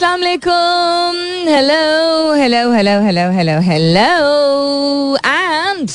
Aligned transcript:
अस्सलाम 0.00 0.20
वालेकुम 0.20 1.48
hello 1.52 2.34
hello 2.34 2.60
hello 2.72 2.92
hello 3.04 3.24
hello 3.32 3.56
hello 3.62 5.16
and 5.26 5.88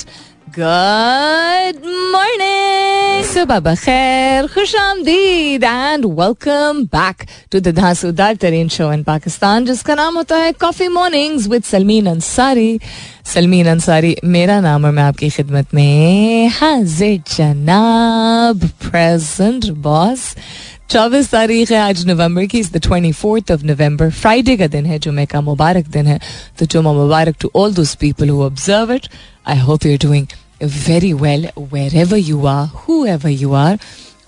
good 0.57 1.87
morning 2.11 3.23
सुबह 3.25 3.59
बखैर 3.67 4.47
खुश 4.53 4.75
आमदीद 4.81 5.63
and 5.63 6.05
welcome 6.19 6.83
back 6.93 7.25
to 7.51 7.59
the 7.59 7.73
धांसूदार 7.79 8.35
तरीन 8.45 8.67
शो 8.77 8.91
इन 8.93 9.03
पाकिस्तान 9.03 9.65
जिसका 9.65 9.95
नाम 9.95 10.17
होता 10.17 10.37
है 10.37 10.51
coffee 10.61 10.87
mornings 10.99 11.47
with 11.47 11.63
Salmeen 11.71 12.07
Ansari 12.09 12.79
Salmeen 13.33 13.67
Ansari 13.69 14.15
मेरा 14.37 14.59
नाम 14.61 14.85
और 14.85 14.91
मैं 14.91 15.03
आपकी 15.03 15.29
खिदमत 15.29 15.73
में 15.73 16.47
हाजिर 16.59 17.19
जनाब 17.35 18.69
प्रेजेंट 18.85 19.69
बॉस 19.89 20.35
चौबीस 20.89 21.29
तारीख 21.31 21.71
है, 21.71 21.77
आज 21.77 22.05
नवंबर 22.05 22.45
की 22.45 22.61
the 22.63 22.77
twenty 22.77 23.11
fourth 23.11 23.51
of 23.51 23.63
November 23.65 24.09
Friday 24.11 24.55
का 24.57 24.67
दिन 24.67 24.85
है, 24.85 24.97
जुमे 24.99 25.25
का 25.25 25.39
मुबारक 25.41 25.87
दिन 25.87 26.07
है। 26.07 26.19
तो 26.59 26.65
जुमा 26.65 26.91
मुबारक 26.93 27.35
to 27.41 27.49
all 27.55 27.73
those 27.73 27.93
people 27.95 28.29
who 28.29 28.43
observe 28.43 28.91
it 28.93 29.07
I 29.47 29.59
hope 29.59 29.85
you 29.85 29.97
doing 30.03 30.27
very 30.87 31.11
well 31.13 31.47
wherever 31.95 32.17
you 32.17 32.45
are 32.45 32.67
whoever 33.05 33.29
you 33.29 33.53
are 33.53 33.79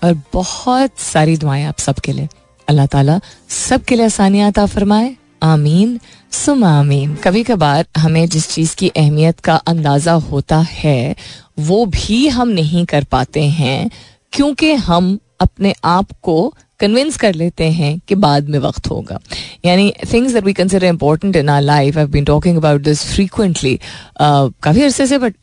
और 0.04 0.14
बहुत 0.32 0.98
सारी 1.00 1.36
दुआएँ 1.36 1.64
आप 1.64 1.78
सबके 1.78 2.12
लिए। 2.12 2.28
अल्लाह 2.68 2.86
ताला 2.86 3.20
सबके 3.48 3.96
लिए 3.96 4.06
आसानियात 4.06 4.60
फरमाए। 4.60 5.14
आमीन। 5.42 5.98
सुम 6.32 6.64
आमीन। 6.64 7.14
कभी 7.14 7.42
कभार 7.44 7.86
हमें 7.96 8.28
जिस 8.28 8.48
चीज़ 8.50 8.74
की 8.76 8.88
अहमियत 8.88 9.40
का 9.40 9.54
अंदाज़ा 9.66 10.12
होता 10.26 10.58
है, 10.70 11.14
वो 11.60 11.84
भी 11.86 12.26
हम 12.28 12.48
नहीं 12.50 12.84
कर 12.86 13.04
पाते 13.04 13.44
हैं, 13.60 13.90
क्योंकि 14.32 14.72
हम 14.72 15.18
अपने 15.40 15.74
आप 15.84 16.12
को 16.22 16.54
कन्विंस 16.80 17.16
कर 17.16 17.34
लेते 17.34 17.64
हैं 17.70 17.98
कि 18.08 18.14
बाद 18.14 18.48
में 18.48 18.58
वक्त 18.58 18.86
होगा। 18.90 19.18
यानी 19.64 19.92
things 20.12 20.32
that 20.32 20.44
we 20.44 20.52
consider 20.52 20.86
important 20.86 21.36
in 21.36 21.48
our 21.48 21.62
life 21.62 21.98
I 21.98 22.06
been 22.06 22.24
talking 22.24 22.56
about 22.56 22.80
this 22.80 23.04
frequently 23.14 23.78
काफ़ी 24.20 24.82
अरसे 24.82 25.06
से 25.06 25.18
बट 25.18 25.34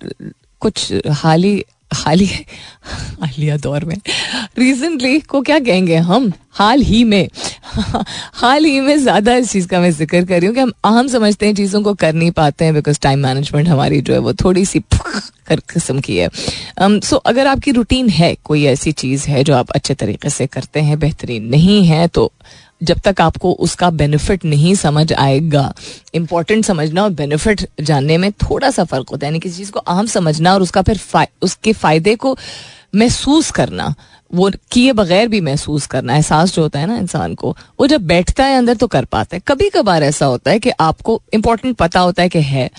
कुछ 0.62 0.94
हाल 1.14 1.44
ही 1.44 1.64
हाल 1.96 2.26
हालिया 3.22 3.58
दौर 3.58 3.86
में। 3.86 3.96
रिसेंटली 4.58 5.20
को 5.20 5.42
क्या 5.42 5.60
कहेंगे 5.60 5.96
हम? 5.96 6.32
हाल 6.52 6.82
ही 6.82 7.04
में। 7.04 7.28
हाल 8.34 8.66
ही 8.66 8.80
में 8.80 8.98
ज़्यादा 8.98 9.36
इस 9.36 9.52
चीज़ 9.52 9.68
का 9.68 9.80
मैं 9.80 9.92
ज़िक्र 9.92 10.26
कर 10.26 10.38
रही 10.38 10.46
हूँ 10.46 10.56
कि 10.56 10.62
हम 10.62 10.72
आम 10.86 11.08
समझते 11.08 11.46
हैं 11.46 11.56
चीज़ों 11.56 11.82
को 11.82 11.94
कर 11.94 12.14
नहीं 12.14 12.32
पाते 12.32 12.66
हैं 12.66 12.74
बिकॉज़ 12.74 13.00
टाइम 13.00 13.20
मैनेजमेंट 13.20 13.68
हमारी 13.68 14.02
जो 14.02 14.14
है 14.14 14.20
वो 14.20 14.34
थोड़ी 14.34 14.66
सी 14.66 14.80
कर 15.48 15.56
किस्म 15.56 16.00
की 16.00 16.18
है। 16.18 16.30
सो 16.30 16.88
um, 16.88 17.06
so, 17.06 17.20
अगर 17.26 17.48
आपकी 17.48 17.72
रूटीन 17.72 18.10
है 18.10 18.36
कोई 18.44 18.66
ऐसी 18.66 18.92
चीज़ 18.92 19.28
है 19.28 19.44
जो 19.44 19.56
आप 19.56 19.72
अच्छे 19.72 19.94
तरीके 19.94 20.30
से 20.30 20.48
करते 20.48 20.80
हैं 20.80 21.00
बेहतरीन 21.00 21.46
नहीं 21.46 21.86
है 21.86 22.08
तो 22.08 22.32
जब 22.84 23.00
तक 23.00 23.22
आपको 23.22 23.52
उसका 23.52 23.90
बेनिफिट 23.90 24.46
नहीं 24.46 24.76
समझ 24.76 25.14
आएगा 25.14 25.74
इंपॉर्टेंट 26.14 26.66
समझना 26.66 27.04
और 27.04 27.10
बेनिफिट 27.10 27.68
जानने 27.82 28.18
में 28.18 28.32
थोड़ा 28.32 28.70
सा 28.72 28.84
फ़र्क 28.84 29.10
होता 29.10 29.26
है। 29.26 29.32
यानी 29.32 29.40
किसी 29.40 29.58
चीज़ 29.58 29.72
को 29.72 29.80
आम 29.80 30.06
समझना 30.06 30.54
और 30.54 30.62
उसका 30.62 30.82
फिर 30.82 30.98
फाय, 30.98 31.28
उसके 31.42 31.74
फ़ायदे 31.74 32.16
को 32.16 32.38
महसूस 32.96 33.52
करना 33.52 33.94
वो 34.34 34.50
किए 34.72 34.94
बगैर 34.94 35.28
भी 35.28 35.40
महसूस 35.42 35.86
करना, 35.88 36.16
एहसास 36.16 36.54
जो 36.56 36.62
होता 36.62 36.80
है 36.80 36.88
ना 36.88 36.98
इंसान 36.98 37.36
को, 37.36 37.56
वो 37.80 37.88
जब 37.88 38.02
बैठता 38.02 38.46
है 38.46 38.58
अंदर 38.58 38.76
तो 38.76 38.88
कर 38.88 39.06
पाता 39.06 39.36
है। 39.36 39.42
कभी 39.48 39.70
कभार 39.70 40.04
ऐसा 40.04 40.26
होता 40.26 40.52
है 40.52 40.60
कि 40.60 40.70
आपको 40.80 41.22
इंपॉर्टेंट 41.34 41.76
पता 41.78 42.00
होता 42.00 42.24
है 42.24 42.30
कि 42.30 42.42
है 42.42 42.70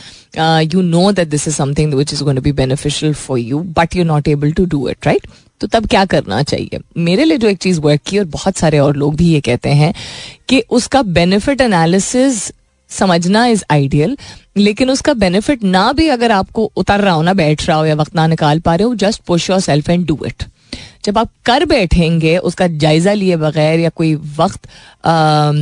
you 0.64 0.82
know 0.82 1.10
that 1.12 1.28
this 1.28 1.48
is 1.48 1.54
something 1.54 1.94
which 1.94 2.12
is 2.12 2.22
going 2.24 2.38
to 2.38 2.42
be 2.42 2.52
beneficial 2.52 3.14
for 3.14 3.38
you 3.38 3.58
but 3.78 3.96
you 3.96 4.04
not 4.04 4.28
able 4.28 4.52
to 4.52 4.64
do 4.66 4.88
it 4.88 5.06
right 5.06 5.26
तो 5.60 5.66
तब 5.66 5.86
क्या 5.86 6.04
करना 6.04 6.42
चाहिए? 6.42 6.78
मेरे 6.96 7.24
लिए 7.24 7.38
जो 7.38 7.48
एक 7.48 7.58
चीज़ 7.58 7.80
वर्क 7.80 8.00
की 8.06 8.18
और 8.18 8.24
बहुत 8.24 8.56
सारे 8.56 8.78
और 8.78 8.96
लोग 8.96 9.14
भी 9.16 9.28
ये 9.28 9.40
कहते 9.40 9.68
हैं 9.68 9.92
कि 10.48 10.60
उसका 10.70 11.02
बेनिफिट 11.02 11.60
एनालिसिस 11.60 12.50
समझना 12.90 13.46
इज़ 13.46 13.62
आइडियल 13.70 14.16
लेकिन 14.56 14.90
उसका 14.90 15.14
बेनिफिट 15.14 15.64
ना 15.64 15.92
भी 15.92 16.08
अगर 16.08 16.32
आपको 16.32 16.70
उतर 16.76 17.00
रहा 17.00 17.14
हो 17.14 17.22
ना, 17.22 17.32
बैठ 17.34 17.66
रहा 17.68 17.78
हो 17.78 17.86
या 17.86 17.94
वक्त 17.94 18.14
ना 18.14 18.26
निकाल 18.26 18.60
पा 18.60 18.74
रहे 18.74 18.88
हो 18.88 18.94
just 18.94 19.22
push 19.22 19.48
yourself 19.60 19.90
and 19.90 20.06
do 20.06 20.18
it 20.26 20.44
जब 21.04 21.18
आप 21.18 21.30
कर 21.46 21.64
बैठेंगे 21.64 22.36
उसका 22.38 22.66
जायजा 22.84 23.12
लिए 23.12 23.36
बगैर 23.36 23.80
या 23.80 23.88
कोई 23.88 24.14
वक्त 24.38 24.68
आ, 25.04 25.52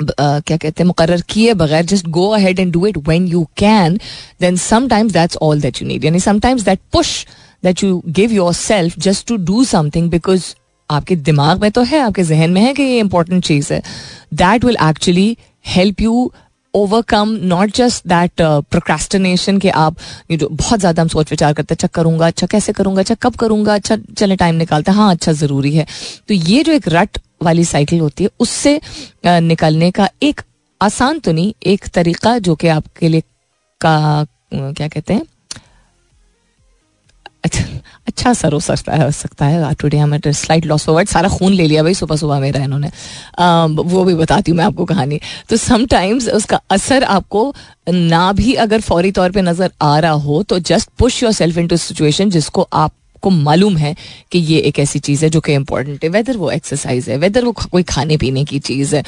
Uh, 0.00 0.42
क्या 0.46 0.56
कहते 0.56 0.82
हैं 0.82 0.84
मुकर 0.84 1.20
किए 1.28 1.52
बगैर 1.54 1.84
just 1.84 2.06
go 2.06 2.28
ahead 2.28 2.58
and 2.60 2.72
do 2.72 2.86
it 2.86 2.96
when 2.98 3.26
you 3.28 3.44
can 3.56 3.96
then 4.40 4.56
sometimes 4.56 5.12
that's 5.12 5.36
all 5.42 5.60
that 5.60 5.80
you 5.82 5.88
need 5.88 6.04
यानी 6.04 6.20
sometimes 6.20 6.62
that 6.62 6.80
push 6.92 7.26
that 7.64 7.82
you 7.84 8.02
give 8.08 8.32
yourself 8.54 8.98
just 8.98 9.26
to 9.28 9.36
do 9.44 9.64
something 9.64 10.10
because 10.10 10.44
आपके 10.90 11.16
दिमाग 11.16 11.62
में 11.62 11.70
तो 11.70 11.82
है 11.82 12.00
आपके 12.00 12.22
जहन 12.22 12.50
में 12.50 12.60
है 12.60 12.74
कि 12.74 12.82
ये 12.82 12.98
इंपॉर्टेंट 12.98 13.44
चीज़ 13.44 13.72
है 13.72 13.82
that 14.34 14.64
will 14.64 14.76
actually 14.88 15.36
help 15.66 16.00
you 16.00 16.32
overcome 16.76 17.28
not 17.42 17.70
just 17.76 18.06
that 18.08 18.42
procrastination 18.42 19.58
के 19.58 19.70
आप 19.82 19.96
ये 20.30 20.36
जो 20.36 20.48
बहुत 20.48 20.80
ज़्यादा 20.80 21.02
हम 21.02 21.08
सोच 21.08 21.30
विचार 21.30 21.52
करते 21.52 21.72
हैं 21.72 21.76
अच्छा 21.76 21.88
करूँगा 21.94 22.26
अच्छा 22.26 22.46
कैसे 22.46 22.72
करूँगा 22.72 23.00
अच्छा 23.00 23.14
कब 23.22 23.34
करूँगा 23.34 23.74
अच्छा 23.74 23.96
चले 24.18 24.36
टाइम 24.36 24.54
निकालते 24.54 24.90
हैं 24.90 24.98
हाँ 24.98 25.10
अच्छा 25.14 25.32
ज़रूरी 25.32 25.74
है। 25.76 25.86
तो 26.28 26.34
ये 26.34 26.62
जो 26.62 26.72
एक 26.72 26.88
रट 26.88 27.18
वाली 27.42 27.64
साइकिल 27.64 28.00
होती 28.00 28.24
है 28.24 28.30
उससे 28.40 28.78
uh, 29.26 29.38
निकलने 29.40 29.90
का 29.90 30.08
एक 30.22 30.40
आसान 30.80 31.18
तो 31.18 31.32
नहीं 31.32 31.52
एक 31.66 31.88
तरीका 31.88 32.38
जो 32.38 32.54
कि 32.54 32.68
आपके 32.68 33.08
लिए 33.08 33.20
का 33.80 34.22
uh, 34.22 34.76
क्या 34.76 34.88
कहते 34.88 35.14
हैं 35.14 35.22
अच्छा 37.46 37.64
अच्छा 38.06 38.30
असर 38.30 38.52
हो 38.52 38.60
सकता 38.60 38.94
है 38.94 39.10
सकता 39.12 39.46
है। 39.46 39.74
टुडे 39.80 39.98
हम 39.98 40.16
स्लाइट 40.18 40.66
लॉस 40.66 40.88
ओवर 40.88 41.04
सारा 41.06 41.28
खून 41.28 41.52
ले 41.52 41.66
लिया 41.66 41.82
भाई, 41.82 41.94
सुबह 41.94 42.16
सुबह 42.16 42.40
मेरा 42.40 42.62
इन्होंने। 42.64 42.88
वो 43.82 44.04
भी 44.04 44.14
बताती 44.14 44.50
हूँ 44.50 44.58
मैं 44.58 44.64
आपको 44.64 44.84
कहानी। 44.84 45.20
तो 45.48 45.56
समटाइम्स 45.58 46.28
उसका 46.30 46.60
असर 46.70 47.04
आपको 47.04 47.54
ना 47.90 48.30
भी 48.32 48.54
अगर 48.56 48.80
फौरी 48.82 49.10
तौर 49.12 49.30
पे 49.30 49.42
नज़र 49.42 49.70
आ 49.82 49.98
रहा 49.98 50.12
हो 50.22 50.42
तो 50.42 50.58
just 50.60 50.90
push 50.98 51.22
yourself 51.32 51.58
into 51.68 51.76
situation 51.78 52.30
जिसको 52.30 52.68
आप 52.74 52.92
को 53.26 53.30
मालूम 53.42 53.76
है 53.76 53.94
कि 54.32 54.38
ये 54.40 54.58
एक 54.68 54.78
ऐसी 54.78 54.98
चीज़ 55.00 55.24
है 55.24 55.30
जो 55.30 55.40
कि 55.40 55.54
इम्पोर्टेंट 55.54 56.04
है। 56.04 56.10
वेदर 56.10 56.36
वो 56.36 56.50
एक्सरसाइज 56.50 57.08
है 57.10 57.16
वेदर 57.18 57.44
वो 57.44 57.52
कोई 57.62 57.82
खाने 57.84 58.16
पीने 58.16 58.44
की 58.44 58.58
चीज़ 58.60 58.94
है 58.96 59.02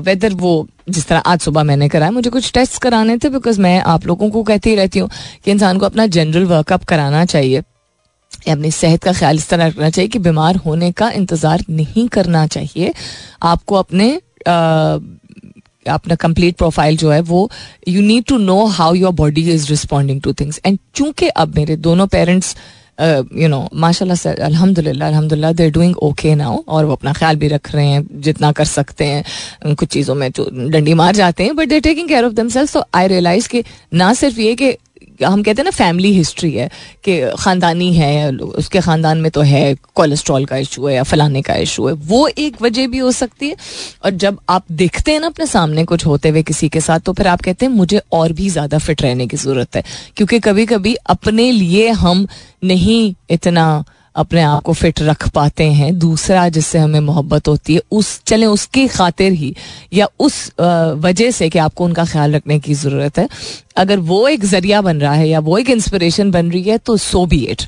वेदर 0.00 0.34
वो 0.36 0.52
जिस 0.88 1.06
तरह 1.06 1.18
आज 1.26 1.40
सुबह 1.40 1.62
मैंने 1.64 1.88
कराया 1.88 2.10
मुझे 2.10 2.30
कुछ 2.30 2.52
टेस्ट 2.52 2.80
कराने 2.82 3.16
थे 3.18 3.28
बिकॉज़ 3.30 3.60
मैं 3.60 3.78
आप 3.88 4.06
लोगों 4.06 4.30
को 4.30 4.42
कहती 4.44 4.74
रहती 4.74 4.98
हूँ 4.98 5.08
कि 5.44 5.50
इंसान 5.50 5.78
को 5.78 5.86
अपना 5.86 6.06
जनरल 6.08 6.44
वर्कअप 6.46 6.84
कराना 6.84 7.24
चाहिए। 7.26 7.62
अपनी 8.48 8.70
सेहत 8.72 9.02
का 9.04 9.12
ख्याल 9.12 9.36
इस 9.36 9.48
तरह 9.48 9.66
रखना 9.66 9.90
चाहिए 9.90 10.08
कि 10.08 10.18
बीमार 10.20 10.56
होने 10.66 10.90
का 10.92 11.10
इंतज़ार 11.12 11.64
नहीं 11.70 12.06
करना 12.08 12.46
चाहिए। 12.48 12.92
आपको 13.44 13.74
अपने 13.76 14.10
अपना 15.86 16.14
कंप्लीट 16.16 16.56
प्रोफ़ाइल 16.56 16.96
जो 16.96 17.10
है 17.10 17.20
वो 17.22 17.50
you 17.88 18.02
need 18.02 18.24
to 18.28 18.38
know 18.38 18.64
how 18.68 18.94
your 18.94 19.12
body 19.14 19.50
is 19.52 19.68
responding 19.70 20.20
to 20.22 20.32
things 20.32 20.60
and 20.66 20.78
चूँकि 20.94 21.28
अब 21.28 21.56
मेरे 21.56 21.76
दोनों 21.78 22.06
पेरेंट्स 22.08 22.54
यू 23.00 23.48
नो 23.48 23.68
माशा 23.74 24.14
से 24.14 24.30
अल्हम्दुलिल्लाह 24.44 25.08
अलहमदिल्ला 25.08 25.52
दे 25.52 25.68
डूइंग 25.70 25.96
ओके 26.02 26.34
नाउ 26.34 26.58
और 26.68 26.84
वो 26.84 26.92
अपना 26.92 27.12
ख्याल 27.12 27.36
भी 27.36 27.48
रख 27.48 27.74
रहे 27.74 27.86
हैं, 27.86 28.06
जितना 28.20 28.52
कर 28.52 28.64
सकते 28.66 29.04
हैं। 29.04 29.74
कुछ 29.74 29.88
चीज़ों 29.88 30.14
में 30.14 30.30
जो 30.30 30.48
डंडी 30.70 30.94
मार 30.94 31.14
जाते 31.16 31.44
हैं 31.44 31.56
but 31.56 31.68
they're 31.68 31.80
taking 31.80 32.08
care 32.08 32.24
of 32.24 32.32
themselves 32.48 32.72
तो 32.74 32.84
आई 32.94 33.06
रियलाइज़ 33.08 33.48
कि 33.48 33.62
ना 33.94 34.12
सिर्फ़ 34.14 34.40
ये 34.40 34.54
कि 34.54 34.70
हम 35.22 35.42
कहते 35.42 35.60
हैं 35.60 35.64
ना 35.64 35.70
फैमिली 35.70 36.12
हिस्ट्री 36.12 36.50
है 36.52 36.68
कि 37.04 37.20
ख़ानदानी 37.38 37.92
है, 37.94 38.30
उसके 38.32 38.80
ख़ानदान 38.80 39.18
में 39.18 39.30
तो 39.30 39.40
है 39.42 39.74
कोलेस्ट्रॉल 39.94 40.44
का 40.44 40.56
इशू 40.56 40.86
है 40.86 40.94
या 40.94 41.02
फलाने 41.04 41.42
का 41.42 41.54
इशू 41.56 41.86
है, 41.86 41.92
वो 41.94 42.26
एक 42.28 42.60
वजह 42.62 42.86
भी 42.88 42.98
हो 42.98 43.10
सकती 43.12 43.48
है। 43.48 43.56
और 44.04 44.10
जब 44.12 44.38
आप 44.48 44.64
देखते 44.72 45.12
हैं 45.12 45.20
ना 45.20 45.26
अपने 45.26 45.46
सामने 45.46 45.84
कुछ 45.84 46.06
होते 46.06 46.28
हुए 46.28 46.42
किसी 46.42 46.68
के 46.68 46.80
साथ 46.80 47.00
तो 47.00 47.12
फिर 47.12 47.26
आप 47.28 47.40
कहते 47.40 47.66
हैं, 47.66 47.72
मुझे 47.72 48.00
और 48.12 48.32
भी 48.32 48.48
ज़्यादा 48.50 48.78
फिट 48.78 49.02
रहने 49.02 49.26
की 49.26 49.36
ज़रूरत 49.36 49.76
है। 49.76 49.82
क्योंकि 50.16 50.38
कभी 50.40 50.66
कभी 50.66 50.94
अपने 51.08 51.50
लिए 51.52 51.88
हम 51.90 52.26
नहीं 52.64 53.14
इतना 53.30 53.84
अपने 54.16 54.42
आप 54.42 54.62
को 54.62 54.72
फिट 54.72 55.00
रख 55.02 55.28
पाते 55.28 55.64
हैं। 55.64 55.98
दूसरा 55.98 56.48
जिससे 56.48 56.78
हमें 56.78 57.00
मोहब्बत 57.00 57.48
होती 57.48 57.74
है, 57.74 57.80
उस, 57.90 58.20
चले 58.26 58.46
उसकी 58.46 58.86
खातिर 58.88 59.32
ही, 59.32 59.54
या 59.92 60.08
उस 60.18 60.52
वजह 60.60 61.30
से 61.30 61.48
कि 61.48 61.58
आपको 61.58 61.84
उनका 61.84 62.04
ख्याल 62.04 62.34
रखने 62.34 62.58
की 62.58 62.74
ज़रूरत 62.74 63.18
है। 63.18 63.28
अगर 63.76 63.98
वो 63.98 64.26
एक 64.28 64.44
ज़रिया 64.44 64.80
बन 64.80 65.00
रहा 65.00 65.12
है 65.12 65.28
या 65.28 65.40
वो 65.40 65.58
एक 65.58 65.70
इंस्पिरेशन 65.70 66.30
बन 66.30 66.50
रही 66.50 66.62
है 66.62 66.78
तो 66.78 66.96
so 66.96 67.24
be 67.26 67.38
it 67.44 67.62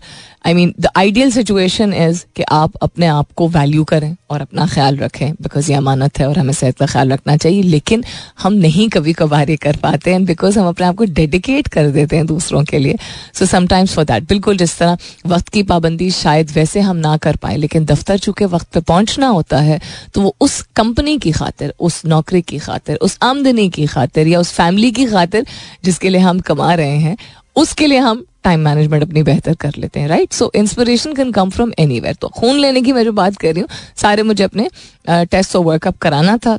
I 0.47 0.55
mean 0.55 0.73
the 0.81 0.89
ideal 0.97 1.31
situation 1.31 1.93
is 1.95 2.25
कि 2.37 2.43
आप 2.53 2.77
अपने 2.83 3.07
आप 3.07 3.27
को 3.37 3.47
वैल्यू 3.49 3.85
करें 3.85 4.15
और 4.31 4.41
अपना 4.41 4.67
ख्याल 4.67 4.97
रखें 4.97 5.33
बिकॉज़ 5.33 5.71
ये 5.71 5.77
अमानत 5.77 6.19
है 6.19 6.29
और 6.29 6.39
हमें 6.39 6.53
सेहत 6.53 6.79
का 6.79 6.87
ख्याल 6.87 7.13
रखना 7.13 7.37
चाहिए, 7.37 7.63
लेकिन 7.63 8.05
हम 8.43 8.53
नहीं 8.55 8.89
कभी 8.89 9.13
कभार 9.13 9.51
ये 9.51 9.57
कर 9.57 9.77
पाते 9.83 10.13
हैं 10.13 10.25
बिकॉज़ 10.25 10.59
हम 10.59 10.69
अपने 10.69 10.87
आप 10.87 10.97
को 10.97 11.05
डेडिकेट 11.05 11.69
कर 11.69 11.91
देते 11.91 12.17
हैं 12.17 12.27
दूसरों 12.27 12.63
के 12.65 12.79
लिए। 12.79 12.97
सो 13.35 13.47
समटाइम्स 13.47 13.95
फॉर 13.95 14.05
दैट 14.05 14.29
बिल्कुल 14.29 14.57
जिस 14.57 14.77
तरह 14.79 14.97
वक्त 15.27 15.49
की 15.49 15.63
पाबंदी 15.63 16.11
शायद 16.13 16.51
वैसे 16.51 16.81
हम 16.81 16.97
ना 16.99 17.17
कर 17.19 17.37
पाए, 17.37 17.57
लेकिन 17.57 17.85
दफ्तर 17.85 18.19
चूँकि 18.19 18.45
वक्त 18.47 18.73
पर 18.75 18.81
पहुँचना 18.83 19.27
होता 19.29 19.61
है 19.61 19.81
तो 20.15 20.21
वो 20.21 20.35
उस 20.41 20.61
कंपनी 20.77 21.17
की 21.19 21.33
खातिर, 21.33 21.75
उस 21.81 22.03
नौकरी 22.07 22.43
की 22.43 22.59
खातिर, 22.59 22.97
उस 22.97 23.19
आमदनी 23.23 23.69
की 23.71 23.87
खातिर 23.87 24.29
या 24.29 24.41
उस 24.41 24.53
फैमिली 24.53 24.91
की 24.93 25.07
खातिर 25.07 25.47
जिसके 25.85 26.09
लिए 26.09 26.21
हम 26.21 26.41
कमा 26.43 26.75
रहे 26.75 26.99
हैं, 26.99 27.17
उसके 27.57 27.87
लिए 27.87 27.99
हम 28.01 28.25
टाइम 28.45 28.61
मैनेजमेंट 28.61 29.03
अपनी 29.03 29.23
बेहतर 29.23 29.55
कर 29.55 29.73
लेते 29.79 30.01
हैं 30.01 30.09
right 30.09 30.33
so 30.33 30.51
inspiration 30.55 31.15
can 31.15 31.33
come 31.33 31.51
from 31.51 31.73
any 31.79 32.01
तो 32.13 32.29
खून 32.31 32.57
लेने 32.57 32.83
की 32.83 32.93
मैं 32.93 33.05
जो 33.05 33.13
बात 33.13 33.37
कर 33.37 33.53
रही 33.53 33.61
हूँ, 33.61 33.69
सारे 33.97 34.23
मुझे 34.23 34.45
अपने 34.45 34.69
टेस्ट 35.09 35.57
और 35.57 35.65
वर्कअप 35.65 35.99
कराना 35.99 36.37
था। 36.37 36.59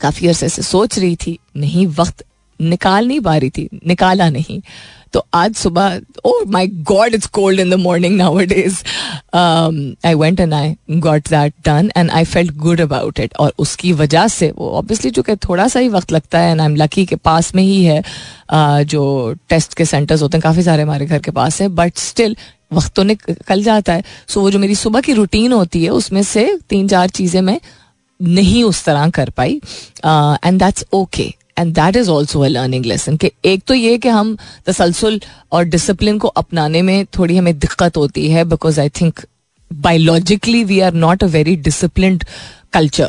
काफ़ी 0.00 0.28
अरसे 0.28 0.48
से 0.48 0.62
सोच 0.62 0.98
रही 0.98 1.16
थी, 1.16 1.38
नहीं, 1.56 1.86
वक्त 1.88 2.24
निकाल 2.60 3.06
नहीं 3.08 3.20
पा 3.20 3.36
रही 3.36 3.50
थी 3.50 3.68
निकाला 3.86 4.28
नहीं। 4.30 4.60
तो 5.12 5.24
आज 5.34 5.54
सुबह 5.54 6.00
ओ 6.24 6.32
my 6.48 6.66
god 6.66 7.14
it's 7.14 7.26
cold 7.26 7.60
in 7.60 7.70
the 7.70 7.74
morning 7.74 8.16
now 8.16 8.40
it 8.40 8.52
is 8.52 8.78
I 10.06 10.14
went 10.14 10.40
and 10.40 10.54
I 10.54 10.74
got 10.90 11.28
that 11.28 11.54
done 11.66 11.90
and 11.96 12.10
I 12.10 12.24
felt 12.24 12.56
good 12.56 12.80
about 12.80 13.20
it 13.20 13.34
और 13.40 13.52
उसकी 13.58 13.92
वजह 13.92 14.26
से 14.28 14.50
वो 14.56 14.70
ऑब्वियसली 14.70 15.10
चूँकि 15.10 15.36
थोड़ा 15.36 15.68
सा 15.68 15.80
ही 15.80 15.88
वक्त 15.88 16.12
लगता 16.12 16.38
है 16.38 16.50
एंड 16.50 16.60
आई 16.60 16.66
एम 16.66 16.76
लकी 16.76 17.04
के 17.06 17.16
पास 17.16 17.54
में 17.54 17.62
ही 17.62 17.84
है 17.84 18.02
uh, 18.02 18.82
जो 18.82 19.34
टेस्ट 19.48 19.74
के 19.74 19.84
सेंटर्स 19.84 20.22
होते 20.22 20.36
हैं 20.36 20.42
काफ़ी 20.42 20.62
सारे 20.62 20.82
हमारे 20.82 21.06
घर 21.06 21.18
के 21.18 21.30
पास 21.30 21.60
है 21.62 21.68
बट 21.68 21.98
स्टिल 21.98 22.36
वक्त 22.72 22.94
तो 22.94 23.02
निकल 23.02 23.62
जाता 23.62 23.92
है। 23.92 24.02
सो 24.02 24.34
so, 24.34 24.44
वो 24.44 24.50
जो 24.50 24.58
मेरी 24.58 24.74
सुबह 24.74 25.00
की 25.00 25.12
रूटीन 25.12 25.52
होती 25.52 25.84
है 25.84 25.90
उसमें 25.90 26.22
से 26.22 26.58
तीन 26.68 26.88
चार 26.88 27.08
चीज़ें 27.08 27.40
मैं 27.42 27.60
नहीं 28.20 28.64
उस 28.64 28.84
तरह 28.84 29.08
कर 29.10 29.30
पाई 29.30 29.60
and 30.06 30.58
that's 30.58 30.84
okay 30.92 31.32
and 31.58 31.74
that 31.74 31.96
is 31.96 32.10
also 32.10 32.40
a 32.40 32.48
learning 32.48 32.86
lesson 32.86 33.16
कि 33.16 33.30
एक 33.44 33.62
तो 33.66 33.74
ये 33.74 33.98
कि 33.98 34.08
हम 34.08 34.36
तसलसल 34.66 35.20
और 35.52 35.64
डिसिप्लिन 35.64 36.18
को 36.18 36.28
अपनाने 36.28 36.82
में 36.82 37.06
थोड़ी 37.06 37.36
हमें 37.36 37.58
दिक्कत 37.58 37.96
होती 37.96 38.30
है 38.30 38.44
because 38.44 38.80
I 38.80 38.88
think 38.88 39.20
biologically 39.72 40.64
we 40.64 40.80
are 40.80 40.92
not 40.92 41.24
a 41.24 41.26
very 41.26 41.56
discipline 41.56 42.20
culture 42.72 43.08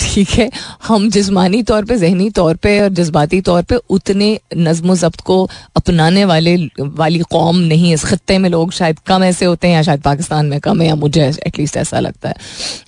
ठीक 0.00 0.28
है? 0.28 0.50
हम 0.86 1.10
जिसमानी 1.10 1.62
तौर 1.62 1.84
पे 1.84 1.96
जहनी 1.96 2.30
तौर 2.30 2.56
पे 2.56 2.80
और 2.80 2.88
जज्बाती 2.88 3.40
तौर 3.40 3.62
पे 3.62 3.74
उतने 3.74 4.40
नज्म 4.56 4.94
जब्त 4.94 5.20
को 5.20 5.50
अपनाने 5.76 6.24
वाले 6.24 6.56
वाली 6.80 7.18
कौम 7.18 7.56
नहीं 7.56 7.94
इस 7.94 8.04
खत्े 8.04 8.38
में 8.38 8.50
लोग 8.50 8.72
शायद 8.72 8.98
कम 8.98 9.24
ऐसे 9.24 9.44
होते 9.44 9.68
हैं 9.68 9.74
या 9.74 9.82
शायद 9.82 10.00
पाकिस्तान 10.00 10.46
में 10.46 10.60
कम 10.60 10.80
है 10.80 10.88
या 10.88 10.94
मुझे 10.94 11.32
एटलीस्ट 11.46 11.76
ऐसा 11.76 12.00
लगता 12.00 12.28
है। 12.28 12.34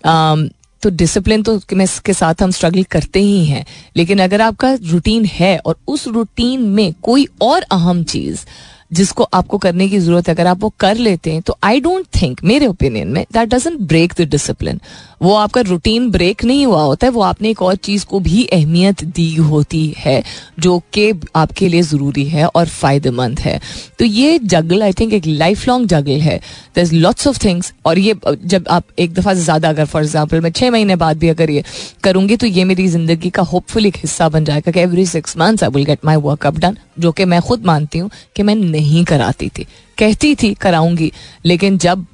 Um, 0.06 0.55
तो 0.82 0.90
डिसिप्लिन 0.92 1.42
तो 1.42 1.58
के 1.70 2.12
साथ 2.12 2.42
हम 2.42 2.50
स्ट्रगल 2.50 2.82
करते 2.82 3.20
ही 3.20 3.44
हैं। 3.46 3.64
लेकिन 3.96 4.18
अगर 4.18 4.40
आपका 4.40 4.72
रूटीन 4.82 5.24
है 5.24 5.56
और 5.58 5.76
उस 5.88 6.06
रूटीन 6.08 6.68
में 6.70 6.92
कोई 7.02 7.26
और 7.42 7.62
अहम 7.62 8.02
चीज़ 8.04 8.44
जिसको 8.92 9.22
आपको 9.24 9.58
करने 9.58 9.88
की 9.88 9.98
ज़रूरत 9.98 10.28
है, 10.28 10.34
अगर 10.34 10.46
आप 10.46 10.60
वो 10.60 10.68
कर 10.80 10.96
लेते 10.96 11.32
हैं 11.32 11.40
तो 11.42 11.56
आई 11.62 11.80
डोंट 11.80 12.06
थिंक 12.20 12.42
मेरे 12.44 12.66
ओपिनियन 12.66 13.08
में 13.08 13.24
that 13.32 13.48
doesn't 13.48 13.78
break 13.80 14.12
the 14.18 14.22
discipline 14.22 14.80
वो 15.20 15.34
आपका 15.34 15.60
रूटीन 15.60 16.10
ब्रेक 16.10 16.44
नहीं 16.44 16.64
हुआ 16.66 16.82
होता 16.82 17.06
है, 17.06 17.10
वो 17.12 17.20
आपने 17.22 17.50
एक 17.50 17.62
और 17.62 17.76
चीज़ 17.76 18.04
को 18.06 18.20
भी 18.20 18.44
अहमियत 18.46 19.04
दी 19.06 19.34
होती 19.36 19.94
है, 19.98 20.22
जो 20.58 20.78
कि 20.92 21.12
आपके 21.36 21.68
लिए 21.68 21.82
ज़रूरी 21.82 22.24
है 22.24 22.46
और 22.46 22.66
फ़ायदेमंद 22.66 23.40
है। 23.40 23.60
तो 23.98 24.04
ये 24.04 24.38
जगल 24.40 24.82
आई 24.82 24.92
थिंक 24.92 25.12
एक 25.12 25.26
लाइफ 25.26 25.66
लॉन्ग 25.68 25.88
जगल 25.88 26.20
है। 26.20 26.38
There 26.76 26.82
is 26.82 26.94
lots 26.94 27.26
of 27.26 27.38
things 27.44 27.72
और 27.86 27.98
ये, 27.98 28.14
जब 28.26 28.68
आप 28.70 28.84
एक 28.98 29.14
दफ़ा 29.14 29.34
ज़्यादा 29.34 29.68
अगर 29.68 29.84
फॉर 29.84 30.02
एग्ज़ाम्पल 30.02 30.40
मैं 30.40 30.50
छः 30.52 30.70
महीने 30.70 30.96
बाद 30.96 31.18
भी 31.18 31.28
अगर 31.28 31.50
ये 31.50 31.64
करूँगी 32.04 32.36
तो 32.36 32.46
ये 32.46 32.64
मेरी 32.64 32.88
ज़िंदगी 32.88 33.30
का 33.30 33.42
होपफुल 33.44 33.86
एक 33.86 33.96
हिस्सा 33.96 34.28
बन 34.28 34.44
जाएगा 34.44 34.72
कि 34.72 34.80
every 34.80 35.06
six 35.06 35.36
months 35.36 35.64
I 35.64 35.70
will 35.70 35.84
get 35.84 36.04
my 36.04 36.16
work 36.18 36.46
up 36.46 36.58
done 36.58 36.76
जो 36.98 37.12
कि 37.12 37.24
मैं 37.24 37.40
खुद 37.42 37.64
मानती 37.66 37.98
हूँ 37.98 38.10
कि 38.36 38.42
मैं 38.42 38.54
नहीं 38.54 39.04
कराती 39.04 39.48
थी। 39.48 39.66
कहती 39.98 40.34
थी, 40.34 40.52
कराऊँगी, 40.54 41.10
लेकिन 41.44 41.78
जब 41.78 42.06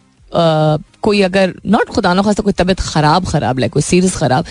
कोई 1.02 1.20
अगर 1.22 1.52
नॉट 1.66 1.88
खुदा 1.88 2.12
ना 2.14 2.22
खासा 2.22 2.42
कोई 2.42 2.52
तबीयत 2.52 2.80
खराब 2.82 3.26
खराब 3.26 3.58
लाइक 3.58 3.72
कोई 3.72 3.82
सीरियस 3.82 4.16
खराब 4.16 4.44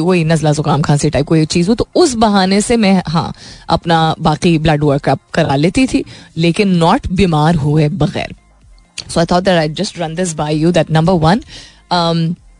वही 0.00 0.24
नजला 0.24 0.52
जुकाम 0.52 0.82
खांसी 0.82 1.10
टाइप 1.10 1.26
कोई 1.26 1.44
चीज़ 1.46 1.68
हो 1.68 1.74
तो 1.74 1.88
उस 1.96 2.14
बहाने 2.16 2.60
से 2.60 2.76
मैं 2.76 3.02
हाँ 3.08 3.32
अपना 3.68 4.14
बाकी 4.20 4.56
ब्लड 4.58 4.84
वर्कअप 4.84 5.20
करा 5.34 5.56
लेती 5.56 5.86
थी, 5.86 6.04
लेकिन 6.36 6.76
नॉट 6.76 7.06
बीमार 7.12 7.54
हुए 7.56 7.88
बगैर। 7.90 8.34
So 9.08 9.20
I 9.20 9.26
thought 9.26 9.42
that 9.44 9.58
I 9.58 9.68
just 9.74 9.98
run 9.98 10.14
this 10.14 10.34
by 10.34 10.56
you 10.56 10.72
that 10.72 10.90
number 10.90 11.12
one 11.20 11.42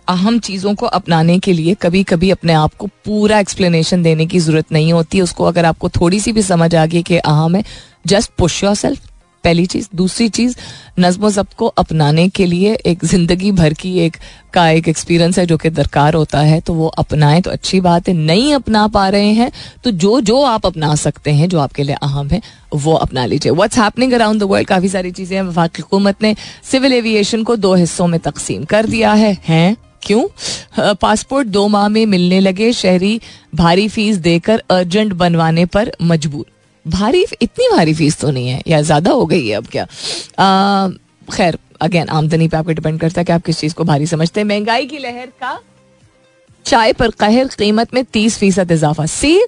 अहम 0.08 0.38
चीज़ों 0.38 0.75
को 0.75 0.87
अपनाने 0.88 1.38
के 1.38 1.52
लिए 1.52 1.75
कभी 1.75 2.02
कभी 2.05 2.31
अपने 2.31 2.52
आप 2.55 2.75
को 2.75 2.87
पूरा 3.05 3.38
एक्सप्लेनेशन 3.40 4.02
देने 4.02 4.26
की 4.26 4.38
ज़रूरत 4.38 4.72
नहीं 4.72 4.93
होती, 4.93 5.20
उसको 5.20 5.44
अगर 5.44 5.64
आपको 5.64 5.88
थोड़ी 5.90 6.20
सी 6.20 6.32
भी 6.32 6.43
समझ 6.44 6.75
आ 6.75 6.87
गई 6.87 7.02
कि 7.02 7.17
अहम 7.19 7.56
है 7.56 7.64
जस्ट 8.06 8.31
पुश 8.38 8.62
योर 8.64 8.75
सेल्फ 8.76 9.11
पहली 9.46 9.66
चीज़। 9.66 9.88
दूसरी 9.94 10.28
चीज़, 10.31 10.56
नज्म 11.00 11.31
जब्त 11.31 11.54
को 11.54 11.66
अपनाने 11.78 12.28
के 12.28 12.46
लिए 12.46 12.75
एक 12.87 13.04
ज़िंदगी 13.04 13.52
भर 13.52 13.75
की 13.75 13.98
एक, 14.00 14.16
का 14.52 14.69
एक 14.70 14.88
एक्सपीरियंस 14.88 15.38
है 15.38 15.46
जो 15.46 15.56
कि 15.56 15.70
दरकार 15.70 16.14
होता 16.14 16.40
है 16.40 16.60
तो 16.60 16.75
वो 16.75 16.87
अपनाएँ 16.98 17.40
तो 17.43 17.50
अच्छी 17.50 17.81
बात 17.81 18.08
है। 18.08 18.14
नहीं 18.16 18.52
अपना 18.54 18.87
पा 18.88 19.08
रहे 19.08 19.32
हैं 19.32 19.50
तो 19.84 19.90
जो 19.93 20.20
जो 20.22 20.43
आप 20.44 20.66
अपना 20.66 20.94
सकते 20.96 21.31
हैं, 21.31 21.48
जो 21.48 21.58
आपके 21.60 21.82
लिए 21.82 21.96
अहम 22.02 22.28
है, 22.28 22.40
वो 22.75 22.94
अपना 22.96 23.26
लीजिए। 23.26 23.52
What's 23.52 23.78
happening 23.78 24.12
around 24.12 24.40
the 24.40 24.43
world 24.44 24.69
काफ़ी 24.69 24.88
सारी 24.88 25.10
चीज़ें 25.12 25.37
हैं। 25.37 25.44
वफाक 25.44 25.76
हुकूमत 25.76 26.22
ने 26.22 26.34
सिविल 26.64 26.93
एविएशन 26.93 27.43
को 27.43 27.56
दो 27.58 27.75
हिस्सों 27.75 28.06
में 28.06 28.19
तकसीम 28.20 28.64
कर 28.64 28.87
दिया 28.87 29.12
है। 29.14 29.37
हैं? 29.48 29.76
क्यों? 30.02 30.94
पासपोर्ट 30.94 31.48
दो 31.48 31.66
माह 31.69 31.88
में 31.88 32.04
मिलने 32.06 32.40
लगे, 32.40 32.72
शहरी 32.72 33.20
भारी 33.54 33.88
फ़ीस 33.88 34.16
देकर 34.19 34.62
अर्जेंट 34.70 35.12
बनवाने 35.14 35.64
पर 35.66 35.93
मजबूर। 36.02 36.44
भारी 36.86 37.24
इतनी 37.42 37.68
भारी 37.68 37.94
फ़ीस 37.94 38.18
तो 38.20 38.30
नहीं 38.30 38.48
है, 38.48 38.62
या 38.68 38.80
ज़्यादा 38.82 39.10
हो 39.12 39.26
गई 39.26 39.46
है 39.46 39.56
अब 39.56 39.66
क्या? 39.66 39.86
खैर 41.28 41.58
अगेन 41.80 42.08
आमदनी 42.08 42.48
पे 42.48 42.56
आपको 42.56 42.72
डिपेंड 42.72 43.00
करता 43.00 43.20
है 43.20 43.24
कि 43.24 43.32
आप 43.32 43.44
किस 43.44 43.58
चीज़ 43.60 43.74
को 43.74 43.84
भारी 43.84 44.06
समझते 44.06 44.40
हैं। 44.40 44.46
महँगाई 44.48 44.86
की 44.86 44.98
लहर 44.98 45.26
का 45.40 45.58
चाय 46.66 46.92
पर 46.92 47.10
कहर 47.12 47.48
कीमत 47.58 47.94
में 47.94 48.04
तीस 48.04 48.38
फ़ीसद 48.38 48.70
इजाफा। 48.72 49.06
सी, 49.08 49.40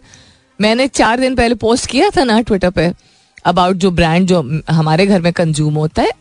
मैंने 0.60 0.86
चार 0.88 1.20
दिन 1.20 1.34
पहले 1.36 1.54
पोस्ट 1.56 1.86
किया 1.90 2.10
था 2.10 2.24
ना 2.24 2.40
ट्विटर 2.40 2.70
पे 2.70 2.92
अबाउट 3.44 3.76
जो 3.76 3.90
ब्रांड 3.92 4.26
जो 4.26 4.40
हमारे 4.70 5.06
घर 5.06 5.20
में 5.22 5.32
कंज्यूम 5.32 5.74
होता 5.74 6.02
है। 6.02 6.12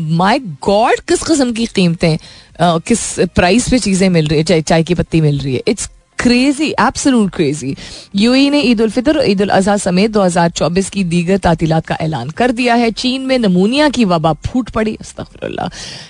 माय 0.00 0.38
गॉड 0.62 1.00
किस 1.08 1.22
किस्म 1.22 1.52
की 1.52 1.66
कीमतें 1.66 2.16
किस 2.60 3.00
प्राइस 3.34 3.68
पे 3.70 3.78
चीज़ें 3.78 4.08
मिल 4.10 4.26
रही 4.26 4.38
है, 4.38 4.44
चाय 4.44 4.62
चाय 4.62 4.82
की 4.82 4.94
पत्ती 4.94 5.20
मिल 5.20 5.38
रही 5.38 5.54
है। 5.54 5.62
It's 5.68 5.88
crazy 6.22 6.68
absolute 6.80 7.30
crazy 7.34 7.74
UAE 8.16 8.50
ने 8.50 8.60
ईद 8.62 8.80
उल 8.80 8.90
फितर 8.90 9.20
ईद 9.26 9.42
उल 9.42 9.48
अजहा 9.50 9.76
समेत 9.76 10.10
2024 10.10 10.90
की 10.90 11.04
दीगर 11.04 11.38
तातीलात 11.38 11.86
का 11.86 11.96
ऐलान 12.00 12.30
कर 12.30 12.52
दिया 12.52 12.74
है। 12.74 12.90
चीन 12.92 13.22
में 13.22 13.38
नमूनिया 13.38 13.88
की 13.88 14.04
वबा 14.04 14.32
फूट 14.46 14.70
पड़ी 14.70 14.98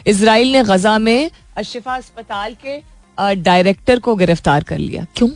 इसराइल 0.07 0.53
ने 0.53 0.63
गजा 0.65 0.99
में 0.99 1.31
अशिफा 1.57 1.97
अस्पताल 1.97 2.57
के 2.67 2.81
डायरेक्टर 3.43 4.01
को 4.01 4.15
गिरफ़्तार 4.17 4.63
कर 4.63 4.79
लिया। 4.79 5.07
क्यों? 5.17 5.29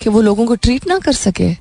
कि 0.00 0.10
वो 0.10 0.20
लोगों 0.20 0.46
को 0.46 0.54
ट्रीट 0.56 0.86
ना 0.86 0.98
कर 0.98 1.12
सके? 1.14 1.54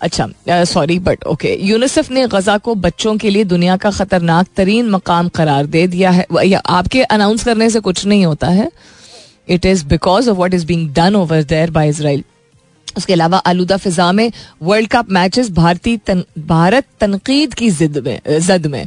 अच्छा 0.00 0.64
सॉरी 0.64 0.98
बट 0.98 1.24
ओके 1.24 1.54
यूनिसेफ 1.62 2.10
ने 2.10 2.26
गजा 2.28 2.56
को 2.58 2.74
बच्चों 2.76 3.16
के 3.16 3.30
लिए 3.30 3.44
दुनिया 3.44 3.76
का 3.76 3.90
खतरनाक 3.90 4.46
तरीन 4.56 4.88
मकाम 4.90 5.28
करार 5.28 5.66
दे 5.66 5.86
दिया 5.86 6.10
है। 6.10 6.26
या 6.44 6.58
आपके 6.68 7.02
अनाउंस 7.02 7.44
करने 7.44 7.70
से 7.70 7.80
कुछ 7.80 8.04
नहीं 8.06 8.24
होता 8.26 8.48
है? 8.48 8.70
It 9.48 9.66
is 9.66 9.84
because 9.86 10.30
of 10.30 10.38
what 10.38 10.54
is 10.54 10.66
being 10.66 10.88
done 10.94 11.16
over 11.16 11.42
there 11.44 11.70
by 11.70 11.88
Israel 11.88 12.24
उसके 12.96 13.12
अलावा 13.12 13.38
आलूदा 13.38 13.76
फिजा 13.76 14.10
में 14.12 14.30
वर्ल्ड 14.62 14.88
कप 14.90 15.10
मैचेस 15.10 15.50
भारतीय 15.52 15.96
तन, 16.06 16.24
भारत 16.38 16.84
तनकीद 17.00 17.54
की 17.54 17.70
जिद 17.70 17.98
में 17.98 18.20
जद 18.40 18.66
में। 18.66 18.86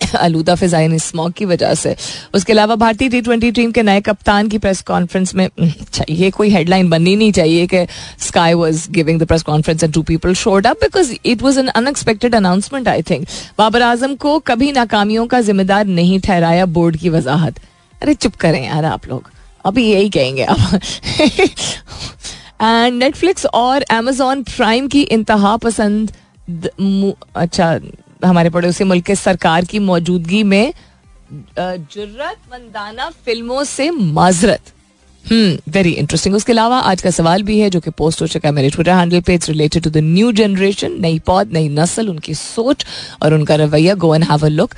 आलूदा 0.00 0.54
फिजाइन 0.54 0.96
स्मॉग 0.98 1.32
की 1.32 1.44
वजह 1.44 1.72
से। 1.74 1.94
उसके 2.34 2.52
अलावा 2.52 2.74
भारतीय 2.76 3.08
टी 3.08 3.20
ट्वेंटी 3.20 3.50
टीम 3.52 3.70
के 3.72 3.82
नए 3.82 4.00
कप्तान 4.00 4.48
की 4.48 4.58
प्रेस 4.58 4.80
कॉन्फ्रेंस 4.82 5.34
में 5.34 5.48
चाहिए 5.92 6.30
कोई 6.30 6.50
हेडलाइन 6.50 6.90
बननी 6.90 7.14
नहीं 7.16 7.32
चाहिए 7.32 7.66
कि 7.66 7.84
Sky 8.26 8.54
was 8.54 8.90
giving 8.90 9.20
the 9.20 9.26
press 9.26 9.42
conference 9.42 9.84
and 9.84 9.92
two 9.94 10.02
people 10.02 10.34
showed 10.34 10.66
up 10.66 10.76
because 10.82 11.12
it 11.24 11.42
was 11.42 11.58
an 11.60 11.68
unexpected 11.68 12.34
announcement 12.34 12.88
I 12.88 13.02
think 13.02 13.26
Babar 13.58 13.82
Azam 13.82 14.14
को 14.16 14.38
कभी 14.46 14.72
नाकामियों 14.72 15.26
का 15.26 15.40
जिम्मेदार 15.40 15.86
नहीं 15.86 16.20
ठहराया 16.20 16.66
बोर्ड 16.66 16.96
की 16.96 17.08
वजाहत। 17.08 17.60
अरे 18.02 18.14
चुप 18.14 18.34
करें 18.34 18.64
यार 18.66 18.84
आप 18.84 19.06
लोग। 19.08 19.30
अभी 19.64 19.84
यही 19.90 20.08
कहेंगे 20.10 20.44
आप। 20.44 20.80
एंड 22.62 22.98
नेटफ्लिक्स 23.02 23.46
और 23.46 23.82
अमेजोन 23.90 24.42
प्राइम 24.46 24.88
की 24.88 25.02
इंतहा 25.02 25.56
पसंद 25.56 26.12
अच्छा 27.36 27.78
हमारे 28.24 28.50
पड़ोसी 28.50 28.84
मुल्क 28.84 29.04
के 29.04 29.14
सरकार 29.14 29.64
की 29.64 29.78
मौजूदगी 29.78 30.42
में 30.42 30.72
जरूरतमंदाना 31.58 33.08
फ़िल्मों 33.24 33.64
से 33.64 33.90
माजरत। 33.90 34.72
वेरी 35.30 35.90
इंटरेस्टिंग 35.92 36.34
उसके 36.34 36.52
अलावा 36.52 36.78
आज 36.90 37.02
का 37.02 37.10
सवाल 37.10 37.42
भी 37.42 37.58
है 37.58 37.68
जो 37.70 37.80
कि 37.80 37.90
पोस्ट 37.90 38.22
हो 38.22 38.26
चुका 38.26 38.48
है 38.48 38.54
मेरे 38.54 38.68
ट्विटर 38.70 38.92
हैंडल 38.92 39.20
पे. 39.20 39.34
It's 39.34 39.48
related 39.48 39.82
to 39.82 39.90
the 39.90 39.96
new 39.98 40.30
generation 40.32 40.96
नई 41.00 41.18
पौध, 41.26 41.52
नई 41.52 41.68
नस्ल, 41.68 42.08
उनकी 42.08 42.34
सोच 42.34 42.84
और 43.22 43.34
उनका 43.34 43.54
रवैया. 43.56 43.94
Go 43.94 44.14
and 44.14 44.24
have 44.24 44.46
a 44.46 44.48
look 44.48 44.74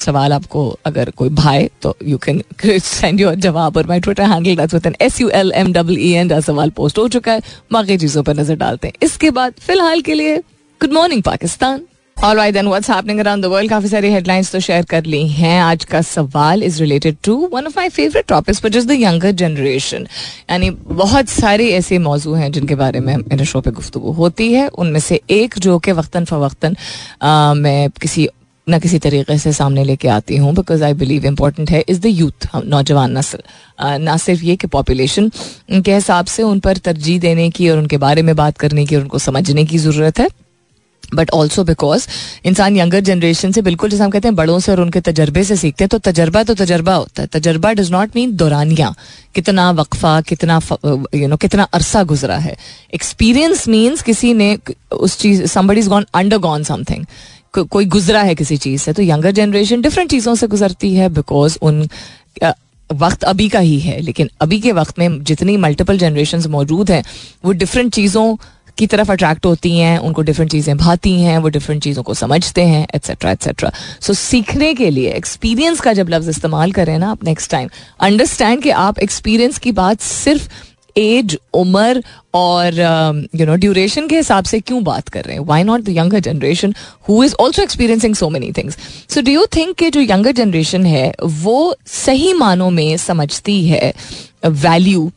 सवाल 0.00 0.32
आपको 0.32 0.68
अगर 0.86 1.10
कोई 1.16 1.28
भाई 1.30 1.68
तो 1.82 1.96
यू 2.04 2.18
कैन 2.18 2.42
सेंड 2.64 3.20
योर 3.20 3.34
जवाब 3.36 3.76
और 3.76 3.86
my 3.86 4.00
Twitter 4.00 4.30
handle 4.32 4.56
that's 4.56 4.74
with 4.74 4.86
N 4.86 4.96
S 5.00 5.20
U 5.20 5.28
L 5.30 5.52
M 5.56 5.72
W 5.72 5.98
E 5.98 6.12
N 6.12 6.40
सवाल 6.40 6.70
पोस्ट 6.76 6.98
हो 6.98 7.08
चुका 7.08 7.32
है. 7.32 7.42
बाकी 7.72 7.96
चीज़ों 7.98 8.22
पर 8.22 8.40
नज़र 8.40 8.56
डालते 8.56 8.88
हैं. 8.88 8.94
इसके 9.02 9.30
बाद 9.30 9.54
फ़िलहाल 9.60 10.00
के 10.02 10.14
लिए 10.14 10.36
good 10.80 10.92
morning 10.92 11.22
Pakistan. 11.22 11.82
All 12.16 12.36
right, 12.36 12.54
then 12.54 12.68
what's 12.70 12.86
happening 12.86 13.20
around 13.22 13.44
the 13.44 13.48
world? 13.50 13.68
काफ़ी 13.70 13.88
सारी 13.88 14.10
हेडलाइंस 14.10 14.50
तो 14.52 14.58
शेयर 14.60 14.84
कर 14.90 15.04
ली 15.04 15.26
हैं। 15.28 15.60
आज 15.60 15.84
का 15.84 16.00
सवाल 16.02 16.62
is 16.62 16.78
related 16.80 17.16
to 17.24 17.34
one 17.52 17.66
of 17.66 17.72
my 17.76 17.88
favourite 17.88 18.26
topics 18.28 18.64
which 18.64 18.76
is 18.76 18.86
the 18.88 18.96
younger 19.00 19.30
generation 19.40 20.06
यानी 20.50 20.68
बहुत 20.70 21.28
सारे 21.28 21.68
ऐसे 21.74 21.98
मौजू 21.98 22.34
हैं 22.34 22.50
जिनके 22.52 22.74
बारे 22.74 23.00
में 23.00 23.16
मेरे 23.16 23.44
शो 23.44 23.60
पे 23.60 23.70
गुफ्तु 23.70 24.00
होती 24.18 24.52
है। 24.52 24.66
उनमें 24.68 25.00
से 25.00 25.20
एक 25.30 25.58
जो 25.58 25.78
कि 25.78 25.92
वक्ता 25.92 26.22
फ़वक्ता 26.24 26.70
मैं 27.54 27.90
किसी 28.00 28.28
ना 28.66 28.78
किसी 28.78 28.98
तरीके 28.98 29.38
से 29.38 29.52
सामने 29.52 29.84
लेके 29.84 30.08
आती 30.08 30.36
हूँ 30.36 30.54
बिकॉज़ 30.54 30.84
आई 30.84 30.94
बिलीव 30.94 31.26
इम्पोर्टेंट 31.26 31.70
है 31.70 31.84
इज़ 31.88 32.00
द 32.00 32.06
यूथ 32.06 32.48
नौजवान 32.56 33.18
नस्ल। 33.18 33.38
ना 33.98 34.16
सिर्फ़ 34.26 34.44
ये 34.44 34.56
कि 34.56 34.66
पॉपुलेशन 34.76 35.30
के 35.72 35.94
हिसाब 35.94 36.26
से 36.26 36.42
उन 36.42 36.60
पर 36.60 36.76
तरजीह 36.86 37.20
देने 37.20 37.48
की 37.50 37.68
और 37.70 37.78
उनके 37.78 37.96
बारे 37.98 38.22
में 38.22 38.34
बात 38.36 38.58
करने 38.58 38.86
की 38.86 38.96
और 38.96 39.02
उनको 39.02 39.18
समझने 39.18 39.64
की 39.64 39.78
ज़रूरत 39.78 40.20
है। 40.20 40.28
बट 41.14 41.30
ऑल्सो 41.30 41.64
बिकॉज़ 41.64 42.06
इंसान 42.44 42.76
यंगर 42.76 43.00
जनरेशन 43.00 43.52
से 43.52 43.62
बिल्कुल 43.62 43.90
जैसे 43.90 44.04
हम 44.04 44.10
कहते 44.10 44.28
हैं 44.28 44.34
बड़ों 44.36 44.58
से 44.60 44.72
और 44.72 44.80
उनके 44.80 45.00
तजर्बे 45.00 45.44
से 45.44 45.56
सीखते 45.56 45.84
हैं 45.84 45.88
तो 45.88 45.98
तजर्बा 46.10 46.42
तो 46.42 46.54
तजर्बा 46.54 46.94
होता 46.94 47.22
है। 47.22 47.28
तजर्बा 47.32 47.72
डज 47.72 47.90
नॉट 47.90 48.16
मीन 48.16 48.36
दौरानिया। 48.36 48.94
कितना 49.34 49.70
वक्फा, 49.70 50.20
कितना 50.20 50.60
यू 51.14 51.28
नो 51.28 51.36
कितना 51.36 51.62
अरसा 51.72 52.02
गुजरा 52.04 52.36
है। 52.38 52.56
एक्सपीरियंस 52.94 53.68
मीन्स 53.68 54.02
किसी 54.02 54.32
ने 54.34 54.56
उस 54.92 55.18
चीज़ 55.18 55.44
somebody 55.46 55.80
is 55.80 55.88
gone 55.88 56.06
undergone 56.38 56.62
something 56.64 57.06
कोई 57.54 57.84
गुजरा 57.84 58.22
है 58.22 58.34
किसी 58.34 58.56
चीज़ 58.56 58.82
से 58.82 58.92
तो 58.92 59.02
यंगर 59.02 59.30
जनरेशन 59.30 59.80
डिफरेंट 59.80 60.10
चीज़ों 60.10 60.34
से 60.34 60.46
गुजरती 60.46 60.94
है 60.94 61.08
बिकॉज़ 61.08 61.58
उन 61.62 61.88
वक्त 62.90 63.24
अभी 63.24 63.48
का 63.48 63.58
ही 63.58 63.78
है। 63.80 64.00
लेकिन 64.00 64.28
अभी 64.40 64.60
के 64.60 64.72
वक्त 64.72 64.98
में 64.98 65.22
जितनी 65.24 65.56
मल्टीपल 65.56 65.98
जनरेशन 65.98 66.42
मौजूद 66.50 66.90
हैं, 66.90 67.02
वो 67.44 67.52
डिफरेंट 67.52 67.92
चीज़ों 67.94 68.36
की 68.78 68.86
तरफ़ 68.86 69.10
अट्रैक्ट 69.12 69.46
होती 69.46 69.76
हैं, 69.78 69.98
उनको 69.98 70.22
डिफरेंट 70.22 70.50
चीज़ें 70.50 70.76
भाती 70.76 71.12
हैं, 71.20 71.36
वो 71.38 71.48
डिफरेंट 71.48 71.82
चीज़ों 71.82 72.02
को 72.02 72.14
समझते 72.14 72.62
हैं 72.64 72.86
एट्सेट्रा 72.94 73.30
एट्सेट्रा 73.30 73.72
सो 74.00 74.14
सीखने 74.14 74.72
के 74.74 74.90
लिए 74.90 75.12
एक्सपीरियंस 75.12 75.80
का 75.80 75.92
जब 75.92 76.08
लफ्ज़ 76.10 76.30
इस्तेमाल 76.30 76.72
करें 76.72 76.98
ना 76.98 77.10
आप 77.10 77.24
नेक्स्ट 77.24 77.50
टाइम 77.50 77.68
अंडरस्टैंड 78.00 78.62
कि 78.62 78.70
आप 78.80 78.98
एक्सपीरियंस 78.98 79.58
की 79.58 79.72
बात 79.72 80.00
सिर्फ़ 80.00 80.48
एज 80.98 81.36
उम्र 81.54 82.02
और 82.34 82.74
यू 83.34 83.46
नो 83.46 83.54
ड्यूरेशन 83.56 84.08
के 84.08 84.16
हिसाब 84.16 84.44
से 84.44 84.60
क्यों 84.60 84.82
बात 84.84 85.08
कर 85.08 85.24
रहे 85.24 85.36
हैं? 85.36 85.44
Why 85.44 85.62
not 85.62 85.80
the 85.80 85.88
younger 85.88 86.20
generation 86.20 86.74
who 87.08 87.22
is 87.24 87.34
also 87.40 87.62
experiencing 87.62 88.14
so 88.14 88.28
many 88.30 88.52
things 88.52 88.76
so 89.10 89.20
do 89.20 89.32
you 89.32 89.46
think 89.56 89.74
कि 89.76 89.90
जो 89.90 90.00
यंगर 90.00 90.32
जनरेशन 90.32 90.86
है, 90.86 91.12
वो 91.22 91.76
सही 91.86 92.32
मानों 92.34 92.70
में 92.70 92.96
समझती 92.98 93.64
है 93.66 93.92
वैल्यू 94.44 95.10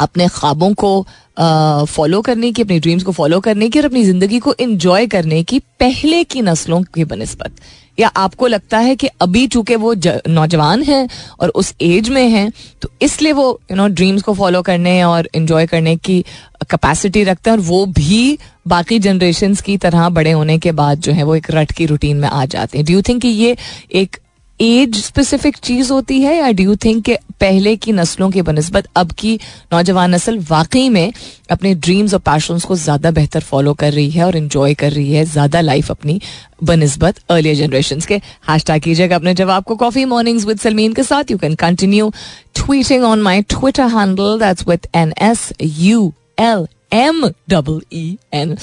अपने 0.00 0.26
ख्वाबों 0.28 0.72
को 0.74 1.06
फॉलो 1.40 2.20
करने 2.20 2.52
की, 2.52 2.62
अपनी 2.62 2.78
ड्रीम्स 2.80 3.02
को 3.02 3.12
फॉलो 3.12 3.40
करने 3.40 3.68
की 3.68 3.78
और 3.78 3.84
अपनी 3.84 4.04
ज़िंदगी 4.04 4.38
को 4.38 4.54
इंजॉय 4.60 5.06
करने 5.06 5.42
की 5.42 5.58
पहले 5.80 6.24
की 6.24 6.42
नस्लों 6.42 6.82
की 6.84 7.04
बनस्बत। 7.04 7.52
या 7.98 8.08
आपको 8.08 8.46
लगता 8.46 8.78
है 8.78 8.94
कि 8.96 9.06
अभी 9.20 9.46
चूँकि 9.46 9.76
वो 9.76 9.94
नौजवान 10.28 10.82
हैं 10.82 11.08
और 11.40 11.48
उस 11.50 11.72
एज 11.82 12.08
में 12.08 12.28
हैं 12.28 12.52
तो 12.82 12.90
इसलिए 13.02 13.32
वो 13.32 13.48
यू 13.70 13.76
नो 13.76 13.86
ड्रीम्स 13.88 14.22
को 14.22 14.34
फॉलो 14.34 14.62
करने 14.62 15.02
और 15.02 15.28
इन्जॉय 15.34 15.66
करने 15.66 15.96
की 15.96 16.20
कैपेसिटी 16.62 17.24
रखते 17.24 17.50
हैं 17.50 17.56
और 17.56 17.64
वो 17.64 17.84
भी 17.88 18.38
बाकी 18.68 18.98
जनरेशन 18.98 19.54
की 19.66 19.76
तरह 19.76 20.08
बड़े 20.08 20.32
होने 20.32 20.58
के 20.58 20.72
बाद 20.72 21.00
जो 21.00 21.12
है 21.12 21.22
वो 21.22 21.34
एक 21.36 21.50
रट 21.50 21.72
की 21.72 21.86
रूटीन 21.86 22.16
में 22.16 22.28
आ 22.28 22.44
जाते 22.46 22.78
हैं। 22.78 22.86
डू 22.86 22.92
यू 22.92 23.02
थिंक 23.02 23.24
ये 23.24 23.56
एक 23.92 24.16
एज 24.60 24.96
स्पेसिफिक 24.96 25.56
चीज़ 25.56 25.92
होती 25.92 26.20
है, 26.20 26.36
या 26.36 26.50
डू 26.52 26.64
यू 26.64 26.74
थिंक 26.76 27.04
के 27.04 27.18
पहले 27.40 27.74
की 27.76 27.92
नस्लों 27.92 28.30
की 28.30 28.42
बनस्बत 28.42 28.88
अब 28.96 29.12
की 29.18 29.34
नौजवान 29.72 30.14
नस्ल 30.14 30.38
वाकई 30.50 30.88
में 30.88 31.12
अपने 31.50 31.74
ड्रीम्स 31.76 32.14
और 32.14 32.20
पैशंस 32.20 32.64
को 32.64 32.76
ज़्यादा 32.76 33.10
बेहतर 33.10 33.40
फॉलो 33.42 33.74
कर 33.74 33.92
रही 33.92 34.10
है 34.10 34.24
और 34.24 34.36
इन्जॉय 34.36 34.74
कर 34.74 34.92
रही 34.92 35.12
है, 35.12 35.24
ज़्यादा 35.26 35.60
लाइफ 35.60 35.90
अपनी 35.90 36.20
बनस्बत 36.64 37.20
अर्लियर 37.30 37.56
जनरेशन 37.56 38.00
के। 38.00 38.20
हैश 38.48 38.64
टैग 38.64 38.82
कीजिएगा 38.82 39.16
अपने 39.16 39.34
जवाब 39.34 39.64
को 39.64 39.76
कॉफ़ी 39.76 40.04
मॉर्निंग्स 40.04 40.46
विद 40.46 40.58
सलमीन 40.60 40.92
के 40.92 41.02
साथ। 41.04 41.30
You 41.30 41.38
can 41.38 41.54
continue 41.56 42.12
tweeting 42.56 43.04
on 43.04 43.22
my 43.22 43.42
Twitter 43.50 43.88
handle 43.96 44.38
that's 44.40 44.68
with 44.68 44.86
N 44.96 45.14
S 45.22 45.52
U 45.62 46.12
L 46.40 46.66
M 46.92 47.26
double 47.50 47.80
E 47.92 48.16
N 48.34 48.56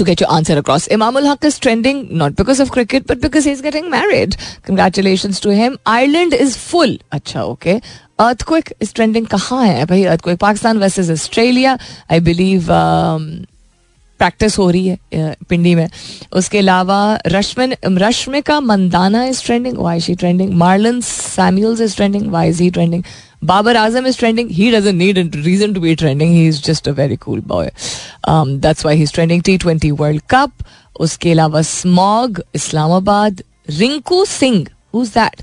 to 0.00 0.04
get 0.04 0.20
your 0.20 0.30
answer 0.32 0.56
across. 0.58 0.88
Imamul 0.88 1.26
Haq 1.26 1.44
is 1.44 1.58
trending 1.58 2.02
not 2.16 2.36
because 2.36 2.60
of 2.60 2.72
cricket, 2.72 3.06
but 3.06 3.20
because 3.20 3.44
he's 3.44 3.60
getting 3.60 3.90
married. 3.90 4.36
Congratulations 4.62 5.40
to 5.40 5.54
him. 5.54 5.78
Ireland 5.98 6.38
is 6.46 6.56
full. 6.56 6.96
अच्छा 7.12 7.44
okay. 7.52 7.80
Earthquake 8.20 8.72
is 8.80 8.92
trending 8.92 9.28
कहाँ 9.36 9.64
है 9.66 9.86
भाई 9.86 10.38
Pakistan 10.38 10.78
versus 10.78 11.10
Australia. 11.10 11.78
I 12.08 12.20
believe 12.20 12.68
um, 12.70 13.30
practice 14.20 14.58
हो 14.58 14.68
रही 14.70 14.96
है 15.12 15.34
पिंडी 15.48 15.74
में 15.74 15.88
उसके 16.36 16.58
अलावा 16.58 16.98
Rashmin 17.26 17.74
Rashmika 17.98 18.58
Mandanna 18.60 19.24
is 19.24 19.44
trending 19.44 19.76
why 19.78 20.00
she 20.00 20.14
trending 20.22 20.52
Marlon 20.62 21.00
Samuels 21.08 21.80
is 21.80 21.96
trending 21.96 22.30
why 22.32 22.48
is 22.48 22.62
he 22.62 22.70
trending 22.70 23.02
Babar 23.43 23.75
Azam 23.75 24.07
is 24.07 24.17
trending 24.19 24.49
he 24.51 24.69
doesn't 24.71 24.95
need 24.95 25.17
reason 25.35 25.73
to 25.73 25.81
be 25.81 25.95
trending 25.95 26.31
he 26.31 26.47
is 26.47 26.63
just 26.65 26.89
a 26.89 26.91
very 26.91 27.15
cool 27.15 27.39
boy 27.47 27.69
that's 28.29 28.85
why 28.85 28.95
he 28.95 29.03
is 29.03 29.13
trending 29.13 29.41
T 29.43 29.57
twenty 29.57 29.91
world 30.03 30.21
cup 30.29 30.65
उसके 30.99 31.31
अलावा 31.31 31.61
smog 31.61 32.41
Islamabad 32.55 33.43
Rinku 33.69 34.23
Singh 34.25 34.65
who's 34.93 35.09
that 35.09 35.41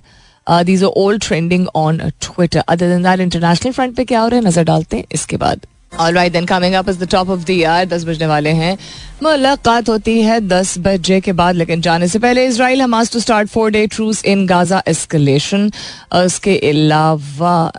these 0.67 0.85
are 0.85 0.91
all 0.97 1.19
trending 1.19 1.67
on 1.77 1.99
Twitter 2.21 2.63
other 2.69 2.89
than 2.89 3.03
that 3.03 3.21
international 3.21 3.73
front 3.73 3.97
पे 3.97 4.05
क्या 4.05 4.21
हो 4.21 4.29
रहा 4.29 4.41
है 4.41 4.47
नजर 4.47 4.65
डालते 4.65 4.97
हैं 4.97 5.05
इसके 5.13 5.37
बाद 5.37 5.67
alright 6.00 6.32
then 6.34 6.46
coming 6.46 6.74
up 6.76 6.90
is 6.90 7.00
the 7.00 7.10
top 7.12 7.30
of 7.30 7.44
the 7.46 7.50
year 7.50 7.86
दस 7.86 8.04
बजने 8.06 8.28
वाले 8.28 8.50
हैं। 8.52 8.78
मुलाकात 9.24 9.90
होती 9.90 10.22
है 10.22 10.40
दस 10.42 10.78
बजे 10.80 11.20
के 11.22 11.32
बाद, 11.34 11.56
लेकिन 11.56 11.82
जाने 11.82 12.08
से 12.08 12.20
पहले 12.20 12.46
Israel 12.48 12.82
Hamas 12.82 13.12
to 13.14 13.20
start 13.20 13.50
four 13.50 13.72
day 13.72 13.86
truce 13.88 14.24
in 14.26 14.46
Gaza 14.48 14.82
escalation 14.88 15.72
उसके 16.16 16.58
अलावा, 16.70 17.72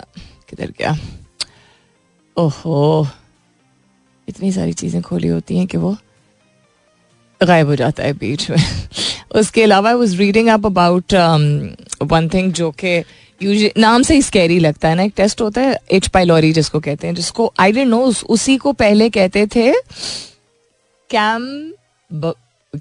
किधर 0.50 0.72
गया? 0.78 0.96
ओहो, 2.36 3.06
इतनी 4.28 4.52
सारी 4.52 4.72
चीज़ें 4.72 5.00
खोली 5.02 5.28
होती 5.28 5.56
हैं 5.58 5.66
कि 5.66 5.76
वो 5.76 5.96
गायब 7.40 7.66
हो 7.66 7.76
जाता 7.76 8.02
है 8.02 8.12
बीच 8.12 8.48
में। 8.50 8.56
उसके 9.34 9.62
अलावा 9.62 9.90
I 9.90 9.96
was 9.96 10.16
reading 10.16 10.48
up 10.48 10.66
about 10.66 11.14
one 12.02 12.28
thing 12.28 12.52
जो 12.52 12.70
कि 12.70 12.98
नाम 13.78 14.02
से 14.02 14.14
ही 14.14 14.22
स्कैरी 14.22 14.58
लगता 14.58 14.88
है 14.88 14.94
ना, 14.94 15.02
एक 15.02 15.12
टेस्ट 15.16 15.40
होता 15.40 15.60
है 15.60 15.78
एच 15.90 16.06
पाइलोरी 16.08 16.52
जिसको 16.52 16.80
कहते 16.80 17.06
हैं, 17.06 17.14
जिसको 17.14 17.52
आई 17.58 17.72
डेंट 17.72 17.88
नो 17.88 18.12
उसी 18.28 18.56
को 18.56 18.72
पहले 18.72 19.10
कहते 19.10 19.46
थे 19.46 19.72
कैम 21.10 21.72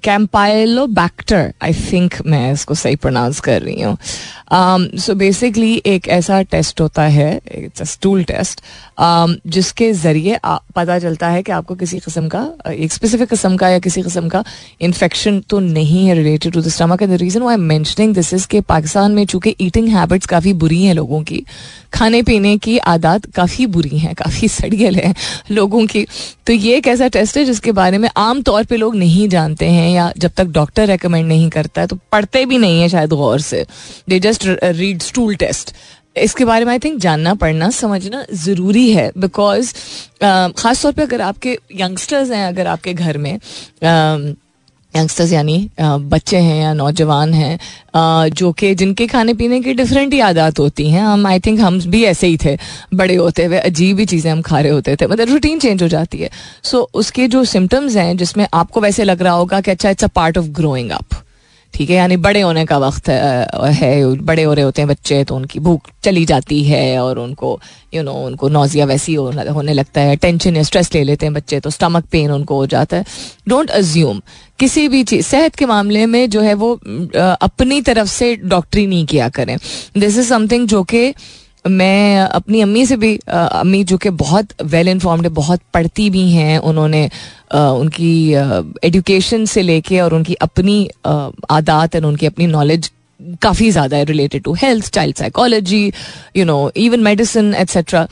कैम्पाइलो 0.04 0.86
बैक्टर 0.86 1.52
आई 1.62 1.72
थिंक 1.72 2.14
मैं 2.26 2.52
इसको 2.52 2.74
सही 2.74 2.96
प्रोनाउंस 2.96 3.40
कर 3.40 3.62
रही 3.62 3.80
हूँ। 3.80 3.96
सो 4.52 5.12
um, 5.12 5.18
बेसिकली 5.18 5.82
एक 5.86 6.08
ऐसा 6.08 6.40
टेस्ट 6.42 6.80
होता 6.80 7.02
है 7.02 7.28
इट्स 7.52 7.82
स्टूल 7.90 8.22
टेस्ट 8.24 8.60
जिसके 9.46 9.92
ज़रिए 9.92 10.38
पता 10.76 10.98
चलता 10.98 11.28
है 11.28 11.42
कि 11.42 11.52
आपको 11.52 11.74
किसी 11.74 11.98
किस्म 11.98 12.28
का 12.28 12.46
एक 12.70 12.92
स्पेसिफिक 12.92 13.28
किस्म 13.28 13.56
का 13.56 13.68
या 13.68 13.78
किसी 13.78 14.02
किस्म 14.02 14.28
का 14.28 14.44
इन्फेक्शन 14.80 15.40
तो 15.50 15.60
नहीं 15.60 16.06
है 16.06 16.14
related 16.14 16.52
to 16.52 16.60
the 16.60 16.68
stomach 16.68 17.02
and 17.02 17.10
the 17.12 17.20
reason 17.20 17.46
I 17.48 17.54
am 17.54 17.64
mentioning 17.64 18.14
this 18.14 18.32
is 18.34 18.46
के 18.46 18.60
पाकिस्तान 18.68 19.12
में 19.12 19.24
चूँकि 19.26 19.54
ईटिंग 19.60 19.88
हैबिट्स 19.88 20.26
काफ़ी 20.26 20.52
बुरी 20.54 20.82
हैं 20.84 20.94
लोगों 20.94 21.22
की 21.22 21.44
खाने 21.96 22.22
पीने 22.22 22.56
की 22.58 22.76
आदत 22.86 23.26
काफ़ी 23.34 23.66
बुरी 23.66 23.98
हैं 23.98 24.14
काफ़ी 24.14 24.48
सड़ियल 24.48 24.96
है 24.96 25.14
लोगों 25.50 25.84
की। 25.86 26.06
तो 26.46 26.52
ये 26.52 26.76
एक 26.76 26.86
ऐसा 26.86 27.08
टेस्ट 27.08 27.36
है 27.36 27.44
जिसके 27.44 27.72
बारे 27.72 27.98
में 27.98 28.08
आम 28.16 28.42
तौर 28.42 28.64
पर 28.64 28.76
लोग 28.76 28.96
नहीं 28.96 29.28
जानते 29.28 29.66
हैं 29.66 29.90
या 29.90 30.12
जब 30.18 30.32
तक 30.36 30.46
डॉक्टर 30.52 30.86
रेकमेंड 30.86 31.26
नहीं 31.28 31.48
करता 31.50 31.80
है 31.80 31.86
तो 31.86 31.98
पढ़ते 32.12 32.44
भी 32.46 32.58
नहीं 32.58 32.80
है 32.80 32.88
शायद 32.88 33.12
गौर 33.14 33.40
से। 33.40 33.64
They 34.08 34.20
just 34.20 34.46
read 34.46 35.02
stool 35.02 35.34
test 35.36 35.74
इसके 36.16 36.44
बारे 36.44 36.64
में 36.64 36.72
आई 36.72 36.78
थिंक 36.78 36.98
जानना 37.00 37.34
पढ़ना 37.34 37.68
समझना 37.70 38.24
ज़रूरी 38.34 38.90
है 38.92 39.10
बिकॉज़ 39.18 39.72
uh, 39.72 40.52
ख़ास 40.58 40.82
तौर 40.82 40.92
पे 40.92 41.02
अगर 41.02 41.20
आपके 41.20 41.58
यंगस्टर्स 41.74 42.30
हैं 42.30 42.46
अगर 42.46 42.66
आपके 42.66 42.94
घर 42.94 43.18
में 43.18 43.38
यंगस्टर्स 44.96 45.32
यानी 45.32 45.58
बच्चे 45.80 46.36
हैं 46.38 46.60
या 46.62 46.72
नौजवान 46.74 47.34
हैं 47.34 48.28
जो 48.30 48.52
कि 48.52 48.74
जिनके 48.74 49.06
खाने 49.06 49.34
पीने 49.34 49.60
की 49.60 49.74
डिफरेंट 49.74 50.12
ही 50.12 50.20
आदत 50.22 50.58
होती 50.58 50.88
हैं। 50.90 51.02
हम 51.02 51.26
आई 51.26 51.40
थिंक 51.40 51.60
हम 51.60 51.80
भी 51.90 52.02
ऐसे 52.04 52.26
ही 52.26 52.36
थे 52.44 52.56
बड़े 52.94 53.14
होते 53.16 53.44
हुए 53.44 53.58
अजीब 53.60 53.98
ही 53.98 54.06
चीज़ें 54.06 54.30
हम 54.30 54.42
खा 54.42 54.60
रहे 54.60 54.72
होते 54.72 54.96
थे। 54.96 55.06
मतलब 55.06 55.28
रूटीन 55.28 55.58
चेंज 55.58 55.82
हो 55.82 55.88
जाती 55.88 56.18
है। 56.18 56.30
सो 56.64 56.78
so, 56.78 56.86
उसके 56.94 57.28
जो 57.28 57.44
सिम्टम्स 57.46 57.96
हैं 57.96 58.16
जिसमें 58.16 58.46
आपको 58.54 58.80
वैसे 58.80 59.04
लग 59.04 59.22
रहा 59.22 59.34
होगा 59.34 59.60
कि 59.60 59.70
अच्छा 59.70 59.90
it's 59.90 60.04
a 60.04 60.08
part 60.14 60.38
of 60.38 60.46
growing 60.56 60.90
up 60.92 61.22
ठीक 61.74 61.90
है? 61.90 61.96
यानी 61.96 62.16
बड़े 62.16 62.40
होने 62.40 62.64
का 62.66 62.76
वक्त 62.78 63.08
है 63.08 64.16
बड़े 64.16 64.42
हो 64.42 64.52
रहे 64.52 64.64
होते 64.64 64.82
हैं 64.82 64.88
बच्चे 64.88 65.22
तो 65.24 65.36
उनकी 65.36 65.58
भूख 65.60 65.90
चली 66.04 66.24
जाती 66.24 66.62
है 66.64 66.98
और 66.98 67.18
उनको 67.18 67.58
यू 67.94 68.02
नो 68.02 68.12
उनको 68.26 68.48
नोजिया 68.48 68.84
वैसी 68.86 69.14
होने 69.14 69.72
लगता 69.72 70.00
है 70.00 70.16
टेंशन 70.16 70.56
या 70.56 70.62
स्ट्रेस 70.62 70.94
ले 70.94 71.02
लेते 71.04 71.26
हैं 71.26 71.32
बच्चे 71.34 71.60
तो 71.60 71.70
स्टमक 71.70 72.04
पेन 72.12 72.30
उनको 72.30 72.56
हो 72.56 72.66
जाता 72.66 72.96
है। 72.96 73.04
डोंट 73.48 73.70
अज्यूम 73.70 74.20
किसी 74.58 74.86
भी 74.88 75.02
चीज़, 75.04 75.26
सेहत 75.26 75.54
के 75.54 75.66
मामले 75.66 76.04
में 76.06 76.28
जो 76.30 76.40
है 76.40 76.54
वो 76.54 76.72
अपनी 76.74 77.80
तरफ़ 77.82 78.08
से 78.08 78.34
डॉक्टरी 78.36 78.86
नहीं 78.86 79.06
किया 79.06 79.28
करें। 79.30 79.56
दिस 79.98 80.18
इज़ 80.18 80.28
समथिंग 80.28 80.66
जो 80.68 80.82
कि 80.84 81.12
मैं 81.68 82.20
अपनी 82.20 82.60
अम्मी 82.60 82.84
से 82.86 82.96
भी 82.96 83.14
अम्मी 83.28 83.82
जो 83.84 83.96
कि 83.98 84.10
बहुत 84.16 84.48
वेल 84.64 84.88
इन्फॉर्म्ड 84.88 85.26
है, 85.26 85.30
बहुत 85.32 85.60
पढ़ती 85.74 86.08
भी 86.10 86.30
हैं। 86.30 86.58
उन्होंने 86.60 87.08
उनकी 87.54 88.32
एजुकेशन 88.84 89.44
से 89.44 89.62
लेके 89.62 90.00
और 90.00 90.14
उनकी 90.14 90.34
अपनी 90.42 90.78
आदात 91.06 91.96
और 91.96 92.04
उनकी 92.04 92.26
अपनी 92.26 92.46
नॉलेज 92.46 92.90
काफ़ी 93.42 93.70
ज़्यादा 93.70 93.96
है 93.96 94.04
related 94.04 94.42
to 94.42 94.52
health 94.54 94.90
child 94.94 95.16
psychology 95.16 95.92
you 96.36 96.44
know 96.44 96.58
even 96.76 97.00
medicine 97.02 97.54
etcetera 97.54 98.06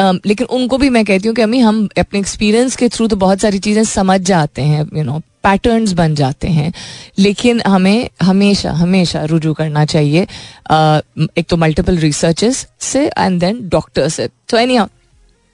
लेकिन 0.00 0.46
उनको 0.48 0.78
भी 0.78 0.88
मैं 0.90 1.04
कहती 1.04 1.28
हूँ 1.28 1.34
कि 1.36 1.42
अम्मी, 1.42 1.58
हम 1.60 1.88
अपने 1.98 2.20
एक्सपीरियंस 2.20 2.76
के 2.76 2.88
थ्रू 2.88 3.06
तो 3.08 3.16
बहुत 3.16 3.40
सारी 3.40 3.58
चीज़ें 3.58 3.82
समझ 3.86 4.20
जाते 4.22 4.62
हैं 4.62 4.86
यू 4.96 5.04
नो 5.04 5.20
पैटर्न्स 5.44 5.92
बन 5.92 6.14
जाते 6.14 6.48
हैं। 6.48 6.72
लेकिन 7.18 7.62
हमें 7.66 8.08
हमेशा 8.22 8.72
हमेशा 8.72 9.24
रुजू 9.24 9.52
करना 9.52 9.84
चाहिए 9.84 10.22
एक 10.22 11.44
तो 11.48 11.56
मल्टीपल 11.56 11.96
रिसर्चेस 11.98 12.66
से 12.80 13.06
एंड 13.08 13.40
देन 13.40 13.68
डॉक्टर 13.68 14.08
से। 14.08 14.28
तो 14.48 14.56
any 14.56 14.78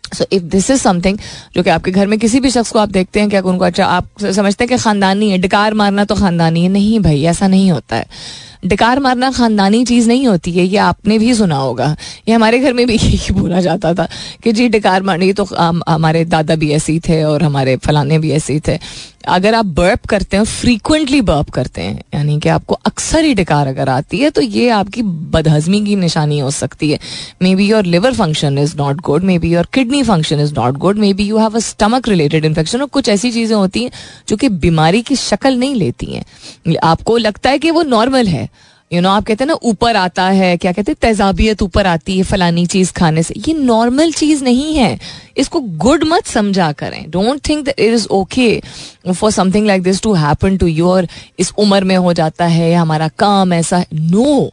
so 0.04 0.24
if 0.32 0.42
this 0.44 0.70
is 0.70 0.80
something 0.80 1.18
जो 1.56 1.62
कि 1.62 1.70
आपके 1.70 1.90
घर 1.90 2.06
में 2.06 2.18
किसी 2.18 2.40
भी 2.40 2.50
शख्स 2.50 2.70
को 2.70 2.78
आप 2.78 2.88
देखते 2.88 3.20
हैं 3.20 3.28
क्या 3.30 3.40
उनको 3.42 3.64
अच्छा 3.64 3.86
आप 3.86 4.08
समझते 4.22 4.64
हैं 4.64 4.68
कि 4.68 4.82
खानदानी 4.82 5.30
है, 5.30 5.38
डकार 5.38 5.74
मारना 5.74 6.04
तो 6.04 6.14
खानदानी 6.14 6.62
है। 6.62 6.68
नहीं 6.68 7.00
भाई, 7.00 7.22
ऐसा 7.24 7.48
नहीं 7.48 7.70
होता 7.70 7.96
है। 7.96 8.06
डिकार 8.64 9.00
मारना 9.00 9.30
खानदानी 9.30 9.84
चीज़ 9.84 10.08
नहीं 10.08 10.26
होती 10.26 10.52
है, 10.52 10.64
ये 10.64 10.76
आपने 10.78 11.18
भी 11.18 11.32
सुना 11.34 11.56
होगा। 11.56 11.94
ये 12.28 12.34
हमारे 12.34 12.58
घर 12.58 12.72
में 12.72 12.86
भी 12.86 12.94
यही 13.04 13.34
बोला 13.34 13.60
जाता 13.60 13.94
था 13.94 14.08
कि 14.44 14.52
जी, 14.52 14.68
डिकार 14.68 15.02
मारनी 15.02 15.32
तो 15.32 15.44
हमारे 15.88 16.24
दादा 16.26 16.54
भी 16.56 16.70
ऐसे 16.72 16.92
ही 16.92 17.00
थे 17.08 17.22
और 17.24 17.42
हमारे 17.42 17.76
फलाने 17.78 18.18
भी 18.18 18.30
ऐसे 18.32 18.52
ही 18.52 18.60
थे। 18.68 18.78
अगर 19.26 19.54
आप 19.54 19.66
बर्प 19.66 20.06
करते 20.06 20.36
हैं 20.36 20.44
फ्रीक्वेंटली 20.44 21.20
बर्प 21.20 21.50
करते 21.50 21.82
हैं, 21.82 22.00
यानी 22.14 22.38
कि 22.40 22.48
आपको 22.48 22.74
अक्सर 22.86 23.24
ही 23.24 23.34
डिकार 23.34 23.66
अगर 23.66 23.88
आती 23.88 24.18
है 24.18 24.30
तो 24.30 24.40
ये 24.40 24.68
आपकी 24.70 25.02
बदहजमी 25.02 25.80
की 25.84 25.94
निशानी 25.96 26.38
हो 26.38 26.50
सकती 26.50 26.90
है। 26.90 26.98
Maybe 27.54 27.66
your 27.66 27.84
liver 27.84 28.14
function 28.14 28.58
is 28.58 28.76
not 28.78 29.00
good 29.00 29.24
maybe 29.38 29.52
your 29.52 29.68
kidney 29.74 30.02
function 30.02 30.40
is 30.40 30.52
not 30.54 30.76
good 30.78 30.98
maybe 31.12 31.24
you 31.24 31.38
have 31.38 31.56
a 31.56 31.60
stomach 31.60 32.08
related 32.08 32.44
infection 32.44 32.80
और 32.80 32.86
कुछ 32.88 33.08
ऐसी 33.08 33.30
चीज़ें 33.32 33.56
होती 33.56 33.82
हैं 33.84 33.90
जो 34.28 34.36
कि 34.36 34.48
बीमारी 34.48 35.02
की 35.02 35.16
शक्ल 35.16 35.56
नहीं 35.56 35.74
लेती 35.74 36.06
हैं। 36.06 36.76
आपको 36.84 37.16
लगता 37.18 37.50
है 37.50 37.58
कि 37.58 37.70
वो 37.70 37.82
नॉर्मल 37.82 38.26
है 38.26 38.48
यू 38.94 39.00
नो 39.00 39.10
आप 39.10 39.24
कहते 39.24 39.44
हैं 39.44 39.48
ना, 39.48 39.58
ऊपर 39.62 39.96
आता 39.96 40.24
है, 40.24 40.56
क्या 40.56 40.72
कहते 40.72 40.92
हैं, 40.92 40.96
तेजाबियत 41.00 41.62
ऊपर 41.62 41.86
आती 41.86 42.16
है 42.16 42.22
फलानी 42.22 42.66
चीज़ 42.66 42.92
खाने 42.92 43.22
से। 43.22 43.34
ये 43.48 43.54
नॉर्मल 43.54 44.12
चीज़ 44.12 44.44
नहीं 44.44 44.74
है। 44.74 44.98
इसको 45.36 45.60
गुड 45.60 46.04
मत 46.04 46.26
समझा 46.26 46.72
करें। 46.72 47.10
Don't 47.10 47.48
think 47.48 47.64
that 47.64 47.80
it 47.80 47.94
is 47.94 48.06
okay 48.08 48.62
for 49.12 49.30
something 49.30 49.66
like 49.66 49.82
this 49.82 50.02
to 50.02 50.12
happen 50.14 50.56
to 50.56 50.66
your 50.66 51.08
इस 51.38 51.52
उम्र 51.58 51.84
में 51.84 51.96
हो 51.96 52.12
जाता 52.12 52.46
है 52.46 52.74
हमारा 52.74 53.08
काम 53.08 53.52
ऐसा। 53.52 53.78
है 53.78 53.86
no! 53.94 54.50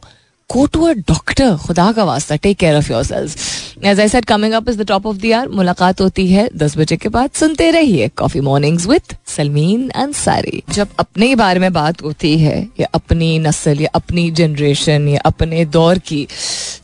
Go 0.52 0.66
to 0.66 0.84
a 0.84 0.92
doctor 0.92 1.56
खुदा 1.56 1.92
का 1.92 2.04
वास्ता। 2.04 2.36
Take 2.36 2.56
care 2.56 2.76
of 2.76 2.92
yourself 3.02 3.36
as 3.84 4.00
I 4.00 4.08
said 4.08 4.24
coming 4.24 4.52
up 4.54 4.68
is 4.68 4.78
the 4.78 4.86
top 4.88 5.06
of 5.06 5.16
the 5.16 5.32
hour 5.32 5.48
मुलाकात 5.50 6.00
होती 6.00 6.26
है 6.28 6.48
दस 6.56 6.76
बजे 6.78 6.96
के 6.96 7.08
बाद। 7.08 7.30
सुनते 7.34 7.70
रहिए 7.70 8.08
coffee 8.16 8.40
mornings 8.40 8.86
with 8.86 9.16
Salmeen 9.26 9.88
Ansari 9.96 10.62
जब 10.70 10.88
अपने 10.98 11.26
ही 11.26 11.34
बारे 11.34 11.60
में 11.60 11.72
बात 11.72 12.02
होती 12.02 12.36
है, 12.38 12.68
या 12.80 12.86
अपनी 12.94 13.38
नस्ल, 13.38 13.80
या 13.80 13.90
अपनी 13.94 14.30
जनरेशन 14.32 15.08
या 15.08 15.20
अपने 15.26 15.64
दौर 15.66 15.98
की 16.00 16.26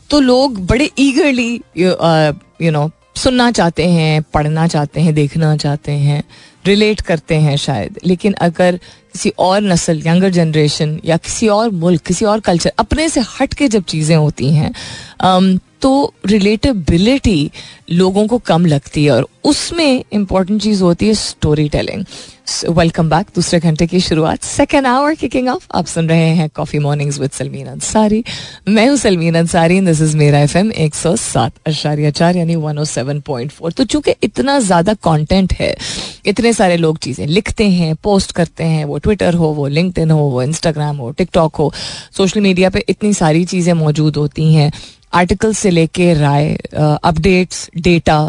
तो 0.09 0.19
लोग 0.19 0.59
बड़े 0.67 0.89
ईगरली 0.99 1.53
यू 1.77 2.71
नो 2.71 2.89
सुनना 3.15 3.49
चाहते 3.51 3.85
हैं, 3.85 4.21
पढ़ना 4.33 4.67
चाहते 4.67 5.01
हैं, 5.01 5.13
देखना 5.13 5.55
चाहते 5.57 5.91
हैं 5.91 6.23
रिलेट 6.65 7.01
करते 7.01 7.35
हैं 7.37 7.55
शायद। 7.57 7.99
लेकिन 8.05 8.33
अगर 8.41 8.75
किसी 9.13 9.29
और 9.39 9.61
नस्ल 9.61 10.01
यंगर 10.05 10.29
जनरेशन 10.31 10.99
या 11.05 11.17
किसी 11.17 11.47
और 11.47 11.69
मुल्क, 11.71 12.01
किसी 12.01 12.25
और 12.25 12.39
कल्चर 12.41 12.71
अपने 12.79 13.07
से 13.09 13.21
हट 13.31 13.53
के 13.53 13.67
जब 13.67 13.83
चीज़ें 13.85 14.15
होती 14.15 14.51
हैं 14.53 14.71
तो 15.81 16.13
रिलेटेबिलिटी 16.25 17.51
लोगों 17.91 18.25
को 18.27 18.37
कम 18.37 18.65
लगती 18.65 19.03
है 19.05 19.11
और 19.11 19.27
उसमें 19.43 20.03
इंपॉर्टेंट 20.13 20.61
चीज़ 20.61 20.83
होती 20.83 21.07
है 21.07 21.13
स्टोरी 21.13 21.67
टेलिंग 21.69 22.03
वेलकम 22.69 23.09
बैक 23.09 23.27
दूसरे 23.35 23.59
घंटे 23.59 23.85
की 23.87 23.99
शुरुआत 23.99 24.43
सेकेंड 24.43 24.87
आवर 24.87 25.15
किकिंग 25.15 25.47
ऑफ़ 25.49 25.67
आप 25.75 25.85
सुन 25.85 26.09
रहे 26.09 26.29
हैं 26.35 26.49
coffee 26.55 26.79
mornings 26.79 27.19
with 27.19 27.31
Salmeen 27.31 27.67
Ansari 27.67 28.23
मैं 28.67 28.87
हूँ 28.89 28.97
सलमीन 28.97 29.35
अंसारी 29.37 29.79
दिस 29.81 30.01
इज़ 30.01 30.15
मेरा 30.17 30.39
एफ़ 30.39 30.57
एम 30.57 30.71
एक 30.71 30.95
सौ 30.95 31.15
सात 31.15 31.53
अशारिया 31.67 32.11
चार, 32.11 32.37
यानी 32.37 32.55
one 32.55 32.79
O 32.79 32.83
seven 32.85 33.19
point 33.21 33.51
four 33.51 33.71
तो 33.71 33.83
चूँकि 33.85 34.15
इतना 34.23 34.59
ज़्यादा 34.59 34.93
कॉन्टेंट 34.93 35.53
है, 35.53 35.75
इतने 36.25 36.53
सारे 36.53 36.77
लोग 36.77 36.97
चीज़ें 36.97 37.25
लिखते 37.27 37.69
हैं 37.69 37.95
पोस्ट 38.03 38.31
करते 38.31 38.63
हैं, 38.63 38.85
वो 38.85 38.97
ट्विटर 38.97 39.33
हो, 39.33 39.47
वो 39.47 39.67
लिंकड 39.67 40.11
हो, 40.11 40.19
वो 40.19 40.43
इंस्टाग्राम 40.43 40.97
हो 40.97 41.11
टिकटॉक 41.11 41.55
हो 41.55 41.71
सोशल 42.17 42.41
मीडिया 42.41 42.69
पर 42.69 42.83
इतनी 42.89 43.13
सारी 43.13 43.45
चीज़ें 43.45 43.73
मौजूद 43.75 44.17
होती 44.17 44.53
हैं। 44.53 44.71
आर्टिकल 45.13 45.53
से 45.53 45.69
लेके 45.69 46.13
राय 46.13 46.53
updates 46.73 47.69
data 47.77 48.19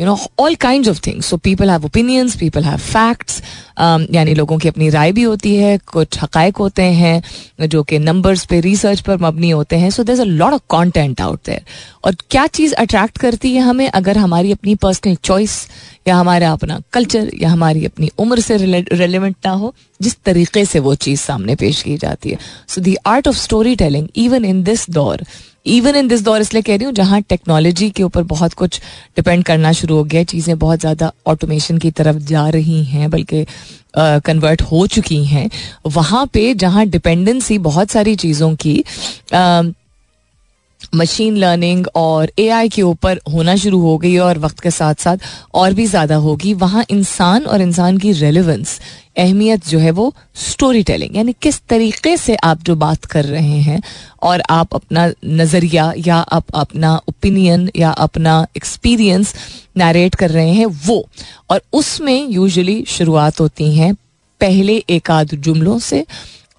you 0.00 0.06
know 0.06 0.18
all 0.40 0.54
kind 0.56 0.88
of 0.88 1.00
things 1.06 1.26
so 1.26 1.36
people 1.38 1.70
have 1.70 1.84
opinions 1.84 2.36
people 2.36 2.64
have 2.64 2.78
facts 2.78 3.42
यानी 3.80 4.34
लोगों 4.34 4.56
की 4.58 4.68
अपनी 4.68 4.88
राय 4.90 5.12
भी 5.12 5.22
होती 5.22 5.54
है, 5.56 5.76
कुछ 5.86 6.18
हकायक 6.22 6.56
होते 6.56 6.82
हैं, 6.82 7.22
जो 7.62 7.82
कि 7.82 7.98
नंबर्स 7.98 8.44
पे 8.46 8.60
रिसर्च 8.60 9.00
पर 9.00 9.18
मबनी 9.18 9.50
होते 9.50 9.76
हैं. 9.76 9.90
So 9.90 10.02
there 10.04 10.20
a 10.20 10.24
lot 10.24 10.52
of 10.52 10.62
content 10.68 11.20
out 11.20 11.40
there 11.46 11.64
और 12.04 12.16
क्या 12.30 12.46
चीज़ 12.48 12.74
अट्रैक्ट 12.74 13.18
करती 13.18 13.54
है 13.54 13.62
हमें 13.62 13.88
अगर 13.88 14.18
हमारी 14.18 14.52
अपनी 14.52 14.74
पर्सनल 14.76 15.16
चॉइस 15.24 15.66
या 16.08 16.16
हमारा 16.16 16.50
अपना 16.52 16.80
कल्चर 16.92 17.30
या 17.40 17.48
हमारी 17.48 17.84
अपनी 17.86 18.10
उम्र 18.18 18.40
से 18.40 18.56
रेलिवेंट 18.56 19.36
ना 19.46 19.52
हो, 19.52 19.74
जिस 20.00 20.16
तरीके 20.24 20.64
से 20.64 20.78
वो 20.80 20.94
चीज़ 20.96 21.20
सामने 21.20 21.54
पेश 21.56 21.82
की 21.82 21.96
जाती 21.98 22.30
है. 22.30 22.38
So 22.68 22.80
the 22.80 22.96
art 23.06 23.28
of 23.28 23.36
storytelling 23.76 24.08
even 24.16 24.44
in 24.44 24.62
this 24.62 24.88
दौर 24.90 25.24
इवन 25.66 25.96
इन 25.96 26.08
दिस 26.08 26.22
दौर 26.24 26.40
इसलिए 26.40 26.62
कह 26.62 26.76
रही 26.76 26.84
हूँ, 26.84 26.92
जहाँ 26.94 27.20
टेक्नोलॉजी 27.22 27.88
के 27.90 28.02
ऊपर 28.02 28.22
बहुत 28.24 28.52
कुछ 28.54 28.80
डिपेंड 29.16 29.44
करना 29.44 29.72
शुरू 29.72 29.96
हो 29.96 30.04
गया 30.04 30.20
है 30.20 30.24
चीज़ें 30.24 30.58
बहुत 30.58 30.80
ज़्यादा 30.80 31.12
ऑटोमेशन 31.26 31.78
की 31.78 31.90
तरफ़ 31.90 32.16
जा 32.24 32.48
रही 32.48 32.82
हैं, 32.84 33.10
बल्कि 33.10 33.44
कन्वर्ट 33.96 34.62
हो 34.62 34.86
चुकी 34.86 35.24
हैं। 35.24 35.48
वहाँ 35.88 36.26
पे 36.32 36.52
जहाँ 36.54 36.86
डिपेंडेंसी 36.86 37.58
बहुत 37.60 37.90
सारी 37.90 38.14
चीज़ों 38.16 38.54
की 38.56 38.82
मशीन 40.92 41.36
लर्निंग 41.36 41.86
और 41.96 42.30
एआई 42.38 42.68
के 42.68 42.82
ऊपर 42.82 43.20
होना 43.32 43.56
शुरू 43.56 43.80
हो 43.80 43.96
गई 43.98 44.16
और 44.18 44.38
वक्त 44.38 44.60
के 44.60 44.70
साथ 44.70 44.94
साथ 44.94 45.18
और 45.54 45.74
भी 45.74 45.86
ज़्यादा 45.86 46.16
होगी। 46.16 46.54
वहाँ 46.54 46.84
इंसान 46.90 47.44
और 47.44 47.60
इंसान 47.60 47.98
की 47.98 48.12
रेलिवेंस 48.12 48.78
अहमियत 49.16 49.68
जो 49.68 49.78
है 49.78 49.90
वो 49.90 50.12
स्टोरी 50.40 50.82
टेलिंग 50.82 51.16
यानी 51.16 51.34
किस 51.42 51.60
तरीके 51.68 52.16
से 52.16 52.34
आप 52.44 52.62
जो 52.62 52.76
बात 52.76 53.04
कर 53.04 53.24
रहे 53.24 53.60
हैं 53.60 53.80
और 54.22 54.42
आप 54.50 54.74
अपना 54.74 55.06
नज़रिया 55.24 55.92
या 55.98 56.16
आप 56.16 56.44
अपना 56.54 56.96
ओपिनियन 57.08 57.70
या 57.76 57.90
अपना 57.90 58.46
एक्सपीरियंस 58.56 59.34
नरेट 59.76 60.14
कर 60.14 60.30
रहे 60.30 60.52
हैं 60.52 60.66
वो। 60.86 61.04
और 61.50 61.62
उसमें 61.72 62.28
यूजुअली 62.28 62.84
शुरुआत 62.88 63.40
होती 63.40 63.74
हैं 63.76 63.94
पहले 64.40 64.76
एक 64.90 65.10
आध 65.10 65.34
जुमलों 65.36 65.78
से 65.80 66.04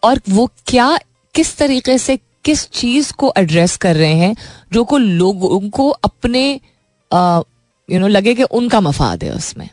और 0.03 0.19
वो 0.29 0.49
क्या, 0.67 0.97
किस 1.35 1.57
तरीके 1.57 1.97
से 1.97 2.17
किस 2.45 2.69
चीज़ 2.71 3.11
को 3.13 3.33
एड्रेस 3.37 3.75
कर 3.77 3.95
रहे 3.95 4.13
हैं, 4.13 4.35
जो 4.73 4.83
को 4.83 4.97
लोगों 4.97 5.59
को 5.69 5.89
अपने 5.89 6.49
यू 7.89 7.99
नो 7.99 8.07
लगे 8.07 8.33
कि 8.35 8.43
उनका 8.43 8.81
मफाद 8.81 9.23
है 9.23 9.31
उसमें। 9.31 9.69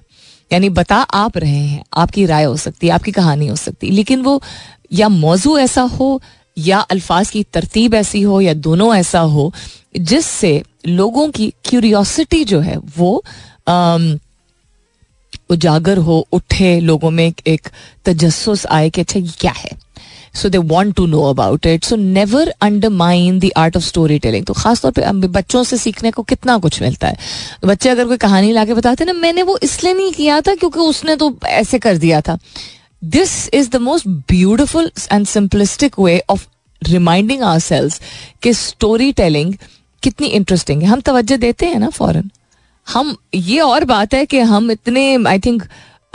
यानी 0.50 0.68
बता 0.70 0.96
आप 0.96 1.36
रहे 1.38 1.50
हैं, 1.50 1.84
आपकी 1.94 2.26
राय 2.26 2.44
हो 2.44 2.56
सकती 2.56 2.86
है, 2.86 2.92
आपकी 2.92 3.12
कहानी 3.12 3.46
हो 3.46 3.56
सकती 3.56 3.86
है, 3.86 3.92
लेकिन 3.92 4.22
वो 4.22 4.40
या 4.92 5.08
मौजू 5.08 5.56
ऐसा 5.58 5.82
हो, 5.82 6.20
या 6.56 6.78
अल्फाज 6.80 7.30
की 7.30 7.42
तरतीब 7.42 7.94
ऐसी 7.94 8.22
हो, 8.22 8.40
या 8.40 8.54
दोनों 8.54 8.94
ऐसा 8.94 9.20
हो, 9.20 9.52
जिससे 9.98 10.62
लोगों 10.86 11.28
की 11.30 11.52
क्यूरियोसिटी 11.64 12.44
जो 12.44 12.60
है 12.60 12.76
वो 12.96 13.22
उजागर 15.50 15.98
हो, 15.98 16.26
उठे, 16.32 16.78
लोगों 16.80 17.10
में 17.10 17.32
एक 17.46 17.68
तजस्स 18.04 18.66
आए 18.66 18.90
कि 18.90 19.00
अच्छा 19.00 19.20
ये 19.20 19.32
क्या 19.40 19.52
है? 19.52 19.85
So 20.36 20.48
they 20.48 20.58
want 20.58 20.94
to 20.96 21.06
know 21.06 21.22
about 21.22 21.66
it 21.66 21.84
so 21.84 21.96
never 21.96 22.48
undermine 22.60 23.38
the 23.38 23.50
art 23.56 23.76
of 23.76 23.84
storytelling 24.18 24.44
तो 24.46 24.54
खासतौर 24.54 24.92
पर 24.92 25.26
बच्चों 25.28 25.62
से 25.64 25.76
सीखने 25.78 26.10
को 26.10 26.22
कितना 26.24 26.56
कुछ 26.58 26.80
मिलता 26.82 27.08
है? 27.08 27.16
बच्चे 27.64 27.88
अगर 27.88 28.06
कोई 28.06 28.16
कहानी 28.16 28.52
ला 28.52 28.64
के 28.64 28.74
बताते 28.74 29.04
ना, 29.04 29.12
मैंने 29.12 29.42
वो 29.42 29.58
इसलिए 29.62 29.94
नहीं 29.94 30.12
किया 30.12 30.40
था 30.40 30.54
क्योंकि 30.54 30.80
उसने 30.80 31.16
तो 31.16 31.34
ऐसे 31.46 31.78
कर 31.78 31.96
दिया 31.98 32.20
था। 32.20 32.38
This 33.02 33.48
is 33.54 33.70
the 33.70 33.76
most 33.82 34.08
beautiful 34.28 34.90
and 35.12 35.26
simplistic 35.26 35.98
way 36.00 36.22
of 36.30 36.46
reminding 36.82 37.42
ourselves 37.60 38.00
कि 38.42 38.52
स्टोरी 38.54 39.12
टेलिंग 39.12 39.54
कितनी 40.02 40.26
इंटरेस्टिंग 40.28 40.82
है। 40.82 40.88
हम 40.88 41.00
तवज्जो 41.00 41.36
देते 41.36 41.66
हैं 41.66 41.78
ना 41.78 41.88
फॉरन 41.90 42.30
हम, 42.86 43.16
ये 43.34 43.60
और 43.60 43.84
बात 43.84 44.14
है 44.14 44.24
कि 44.26 44.38
हम 44.40 44.70
इतने 44.70 45.02
आई 45.26 45.38
थिंक 45.38 45.62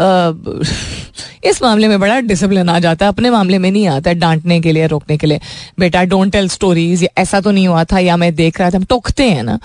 इस 1.44 1.62
मामले 1.64 1.88
में 1.88 2.00
बड़ा 2.00 2.20
डिसिप्लिन 2.22 2.70
आ 2.70 2.78
जाता 2.80 3.06
है। 3.06 3.12
अपने 3.12 3.30
मामले 3.30 3.58
में 3.58 3.70
नहीं 3.72 3.88
आता 3.88 4.10
है 4.10 4.16
डांटने 4.16 4.60
के 4.62 4.72
लिए, 4.72 4.88
रोकने 4.88 5.18
के 5.18 5.28
लिए। 5.28 5.40
बेटा 5.80 6.04
डोंट 6.04 6.32
टेल 6.32 6.48
स्टोरीज 6.50 7.08
ऐसा 7.18 7.42
तो 7.42 7.52
नहीं 7.52 7.68
हुआ 7.68 7.84
था, 7.84 8.00
या 8.00 8.18
मैं 8.18 8.34
देख 8.36 8.60
रहा 8.60 8.70
था, 8.70 8.78
हम 8.78 8.84
टोकते 8.84 9.30
हैं 9.30 9.44
ना। 9.44 9.60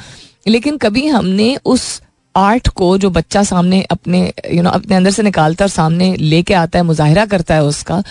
लेकिन 0.47 0.77
कभी 0.77 1.07
हमने 1.07 1.57
उस 1.65 2.01
आर्ट 2.35 2.69
को 2.69 2.97
जो 2.99 3.09
बच्चा 3.11 3.43
सामने 3.43 3.81
अपने 3.91 4.21
यू 4.53 4.63
नो 4.63 4.71
अपने 4.71 4.97
अंदर 4.97 5.11
से 5.11 5.23
निकालता 5.23 5.65
और 5.65 5.69
सामने 5.69 6.15
लेके 6.17 6.55
आता 6.55 6.79
है, 6.79 6.85
मुजाहरा 6.85 7.25
करता 7.27 7.55
है 7.55 7.65
उसका 7.65 8.03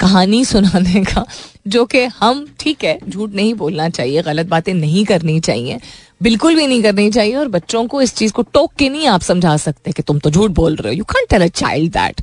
कहानी 0.00 0.44
सुनाने 0.52 1.02
का, 1.04 1.24
जो 1.68 1.84
कि 1.84 2.04
हम, 2.20 2.46
ठीक 2.60 2.84
है, 2.84 2.98
झूठ 3.08 3.34
नहीं 3.34 3.54
बोलना 3.54 3.88
चाहिए, 3.88 4.22
गलत 4.22 4.46
बातें 4.46 4.72
नहीं 4.74 5.04
करनी 5.04 5.38
चाहिए 5.40 5.78
बिल्कुल 6.20 6.56
भी 6.56 6.66
नहीं 6.66 6.82
करनी 6.82 7.10
चाहिए 7.10 7.34
और 7.36 7.48
बच्चों 7.48 7.86
को 7.86 8.00
इस 8.02 8.14
चीज़ 8.14 8.32
को 8.32 8.42
टोक 8.44 8.72
के 8.72 8.88
नहीं 8.88 9.06
आप 9.08 9.20
समझा 9.20 9.56
सकते 9.56 9.92
कि 9.92 10.02
तुम 10.02 10.18
तो 10.18 10.30
झूठ 10.30 10.50
बोल 10.50 10.74
रहे 10.76 10.92
हो। 10.92 10.98
You 10.98 11.04
can 11.04 11.26
tell 11.30 11.42
a 11.42 11.46
child 11.46 11.92
that 11.92 12.20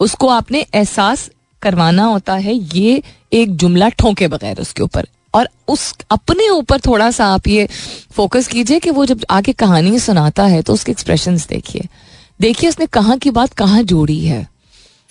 उसको 0.00 0.28
आपने 0.28 0.66
एहसास 0.74 1.28
करवाना 1.62 2.04
होता 2.04 2.34
है 2.34 2.54
ये 2.54 3.02
एक 3.32 3.56
जुमला 3.56 3.88
ठोंके 3.88 4.28
बगैर 4.28 4.60
उसके 4.60 4.82
ऊपर। 4.82 5.06
और 5.34 5.48
उस, 5.68 5.94
अपने 6.10 6.48
ऊपर 6.48 6.80
थोड़ा 6.80 7.10
सा 7.10 7.26
आप 7.26 7.46
ये 7.48 7.68
फोकस 8.12 8.48
कीजिए 8.48 8.78
कि 8.80 8.90
वो 8.90 9.04
जब 9.06 9.24
आगे 9.30 9.52
कहानी 9.52 9.98
सुनाता 9.98 10.44
है 10.44 10.62
तो 10.62 10.72
उसके 10.72 10.92
एक्सप्रेशन 10.92 11.36
देखिए। 11.48 11.88
देखिए 12.40 12.70
उसने 12.70 12.86
कहाँ 12.86 13.16
की 13.18 13.30
बात 13.30 13.52
कहाँ 13.52 13.82
जोड़ी 13.82 14.18
है। 14.20 14.46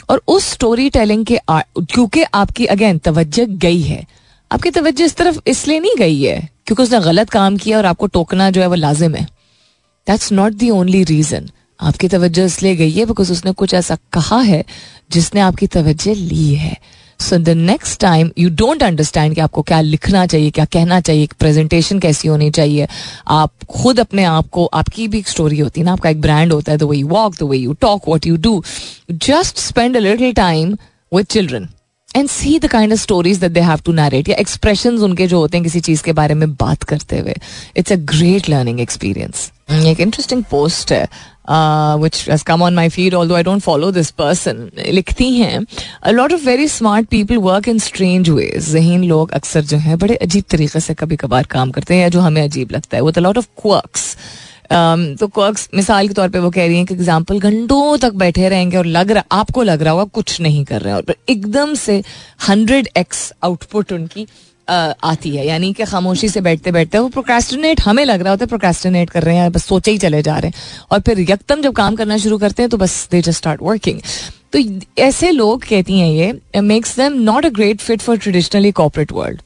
और 0.10 0.22
उस 0.28 0.46
स्टोरी 0.46 0.90
टेलिंग 0.90 1.26
के 1.26 1.40
क्योंकि 1.50 2.24
आपकी 2.24 2.66
अगेन 2.66 2.98
तवज्जो 2.98 3.46
गई 3.50 3.82
है। 3.82 4.06
आपकी 4.52 4.70
तवज्जो 4.72 5.06
इस 5.06 5.16
तरफ़ 5.16 5.40
इसलिए 5.48 5.80
नहीं 5.80 5.96
गई 5.98 6.22
है 6.22 6.55
क्योंकि 6.68 6.84
उसने 6.84 7.00
गलत 7.02 7.30
काम 7.30 7.58
किया 7.58 7.78
और 7.78 7.86
आपको 7.86 8.08
टोकना 8.08 8.50
जो 8.50 8.62
है 8.62 8.68
वो 8.68 8.76
लाजिम 8.76 9.16
है। 9.16 9.24
That's 10.08 10.32
not 10.32 10.54
the 10.54 10.70
only 10.70 11.04
reason 11.04 11.50
आपकी 11.80 12.08
तवज्जो 12.08 12.44
इसलिए 12.46 12.76
गई 12.76 12.92
है 12.92 13.06
बिकॉज़ 13.06 13.32
उसने 13.32 13.52
कुछ 13.54 13.74
ऐसा 13.74 13.98
कहा 14.14 14.40
है 14.42 14.64
जिसने 15.12 15.42
आपकी 15.42 15.68
तवज्जो 15.68 16.14
ली 16.14 16.54
है। 16.56 16.78
So 17.20 17.38
the 17.38 17.50
next 17.50 18.00
time 18.00 18.30
you 18.38 18.50
don't 18.52 18.84
understand 18.84 19.36
कि 19.36 19.42
आपको 19.42 19.62
क्या 19.62 19.80
लिखना 19.82 20.26
चाहिए, 20.26 20.50
क्या 20.52 20.66
कहना 20.66 21.00
चाहिए 21.02 21.28
प्रेजेंटेशन 21.40 22.00
कैसी 22.00 22.28
होनी 22.28 22.50
चाहिए। 22.52 22.88
आप 23.28 23.52
खुद 23.70 24.00
अपने 24.00 24.24
आप 24.24 24.50
को, 24.50 24.66
आपकी 24.66 25.08
भी 25.08 25.20
एक 25.20 25.28
स्टोरी 25.28 25.60
होती 25.60 25.82
है 25.82 25.86
ना, 25.86 25.94
आपका 25.94 26.10
एक 26.10 26.22
ब्रांड 26.22 26.54
होता 26.54 26.72
है 26.72 26.78
the 26.78 26.84
way 26.84 26.98
you 26.98 27.08
walk 27.08 27.36
the 27.40 27.44
way 27.44 27.58
you 27.58 27.74
talk 27.74 28.10
what 28.10 28.28
you 28.28 28.38
do 28.38 28.64
just 29.12 29.58
spend 29.60 29.98
a 29.98 30.00
little 30.00 30.34
time 30.34 30.76
with 31.12 31.26
children 31.26 31.70
and 32.16 32.30
see 32.30 32.58
the 32.60 32.68
kind 32.68 32.94
of 32.94 33.00
stories 33.00 33.38
that 33.38 33.52
they 33.52 33.60
have 33.62 33.80
to 33.86 33.92
narrate 33.94 34.30
या 34.30 34.36
expression 34.40 34.98
उनके 35.04 35.28
जो 35.28 35.40
होते 35.40 35.58
हैं 35.58 35.64
किसी 35.64 35.80
चीज़ 35.80 36.04
के 36.04 36.14
बारे 36.14 36.34
में 36.34 36.52
बात 36.56 36.84
करते 36.84 37.20
हुए. 37.20 37.36
It's 37.78 37.92
a 37.92 37.96
great 37.96 38.50
learning 38.50 38.80
experience 38.82 39.52
एक 39.72 40.00
इंटरेस्टिंग 40.00 40.44
पोस्ट 40.44 40.92
है 40.92 41.08
which 42.02 42.28
has 42.30 42.44
come 42.44 42.62
on 42.64 42.76
my 42.76 42.90
feed 42.90 43.14
although 43.28 43.36
I 43.36 43.44
don't 43.44 43.62
follow 43.62 43.92
this 43.92 44.10
person 44.12 44.70
लिखती 44.88 45.30
हैं 45.34 45.66
a 46.04 46.12
lot 46.12 46.34
of 46.34 46.46
very 46.46 46.68
smart 46.68 47.08
people 47.08 47.38
work 47.38 47.68
in 47.68 47.80
strange 47.80 48.30
ways 48.30 48.70
जहीन 48.72 49.04
लोग 49.04 49.32
अक्सर 49.32 49.62
जो 49.64 49.78
है 49.78 49.96
बड़े 49.96 50.16
अजीब 50.16 50.44
तरीके 50.50 50.80
से 50.80 50.94
कभी 50.94 51.16
कभार 51.16 51.46
काम 51.52 51.72
करते 51.72 51.94
हैं 51.94 52.02
या 52.02 52.10
जो 52.10 52.20
हमें 52.20 52.42
अजीब 52.44 52.72
लगता 52.72 52.98
है. 52.98 53.02
वो 53.04 53.12
लॉट 53.18 53.38
ऑफ़ 53.38 53.48
क्वर्क्स 53.62 54.16
तो 54.72 55.28
क्वर्क्स 55.28 55.68
मिसाल 55.76 56.08
के 56.08 56.14
तौर 56.14 56.30
पे 56.30 56.40
वो 56.40 56.50
कह 56.52 56.66
रही 56.66 56.78
हैं 56.78 56.86
कि 56.86 56.94
एग्ज़ाम्पल 56.94 57.40
घंटों 57.40 57.98
तक 58.00 58.14
बैठे 58.16 58.50
रहेंगे 58.50 58.78
और 58.78 58.86
लग 58.88 59.12
रहा, 59.12 59.24
आपको 59.32 59.64
लग 59.64 59.82
रहा 59.82 59.94
होगा 59.94 60.04
कुछ 60.14 60.40
नहीं 60.42 60.64
कर 60.66 60.82
रहे 60.82 60.94
हैं। 60.94 61.02
और 61.02 61.16
एकदम 61.30 61.74
से 61.76 62.02
हंड्रेड 62.48 62.90
एक्स 62.98 63.32
आउटपुट 63.44 63.92
उनकी 63.94 64.28
आती 64.68 65.36
है। 65.36 65.46
यानी 65.48 65.72
कि 65.74 65.86
खामोशी 65.86 66.30
से 66.30 66.42
बैठते 66.42 66.72
बैठते 66.72 67.00
वो 67.00 67.08
प्रोक्रेस्टिनेट 67.10 67.82
हमें 67.82 68.04
लग 68.06 68.22
रहा 68.22 68.30
होता 68.30 68.44
है 68.44 68.48
प्रोक्रेस्टिनेट 68.50 69.10
कर 69.10 69.24
रहे 69.24 69.36
हैं, 69.36 69.52
बस 69.52 69.66
सोचे 69.66 69.92
ही 69.92 69.98
चले 69.98 70.22
जा 70.22 70.38
रहे 70.38 70.48
हैं। 70.48 70.88
और 70.92 71.00
फिर 71.02 71.20
यकदम 71.22 71.62
जब 71.62 71.74
काम 71.76 71.96
करना 71.96 72.18
शुरू 72.18 72.38
करते 72.38 72.64
हैं 72.64 72.70
तो 72.70 72.78
बस 72.78 73.08
दे 73.12 73.22
जस्ट 73.22 73.38
स्टार्ट 73.38 73.62
वर्किंग 73.64 74.00
तो 74.54 74.60
ऐसे 75.02 75.32
लोग 75.32 75.64
कहती 75.64 76.00
हैं 76.00 76.10
ये 76.10 76.62
makes 76.62 76.96
them 76.98 77.14
not 77.24 77.46
a 77.46 77.50
great 77.52 77.82
fit 77.82 78.02
for 78.02 78.18
traditionally 78.18 78.72
corporate 78.74 79.12
world 79.12 79.42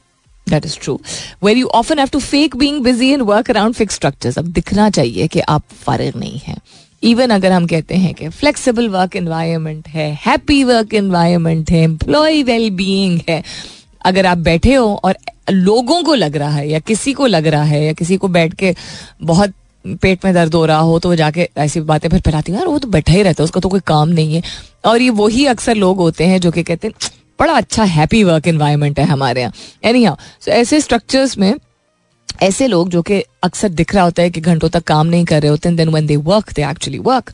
that 0.50 0.66
is 0.66 0.78
true 0.82 0.98
where 1.44 1.56
you 1.56 1.66
often 1.68 1.98
have 1.98 2.08
to 2.08 2.18
fake 2.20 2.56
being 2.56 2.82
busy 2.84 3.08
and 3.08 3.22
work 3.22 3.50
around 3.50 3.74
fix 3.74 3.94
structures 3.94 4.38
अब 4.38 4.52
दिखना 4.52 4.90
चाहिए 4.90 5.28
कि 5.28 5.40
आप 5.40 5.62
फारिग 5.82 6.16
नहीं 6.16 6.38
हैं। 6.38 6.56
इवन 7.02 7.30
अगर 7.30 7.52
हम 7.52 7.66
कहते 7.66 7.94
हैं 7.94 8.14
कि 8.14 8.28
फ्लेक्सिबल 8.30 8.88
वर्क 8.88 9.16
एनवायरमेंट 9.16 9.88
है 9.88 10.12
हैप्पी 10.26 10.62
वर्क 10.64 10.94
एनवायरमेंट 10.94 11.70
है 11.70 11.82
एम्प्लॉय 11.82 12.42
वेल 12.42 12.70
बीइंग 12.70 13.20
है, 13.28 13.42
अगर 14.04 14.26
आप 14.26 14.38
बैठे 14.38 14.74
हो 14.74 15.00
और 15.04 15.16
लोगों 15.50 16.02
को 16.02 16.14
लग 16.14 16.36
रहा 16.36 16.50
है 16.50 16.68
या 16.70 16.78
किसी 16.80 17.12
को 17.12 17.26
लग 17.26 17.46
रहा 17.46 17.62
है 17.64 17.84
या 17.84 17.92
किसी 17.92 18.16
को 18.16 18.28
बैठ 18.28 18.54
के 18.54 18.74
बहुत 19.22 19.52
पेट 20.02 20.24
में 20.24 20.32
दर्द 20.34 20.54
हो 20.54 20.64
रहा 20.66 20.78
हो 20.78 20.98
तो 20.98 21.08
वो 21.08 21.14
जाके 21.16 21.48
ऐसी 21.58 21.80
बातें 21.82 22.08
फिर 22.08 22.20
फैलाती 22.20 22.52
यार, 22.52 22.66
वो 22.66 22.78
तो 22.78 22.88
बैठा 22.88 23.12
ही 23.12 23.22
रहता 23.22 23.42
है, 23.42 23.44
उसका 23.44 23.60
तो 23.60 23.68
कोई 23.68 23.80
काम 23.86 24.08
नहीं 24.08 24.34
है। 24.34 24.42
और 24.84 25.02
ये 25.02 25.10
वही 25.12 25.46
अक्सर 25.46 25.74
लोग 25.76 25.98
होते 25.98 26.24
हैं 26.24 26.40
जो 26.40 26.50
कि 26.50 26.62
कहते 26.62 26.88
हैं 26.88 26.94
बड़ा 27.40 27.52
अच्छा 27.52 27.84
हैप्पी 27.84 28.22
वर्क 28.24 28.46
एनवायरमेंट 28.48 28.98
है 29.00 29.04
हमारे 29.06 29.40
यहाँ। 29.40 29.52
एनी 29.84 30.04
हाउ 30.04 30.16
सो 30.40 30.50
ऐसे 30.50 30.80
स्ट्रक्चर्स 30.80 31.36
में 31.38 31.54
ऐसे 32.42 32.66
लोग 32.66 32.88
जो 32.90 33.02
कि 33.02 33.22
अक्सर 33.42 33.68
दिख 33.68 33.94
रहा 33.94 34.04
होता 34.04 34.22
है 34.22 34.30
कि 34.30 34.40
घंटों 34.40 34.68
तक 34.68 34.84
काम 34.84 35.06
नहीं 35.06 35.24
कर 35.24 35.40
रहे 35.42 35.50
होते 35.50 35.68
हैं 35.68 35.76
then 35.76 35.88
when 35.88 36.06
they 36.06 36.16
work 36.28 36.52
they 36.52 36.64
actually 36.64 36.98
work 36.98 37.32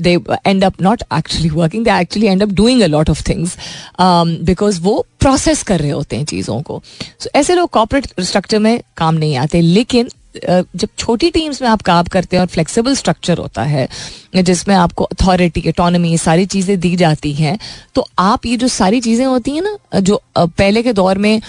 they 0.00 0.12
end 0.46 0.64
up 0.64 0.80
not 0.82 1.02
actually 1.14 1.48
working 1.50 1.84
they 1.84 1.90
actually 2.00 2.26
end 2.28 2.42
up 2.42 2.48
doing 2.52 2.82
a 2.82 2.86
lot 2.86 3.10
of 3.10 3.22
things 3.28 3.56
because 4.00 4.80
वो 4.80 4.94
प्रोसेस 5.20 5.62
कर 5.62 5.80
रहे 5.80 5.90
होते 5.90 6.16
हैं 6.16 6.24
चीज़ों 6.24 6.60
को। 6.62 6.82
सो 7.20 7.28
so, 7.28 7.34
ऐसे 7.36 7.54
लोग 7.54 7.70
कॉपरेट 7.70 8.06
स्ट्रक्चर 8.20 8.58
में 8.58 8.80
काम 8.96 9.14
नहीं 9.14 9.36
आते 9.36 9.60
लेकिन 9.60 10.08
जब 10.36 10.88
छोटी 10.98 11.30
टीम्स 11.30 11.60
में 11.62 11.68
आप 11.68 11.82
काम 11.82 12.04
करते 12.12 12.36
हैं 12.36 12.40
और 12.40 12.46
फ्लेक्सिबल 12.48 12.94
स्ट्रक्चर 12.94 13.38
होता 13.38 13.62
है, 13.64 13.88
जिसमें 14.36 14.74
आपको 14.76 15.04
अथॉरिटी 15.06 15.68
ऑटोनमी 15.68 16.16
सारी 16.18 16.46
चीज़ें 16.46 16.78
दी 16.80 16.94
जाती 16.96 17.32
हैं 17.34 17.58
तो 17.94 18.06
आप 18.20 18.46
ये 18.46 18.56
जो 18.56 18.68
सारी 18.70 19.00
चीज़ें 19.00 19.26
होती 19.26 19.50
हैं 19.50 19.62
ना, 19.62 20.00
जो 20.00 20.22
पहले 20.38 20.82
के 20.82 20.92
दौर 20.92 21.18
में 21.18 21.40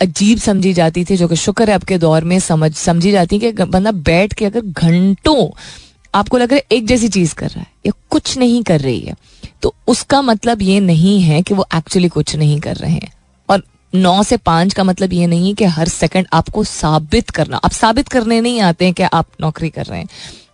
अजीब 0.00 0.38
समझी 0.38 0.72
जाती 0.72 1.04
थी, 1.04 1.16
जो 1.16 1.28
कि 1.28 1.36
शुक्र 1.36 1.68
है 1.68 1.74
आपके 1.74 1.98
दौर 1.98 2.24
में 2.24 2.38
समझ, 2.40 2.72
समझी 2.74 3.12
जाती 3.12 3.38
है 3.38 3.52
कि 3.52 3.64
बंदा 3.64 3.92
बैठ 3.92 4.32
के 4.32 4.44
अगर 4.44 4.60
घंटों 4.60 5.48
आपको 6.14 6.38
लग 6.38 6.52
रहा 6.52 6.56
है 6.56 6.76
एक 6.76 6.86
जैसी 6.86 7.08
चीज़ 7.08 7.34
कर 7.34 7.48
रहा 7.48 7.60
है, 7.60 7.66
या 7.86 7.92
कुछ 8.10 8.36
नहीं 8.38 8.62
कर 8.62 8.80
रही 8.80 9.00
है 9.00 9.14
तो 9.62 9.74
उसका 9.88 10.20
मतलब 10.22 10.62
ये 10.62 10.78
नहीं 10.80 11.20
है 11.22 11.42
कि 11.42 11.54
वो 11.54 11.66
एक्चुअली 11.74 12.08
कुछ 12.08 12.34
नहीं 12.36 12.60
कर 12.60 12.76
रहे 12.76 12.92
हैं। 12.92 13.12
नौ 13.92 14.22
से 14.22 14.36
पाँच 14.36 14.74
का 14.74 14.84
मतलब 14.84 15.12
ये 15.12 15.26
नहीं 15.26 15.48
है 15.48 15.54
कि 15.54 15.64
हर 15.66 15.88
सेकंड 15.88 16.26
आपको 16.32 16.64
साबित 16.64 17.30
करना। 17.30 17.56
आप 17.56 17.72
साबित 17.72 18.08
करने 18.08 18.40
नहीं 18.40 18.60
आते 18.60 18.84
हैं 18.84 18.94
कि 18.94 19.02
आप 19.02 19.26
नौकरी 19.40 19.70
कर 19.70 19.84
रहे 19.84 19.98
हैं 19.98 20.08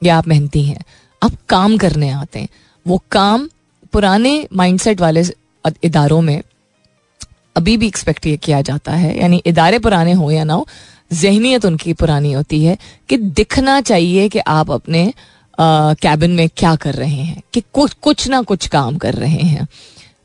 या 0.04 0.16
आप 0.18 0.28
मेहनती 0.28 0.64
हैं। 0.64 0.84
आप 1.22 1.32
काम 1.48 1.76
करने 1.78 2.10
आते 2.10 2.38
हैं। 2.38 2.48
वो 2.86 3.02
काम 3.12 3.48
पुराने 3.92 4.46
माइंडसेट 4.52 5.00
वाले 5.00 5.24
इदारों 5.82 6.20
में 6.20 6.40
अभी 7.56 7.76
भी 7.76 7.86
एक्सपेक्ट 7.86 8.26
ये 8.26 8.36
किया 8.36 8.60
जाता 8.62 8.92
है। 8.92 9.18
यानी 9.18 9.42
इदारे 9.46 9.78
पुराने 9.78 10.12
हो 10.12 10.30
या 10.30 10.44
ना 10.44 10.54
हो 10.54 10.66
जहनीत 11.10 11.64
उनकी 11.64 11.92
पुरानी 11.92 12.32
होती 12.32 12.64
है 12.64 12.76
कि 13.08 13.16
दिखना 13.16 13.80
चाहिए 13.80 14.28
कि 14.28 14.38
आप 14.38 14.70
अपने 14.70 15.12
कैबिन 15.58 16.30
में 16.30 16.48
क्या 16.56 16.74
कर 16.76 16.94
रहे 16.94 17.10
हैं, 17.10 17.42
कि 17.52 17.62
कुछ 17.72 17.92
कुछ 17.94 18.26
ना 18.28 18.40
कुछ 18.42 18.66
काम 18.68 18.96
कर 18.96 19.14
रहे 19.14 19.42
हैं। 19.44 19.66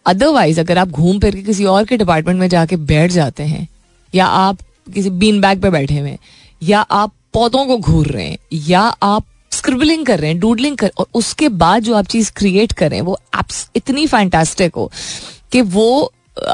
अदरवाइज़ 0.05 0.59
अगर 0.59 0.77
आप 0.77 0.89
घूम 0.89 1.19
फिर 1.19 1.35
के 1.35 1.41
किसी 1.41 1.65
और 1.65 1.85
के 1.85 1.97
डिपार्टमेंट 1.97 2.39
में 2.39 2.47
जाके 2.49 2.75
बैठ 2.77 3.11
जाते 3.11 3.43
हैं, 3.43 3.67
या 4.13 4.25
आप 4.25 4.57
किसी 4.87 5.09
बीन 5.09 5.41
बैग 5.41 5.61
पे 5.61 5.69
बैठे 5.69 5.99
हुए 5.99 6.17
या 6.61 6.79
आप 6.81 7.11
पौधों 7.33 7.65
को 7.65 7.77
घूर 7.77 8.07
रहे 8.07 8.25
हैं, 8.25 8.37
या 8.53 8.81
आप 9.03 9.25
स्क्रिबलिंग 9.51 10.05
कर 10.05 10.19
रहे 10.19 10.29
हैं 10.31 10.39
डूडलिंग 10.39 10.77
कर, 10.77 10.91
और 10.97 11.07
उसके 11.13 11.49
बाद 11.49 11.83
जो 11.83 11.95
आप 11.95 12.05
चीज़ 12.05 12.31
क्रिएट 12.35 12.71
कर 12.71 12.89
रहे 12.89 12.99
हैं, 12.99 13.05
वो 13.05 13.17
एप्स 13.39 13.69
इतनी 13.75 14.05
फैंटास्टिक 14.07 14.75
हो 14.75 14.91
कि 15.51 15.61
वो 15.61 16.11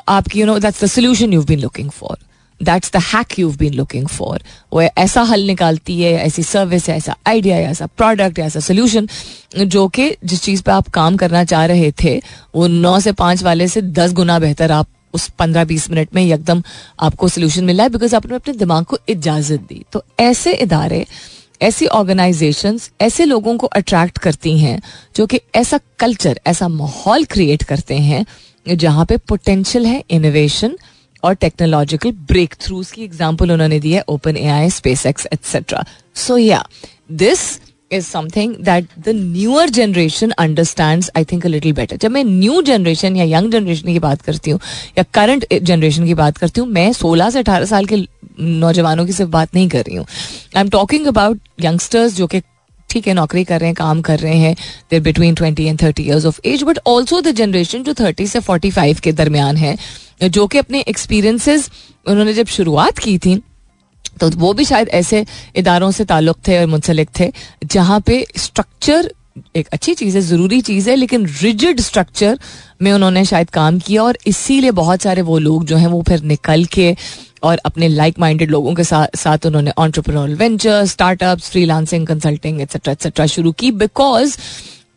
आपकी 0.10 0.40
you 0.40 0.46
know 0.46 0.58
that's 0.60 0.84
the 0.84 0.88
solution 0.88 1.34
you 1.34 1.44
been 1.44 1.60
looking 1.60 1.90
for 1.90 2.18
that's 2.62 2.92
the 2.94 3.02
hack 3.04 3.38
you 3.40 3.52
been 3.52 3.74
looking 3.74 4.08
for 4.08 4.44
वो 4.74 4.82
ऐसा 4.82 5.22
हल 5.24 5.46
निकालती 5.48 6.02
है, 6.02 6.14
ऐसी 6.16 6.44
सर्विस 6.44 6.90
है, 6.90 6.98
ऐसा 6.98 7.16
आइडिया 7.28 7.56
है, 7.56 7.64
ऐसा 7.66 7.86
प्रोडक्ट 7.88 8.40
है, 8.40 8.46
ऐसा 8.46 8.60
सोल्यूशन 8.60 9.08
जो 9.58 9.88
कि 9.88 10.12
जिस 10.24 10.42
चीज़ 10.44 10.62
पर 10.64 10.72
आप 10.72 10.88
काम 10.90 11.18
करना 11.18 11.44
चाह 11.46 11.66
रहे 11.66 11.92
थे, 12.04 12.18
वो 12.56 12.68
नौ 12.68 13.00
से 13.00 13.12
पाँच 13.14 13.44
वाले 13.44 13.68
से 13.68 13.82
दस 13.82 14.14
गुना 14.14 14.40
बेहतर 14.40 14.72
आप 14.72 14.88
उस 15.14 15.28
पंद्रह 15.40 15.64
बीस 15.66 15.90
मिनट 15.92 16.10
में 16.16 16.22
एकदम 16.24 16.62
आपको 17.00 17.28
सोल्यूशन 17.28 17.64
मिला 17.64 17.84
है 17.84 17.90
बिकॉज़ 17.90 18.16
आपने 18.16 18.36
अपने 18.36 18.54
दिमाग 18.56 18.84
को 18.86 18.98
इजाज़त 19.10 19.60
दी। 19.60 19.84
तो 19.94 20.04
ऐसे 20.20 20.54
इदारे, 20.56 21.06
ऐसी 21.62 21.86
ऑर्गेनाइजेशन 21.88 22.80
ऐसे 23.02 23.26
लोगों 23.26 23.56
को 23.58 23.68
अट्रैक्ट 23.70 24.18
करती 24.18 24.58
हैं, 24.60 24.82
जो 25.16 25.26
कि 25.26 25.40
ऐसा 25.56 25.80
कल्चर 26.00 26.40
ऐसा 26.48 26.68
माहौल 26.68 27.26
क्रिएट 27.26 27.64
करते 27.64 27.98
हैं, 28.00 28.26
जहाँ 28.66 29.06
पे 29.06 29.18
पोटेंशियल 29.20 29.86
है 29.86 30.04
इनोवेशन 30.10 30.78
और 31.24 31.34
टेक्नोलॉजिकल 31.36 32.12
ब्रेक 32.28 32.54
थ्रूज 32.62 32.92
की 32.92 33.04
एग्ज़ाम्पल 33.04 33.52
उन्होंने 33.52 33.80
दी 33.80 33.92
है 33.92 34.04
open 34.10 34.38
A 34.38 34.46
I 34.50 34.70
space 34.72 35.06
X 35.06 35.28
etcetera 35.34 35.84
so 36.18 36.38
या 36.38 36.64
this 37.22 37.60
is 37.92 38.06
something 38.06 38.56
that 38.66 38.88
the 39.00 39.10
newer 39.16 39.70
generation 39.70 40.32
understand 40.40 41.04
I 41.18 41.24
think 41.32 41.46
little 41.46 41.74
better 41.74 41.98
जब 41.98 42.12
मैं 42.12 42.24
न्यू 42.24 42.62
जनरेशन 42.62 43.16
या 43.16 43.24
यंग 43.38 43.52
जनरेशन 43.52 43.88
की 43.88 44.00
बात 44.00 44.22
करती 44.22 44.52
हूँ, 44.52 44.60
या 44.98 45.04
करंट 45.14 45.46
जनरेशन 45.54 46.06
की 46.06 46.14
बात 46.14 46.38
करती 46.38 46.62
हूँ, 46.62 46.70
मैं 46.70 46.92
सोलह 46.94 47.30
से 47.30 47.40
अठारह 47.40 47.66
साल 47.66 47.86
के 47.86 47.98
नौजवानों 48.40 49.06
की 49.06 49.14
सिर्फ़ 49.14 49.32
बात 49.32 49.56
नहीं 49.56 49.68
कर 49.70 49.84
रही 49.86 49.96
हूँ। 49.96 50.06
I 50.56 50.62
am 50.62 50.70
talking 50.70 51.08
about 51.08 51.40
youngsters 51.62 52.16
जो 52.16 52.28
कि 52.28 52.42
ठीक 52.90 53.08
है, 53.08 53.14
नौकरी 53.14 53.44
कर 53.44 53.60
रहे 53.60 53.68
हैं, 53.68 53.76
काम 53.76 54.02
कर 54.02 54.20
रहे 54.20 54.38
हैं 54.38 54.56
there 54.92 55.02
between 55.02 55.36
twenty 55.36 55.66
and 55.66 55.82
thirty 55.82 56.04
years 56.04 56.26
of 56.26 56.40
age 56.46 56.64
but 56.64 56.80
also 56.88 57.22
the 57.22 57.32
generation 57.34 57.84
जो 57.84 57.94
थर्टी 57.96 58.28
से 58.28 58.40
फोर्टी 58.42 58.72
फाइव 58.72 58.98
के 59.04 59.12
दरमियान 59.14 59.58
है, 59.58 59.78
जो 60.22 60.48
कि 60.48 60.58
अपने 60.58 60.82
एक्सपीरियंसेस 60.88 61.70
उन्होंने 62.06 62.34
जब 62.34 62.48
शुरुआत 62.48 62.98
की 63.00 63.18
थी 63.18 63.42
तो 64.20 64.30
वो 64.32 64.54
भी 64.54 64.66
शायद 64.66 64.90
ऐसे 64.90 65.26
इदारों 65.58 65.90
से 65.92 66.06
ताल्लुक 66.06 66.38
थे 66.48 66.58
और 66.60 66.66
मुंसलिक 66.68 67.10
थे, 67.20 67.32
जहाँ 67.66 68.00
पे 68.00 68.26
स्ट्रक्चर 68.38 69.12
एक 69.56 69.68
अच्छी 69.74 69.94
चीज़ 69.94 70.16
है, 70.16 70.22
ज़रूरी 70.22 70.60
चीज़ 70.62 70.90
है, 70.90 70.96
लेकिन 70.96 71.26
रिजिड 71.42 71.80
स्ट्रक्चर 71.82 72.40
में 72.82 72.92
उन्होंने 72.92 73.24
शायद 73.26 73.50
काम 73.50 73.80
किया 73.80 74.04
और 74.04 74.18
इसीलिए 74.28 74.72
बहुत 74.74 75.02
सारे 75.02 75.22
वो 75.22 75.38
लोग 75.40 75.66
जो 75.66 75.78
हैं 75.78 75.88
वो 75.88 76.02
फिर 76.08 76.24
निकल 76.24 76.66
के 76.74 76.96
और 77.44 77.60
अपने 77.66 77.88
लाइक 77.88 78.20
माइंडेड 78.20 78.52
लोगों 78.52 78.74
के 78.76 78.84
साथ 78.84 79.18
साथ 79.18 79.46
उन्होंने 79.46 79.72
entrepreneurial 79.78 80.36
venture 80.36 80.86
startup 80.86 81.40
freelancing 81.42 82.08
consulting 82.08 82.62
etcetera 82.62 82.94
etcetera 82.94 83.26
शुरू 83.28 83.52
की 83.52 83.72
बिकॉज़ 83.74 84.38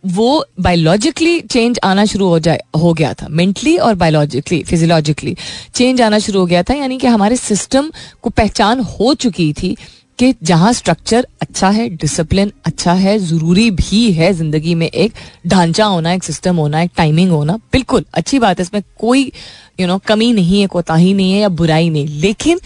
वो 0.07 0.45
बायोलॉजिकली 0.61 1.41
चेंज 1.41 1.79
आना 1.85 2.05
शुरू 2.05 2.29
हो 2.29 2.39
जाए, 2.39 2.61
हो 2.77 2.93
गया 2.93 3.13
था 3.15 3.27
मेंटली 3.31 3.77
और 3.79 3.95
बायोलॉजिकली 3.95 4.63
फिजियोलॉजिकली 4.65 5.37
चेंज 5.75 6.01
आना 6.03 6.19
शुरू 6.19 6.41
हो 6.41 6.47
गया 6.47 6.63
था, 6.63 6.75
यानी 6.75 6.99
कि 6.99 7.07
हमारे 7.07 7.37
सिस्टम 7.37 7.91
को 8.23 8.31
पहचान 8.31 8.81
हो 8.81 9.15
चुकी 9.15 9.53
थी 9.53 9.77
कि 10.19 10.35
जहाँ 10.43 10.73
स्ट्रक्चर 10.73 11.27
अच्छा 11.43 11.69
है 11.71 11.89
डिसिप्लिन 11.91 12.53
अच्छा 12.67 12.93
है, 12.95 13.19
ज़रूरी 13.19 13.71
भी 13.71 14.11
है 14.13 14.33
ज़िंदगी 14.33 14.75
में 14.75 14.87
एक 14.87 15.13
ढांचा 15.47 15.85
होना, 15.85 16.13
एक 16.13 16.25
सिस्टम 16.25 16.57
होना, 16.57 16.83
एक 16.83 16.91
टाइमिंग 16.97 17.31
होना, 17.31 17.57
बिल्कुल 17.73 18.05
अच्छी 18.15 18.39
बात 18.39 18.59
है, 18.59 18.63
इसमें 18.63 18.83
कोई 18.99 19.31
यू 19.79 19.87
नो 19.87 19.99
कमी 20.07 20.33
नहीं 20.33 20.61
है 20.61 20.67
कोताही 20.67 21.13
नहीं 21.15 21.33
है 21.33 21.41
या 21.41 21.49
बुराई 21.49 21.91
नहीं। 21.91 22.21
लेकिन 22.21 22.61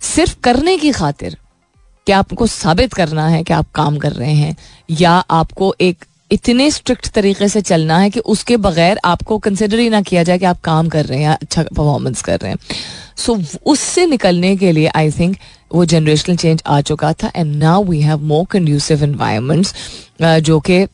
सिर्फ़ 0.00 0.36
करने 0.44 0.76
की 0.78 0.90
खातिर 0.92 1.36
कि 2.06 2.12
आपको 2.12 2.46
साबित 2.46 2.92
करना 2.94 3.28
है 3.28 3.42
कि 3.44 3.52
आप 3.52 3.70
काम 3.74 3.96
कर 3.98 4.12
रहे 4.12 4.32
हैं 4.32 4.56
या 4.90 5.12
आपको 5.12 5.74
एक 5.80 6.04
इतने 6.32 6.70
स्ट्रिक्ट 6.70 7.08
तरीके 7.08 7.48
से 7.48 7.60
चलना 7.60 7.98
है 7.98 8.10
कि 8.10 8.20
उसके 8.20 8.56
बगैर 8.56 8.98
आपको 9.04 9.38
कंसिडर 9.38 9.78
ही 9.78 9.88
ना 9.88 10.00
किया 10.02 10.22
जाए 10.22 10.38
कि 10.38 10.44
आप 10.44 10.60
काम 10.60 10.88
कर 10.88 11.04
रहे 11.06 11.18
हैं 11.18 11.24
या 11.24 11.32
अच्छा 11.32 11.62
परफॉर्मेंस 11.62 12.22
कर 12.22 12.40
रहे 12.40 12.50
हैं। 12.50 12.58
सो 13.16 13.36
so, 13.36 13.58
उससे 13.66 14.06
निकलने 14.06 14.56
के 14.56 14.72
लिए 14.72 14.86
आई 14.86 15.10
थिंक 15.10 15.36
वो 15.74 15.84
जनरेशनल 15.84 16.36
चेंज 16.36 16.62
आ 16.66 16.80
चुका 16.80 17.12
था 17.12 17.30
and 17.36 17.54
now 17.56 17.84
we 17.84 18.00
have 18.00 18.22
more 18.22 18.44
conducive 18.50 19.04
environments 19.04 19.74
जो 20.22 20.60
कि 20.60 20.86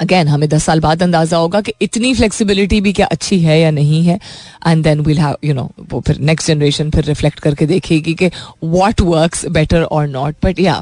अगेन 0.00 0.28
हमें 0.28 0.48
दस 0.48 0.64
साल 0.64 0.80
बाद 0.80 1.02
अंदाज़ा 1.02 1.36
होगा 1.36 1.60
कि 1.60 1.72
इतनी 1.82 2.14
फ्लेक्सिबिलिटी 2.14 2.80
भी 2.80 2.92
क्या 2.92 3.06
अच्छी 3.06 3.38
है 3.40 3.60
या 3.60 3.70
नहीं 3.70 4.02
है। 4.04 4.18
And 4.66 4.84
then 4.84 5.00
will 5.00 5.18
have 5.18 5.36
you 5.44 5.54
know 5.54 5.70
वो 5.90 6.00
फिर 6.00 6.18
नेक्स्ट 6.20 6.48
जनरेशन 6.48 6.90
फिर 6.90 7.04
रिफ्लेक्ट 7.04 7.40
करके 7.40 7.66
देखेगी 7.66 8.14
कि 8.14 8.30
व्हाट 8.64 9.00
वर्क्स 9.00 9.44
बेटर 9.48 9.82
और 9.82 10.06
नॉट 10.08 10.36
बट 10.44 10.60
या 10.60 10.80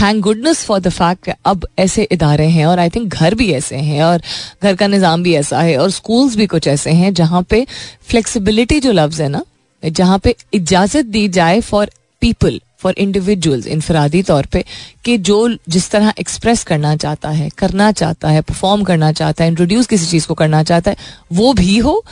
thank 0.00 0.20
goodness 0.22 0.64
for 0.64 0.80
the 0.80 0.88
fact 0.88 1.30
अब 1.44 1.66
ऐसे 1.78 2.02
इदारे 2.12 2.46
हैं 2.46 2.66
और 2.66 2.78
आई 2.78 2.90
थिंक 2.90 3.14
घर 3.14 3.34
भी 3.34 3.50
ऐसे 3.52 3.76
हैं 3.76 4.02
और 4.02 4.22
घर 4.62 4.74
का 4.76 4.86
निज़ाम 4.86 5.22
भी 5.22 5.34
ऐसा 5.34 5.60
है 5.60 5.76
और 5.78 5.90
स्कूल्स 5.90 6.36
भी 6.36 6.46
कुछ 6.46 6.68
ऐसे 6.68 6.90
हैं 6.92 7.12
जहाँ 7.14 7.42
पे 7.42 7.66
फ्लेक्सिबिलिटी 8.08 8.80
जो 8.80 8.92
लफ्ज़ 8.92 9.22
है 9.22 9.28
ना, 9.28 9.42
जहाँ 9.82 10.18
पे 10.18 10.34
इजाज़त 10.54 11.04
दी 11.06 11.28
जाए 11.28 11.60
फॉर 11.60 11.90
पीपल 12.20 12.60
फॉर 12.86 12.94
इंडिविजुअल्स 12.98 13.66
इनफरादी 13.68 14.22
तौर 14.24 14.46
पे 14.46 14.64
कि 15.04 15.18
जो 15.26 15.36
जिस 15.68 15.90
तरह 15.90 16.12
एक्सप्रेस 16.18 16.64
करना 16.64 16.94
चाहता 16.98 17.30
है 17.32 17.48
करना 17.58 17.90
चाहता 17.94 18.28
है 18.28 18.40
परफॉर्म 18.44 18.82
करना 18.84 19.12
चाहता 19.14 19.44
है 19.44 19.50
इंट्रोड्यूस 19.50 19.86
किसी 19.86 20.06
चीज़ 20.06 20.26
को 20.26 20.34
करना 20.36 20.62
चाहता 20.64 20.90
है 20.90 20.96
वो 21.32 21.52
भी 21.54 21.76
हो 21.78 22.02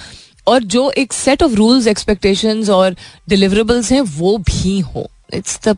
और 0.47 0.63
जो 0.75 0.91
एक 0.99 1.13
सेट 1.13 1.43
ऑफ़ 1.43 1.55
रूल्स 1.55 1.87
एक्सपेक्टेशन 1.87 2.65
और 2.73 2.97
डिलीवरेबल्स 3.29 3.93
हैं 3.93 4.01
वो 4.17 4.37
भी 4.41 4.79
हो 4.81 5.09
इट्स 5.35 5.59
द 5.69 5.77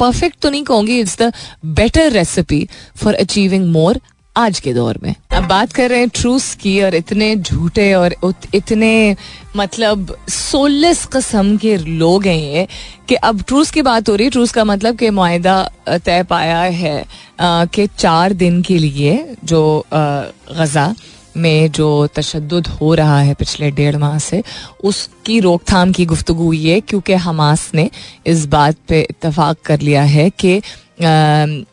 परफेक्ट 0.00 0.38
तो 0.42 0.50
नहीं 0.50 0.64
कहूँगी 0.64 0.98
it's 1.00 1.16
the 1.18 1.32
better 1.74 2.10
recipe 2.12 2.66
for 2.96 3.14
achieving 3.16 3.70
more 3.72 4.00
आज 4.40 4.60
के 4.60 4.72
दौर 4.74 4.98
में। 5.02 5.14
अब 5.32 5.44
बात 5.44 5.72
कर 5.72 5.88
रहे 5.90 5.98
हैं 5.98 6.08
ट्रूस 6.14 6.54
की 6.54 6.80
और 6.82 6.94
इतने 6.94 7.34
झूठे 7.36 7.92
और 7.94 8.14
इतने 8.54 9.16
मतलब 9.56 10.16
सोलस 10.28 11.04
कस्म 11.06 11.56
के 11.56 11.76
लोग 11.76 12.26
हैं 12.26 12.36
ये, 12.36 12.66
कि 13.08 13.14
अब 13.14 13.42
ट्रूस 13.42 13.70
की 13.70 13.82
बात 13.82 14.08
हो 14.08 14.14
रही 14.14 14.24
है 14.24 14.30
ट्रूस 14.30 14.52
का 14.52 14.64
मतलब 14.64 14.96
कि 14.96 15.10
माहा 15.10 15.98
तय 15.98 16.22
पाया 16.22 16.60
है 16.60 17.04
कि 17.40 17.86
चार 17.98 18.32
दिन 18.32 18.60
के 18.62 18.78
लिए 18.78 19.36
जो 19.44 19.62
गज़ा 19.92 20.94
में 21.36 21.70
जो 21.72 22.06
तशद 22.06 22.66
हो 22.80 22.94
रहा 22.94 23.20
है 23.20 23.34
पिछले 23.34 23.70
डेढ़ 23.70 23.96
माह 23.96 24.18
से, 24.18 24.42
उसकी 24.84 25.38
रोकथाम 25.40 25.92
की 25.92 26.04
गुफ्तु 26.04 26.34
हुई 26.34 26.64
है 26.66 26.80
क्योंकि 26.80 27.14
हमास 27.26 27.70
ने 27.74 27.88
इस 28.26 28.46
बात 28.46 28.76
पे 28.88 29.00
इतफाक़ 29.10 29.58
कर 29.64 29.80
लिया 29.80 30.02
है 30.02 30.30
कि 30.40 30.60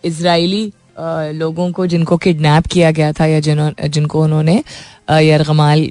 इसराइली 0.08 0.72
लोगों 1.34 1.72
को 1.72 1.86
जिनको 1.88 2.18
किडनैप 2.18 2.68
किया 2.68 2.92
गया 2.92 3.12
था 3.14 3.26
या 3.26 3.40
जिन्हों 3.40 3.72
जिनको 3.88 4.24
उन्होंने 4.24 4.62
यरगमाल 5.12 5.90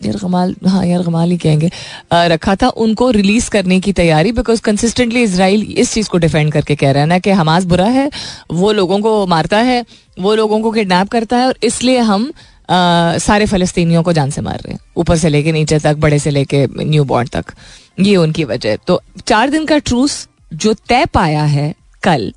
यरगमाल 0.00 0.54
हाँ 0.66 0.84
यरगमाल 0.86 1.30
ही 1.30 1.36
कहेंगे 1.36 1.70
रखा 2.12 2.54
था 2.56 2.68
उनको 2.78 3.10
रिलीज़ 3.10 3.48
करने 3.50 3.78
की 3.80 3.92
तैयारी 3.92 4.32
बिकॉज़ 4.32 4.62
कंसिस्टेंटली 4.62 5.22
इसराइल 5.22 5.62
इस 5.62 5.92
चीज़ 5.92 6.08
को 6.10 6.18
डिफेंड 6.18 6.52
करके 6.52 6.76
कह 6.76 6.90
रहा 6.90 7.02
है 7.02 7.08
ना 7.08 7.18
कि 7.18 7.30
हमास 7.32 7.64
बुरा 7.64 7.86
है 7.90 8.10
वो 8.52 8.72
लोगों 8.72 9.00
को 9.00 9.26
मारता 9.26 9.58
है 9.60 9.84
वो 10.18 10.34
लोगों 10.34 10.60
को 10.60 10.70
किडनैप 10.70 11.08
करता 11.08 11.36
है 11.36 11.46
और 11.46 11.58
इसलिए 11.64 11.98
हम 12.00 12.32
आ, 12.68 13.18
सारे 13.18 13.46
फलस्तीनियों 13.46 14.02
को 14.02 14.12
जान 14.12 14.30
से 14.30 14.40
मार 14.40 14.60
रहे 14.60 14.72
हैं 14.72 14.80
ऊपर 14.96 15.16
से 15.16 15.28
लेके 15.28 15.52
नीचे 15.52 15.78
तक 15.78 15.96
बड़े 15.96 16.18
से 16.18 16.30
लेके 16.30 16.66
न्यू 16.76 17.04
बॉर्न 17.04 17.28
तक 17.32 17.52
ये 18.00 18.16
उनकी 18.16 18.44
वजह 18.44 18.76
तो 18.86 19.00
चार 19.26 19.50
दिन 19.50 19.66
का 19.66 19.78
ट्रूस 19.80 20.26
जो 20.54 20.74
तय 20.88 21.04
पाया 21.14 21.42
है 21.46 21.74
कल 22.02 22.32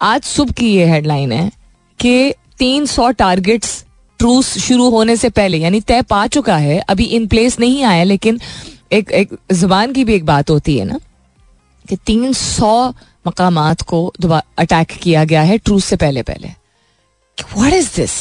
आज 0.00 0.22
सुबह 0.22 0.52
की 0.52 0.70
ये 0.70 0.84
हेडलाइन 0.86 1.32
है 1.32 1.50
कि 2.00 2.34
तीन 2.58 2.86
सौ 2.86 3.10
टारगेट्स 3.10 3.84
ट्रूस 4.20 4.48
शुरू 4.58 4.88
होने 4.90 5.16
से 5.16 5.28
पहले, 5.30 5.58
यानी 5.58 5.80
तय 5.80 6.02
पा 6.02 6.26
चुका 6.26 6.56
है, 6.56 6.78
अभी 6.80 7.04
इन 7.04 7.26
प्लेस 7.26 7.58
नहीं 7.60 7.82
आया, 7.84 8.02
लेकिन 8.04 8.40
एक 8.92 9.10
एक 9.10 9.34
ज़ुबान 9.52 9.92
की 9.92 10.04
भी 10.04 10.14
एक 10.14 10.26
बात 10.26 10.50
होती 10.50 10.76
है 10.78 10.84
ना, 10.84 10.98
कि 11.88 11.96
तीन 11.96 12.32
सौ 12.32 12.92
मकाम 13.26 13.74
को 13.82 14.12
दोबारा 14.20 14.42
अटैक 14.58 14.92
किया 15.02 15.24
गया 15.24 15.42
है 15.42 15.58
ट्रूस 15.58 15.84
से 15.84 15.96
पहले 15.96 16.22
पहले। 16.22 16.48
What 17.56 17.72
is 17.72 17.90
this 17.96 18.12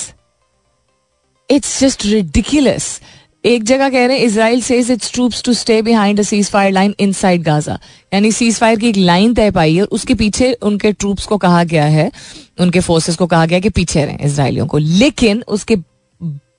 it's 1.50 1.80
just 1.80 2.06
ridiculous 2.06 3.00
एक 3.46 3.64
जगह 3.64 3.90
कह 3.90 4.06
रहे 4.06 4.18
हैं 4.18 4.26
Israel 4.26 4.62
says 4.62 4.90
its 4.92 5.12
troops 5.14 5.44
to 5.44 5.54
stay 5.54 5.82
behind 5.82 6.20
a 6.20 6.24
ceasefire 6.50 6.72
line 6.72 6.94
inside 7.14 7.44
Gaza 7.44 7.78
यानी 8.14 8.32
सीज 8.32 8.58
फायर 8.58 8.80
की 8.80 8.90
एक 8.90 8.98
लाइन 8.98 9.34
तय 9.34 9.52
पाई 9.52 9.76
है 9.76 9.84
उसके 9.84 10.14
पीछे 10.14 10.52
उनके 10.54 10.92
ट्रूप्स 10.92 11.26
को 11.26 11.38
कहा 11.38 11.64
गया 11.64 11.86
है, 11.86 12.12
उनके 12.60 12.80
फोर्सेस 12.80 13.16
को 13.16 13.26
कहा 13.28 13.46
गया 13.46 13.60
कि 13.60 13.70
पीछे 13.70 14.06
रहें 14.06 14.20
इसराइलियों 14.20 14.68
को। 14.68 14.78
लेकिन 14.78 15.44
उसके 15.48 15.76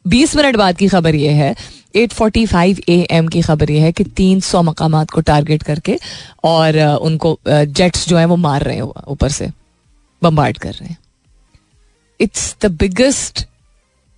20 0.09 0.37
मिनट 0.37 0.57
बाद 0.57 0.77
की 0.77 0.89
खबर 0.89 1.15
यह 1.15 1.35
है 1.35 1.55
8:45 1.97 2.81
एएम 2.89 3.29
की 3.29 3.43
खबर 3.43 3.71
यह 3.71 3.83
है 3.83 3.93
कि 3.93 4.05
300 4.05 4.63
मकाम 4.63 5.05
को 5.05 5.21
टारगेट 5.21 5.63
करके 5.63 5.99
और 6.45 6.79
उनको 7.03 7.39
जेट्स 7.49 8.09
जो 8.09 8.17
है 8.17 8.25
वो 8.25 8.37
मार 8.37 8.63
रहे 8.63 8.77
हैं 8.77 8.93
ऊपर 9.09 9.29
से 9.29 9.51
बम्बार्ड 10.23 10.59
कर 10.59 10.73
रहे 10.73 10.89
हैं। 10.89 10.99
It's 12.21 12.57
the 12.63 12.71
biggest 12.81 13.47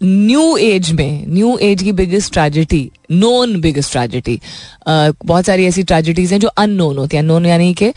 new 0.01 0.57
age 0.57 0.91
में, 0.93 1.25
न्यू 1.29 1.57
एज 1.59 1.83
की 1.83 1.93
biggest 1.93 2.33
tragedy 2.33 2.91
known 3.11 3.61
biggest 3.61 3.93
tragedy 3.93 4.41
बहुत 4.89 5.45
सारी 5.45 5.67
ऐसी 5.67 5.83
ट्रेजिडीज 5.83 6.33
हैं 6.33 6.41
जो 6.41 6.49
अननोन 6.49 6.99
होती 6.99 7.17
हैं। 7.17 7.23
अननोन 7.23 7.47
यानी 7.47 7.73
कि 7.75 7.93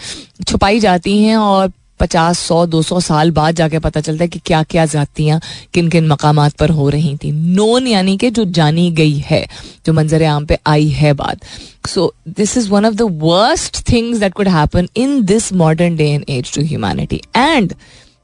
छुपाई 0.47 0.79
जाती 0.79 1.17
हैं 1.23 1.37
और 1.37 1.71
पचास, 1.99 2.39
सौ, 2.39 2.65
दो 2.65 2.81
सौ 2.81 2.99
साल 2.99 3.31
बाद 3.31 3.55
जाके 3.55 3.79
पता 3.79 4.01
चलता 4.01 4.23
है 4.23 4.27
कि 4.27 4.39
क्या 4.45 4.61
क्या 4.63 4.85
जातियाँ 4.85 5.39
किन 5.73 5.89
किन 5.89 6.07
मकाम 6.07 6.47
पर 6.59 6.69
हो 6.69 6.87
रही 6.89 7.15
थी। 7.23 7.31
नोन 7.31 7.87
यानी 7.87 8.17
कि 8.17 8.29
जो 8.31 8.45
जानी 8.51 8.89
गई 8.91 9.17
है, 9.19 9.45
जो 9.85 9.93
मंजर 9.93 10.23
आम 10.23 10.45
पे 10.45 10.57
आई 10.67 10.87
है 10.89 11.13
बात 11.13 11.45
so 11.87 12.13
this 12.29 12.57
is 12.57 12.69
one 12.69 12.85
of 12.85 12.95
the 12.95 13.07
worst 13.23 13.77
things 13.91 14.19
that 14.19 14.33
could 14.33 14.47
happen 14.47 14.87
in 14.97 15.23
this 15.25 15.53
modern 15.53 15.95
day 15.95 16.09
and 16.09 16.25
age 16.29 16.53
to 16.55 16.61
humanity 16.61 17.21
and 17.35 17.73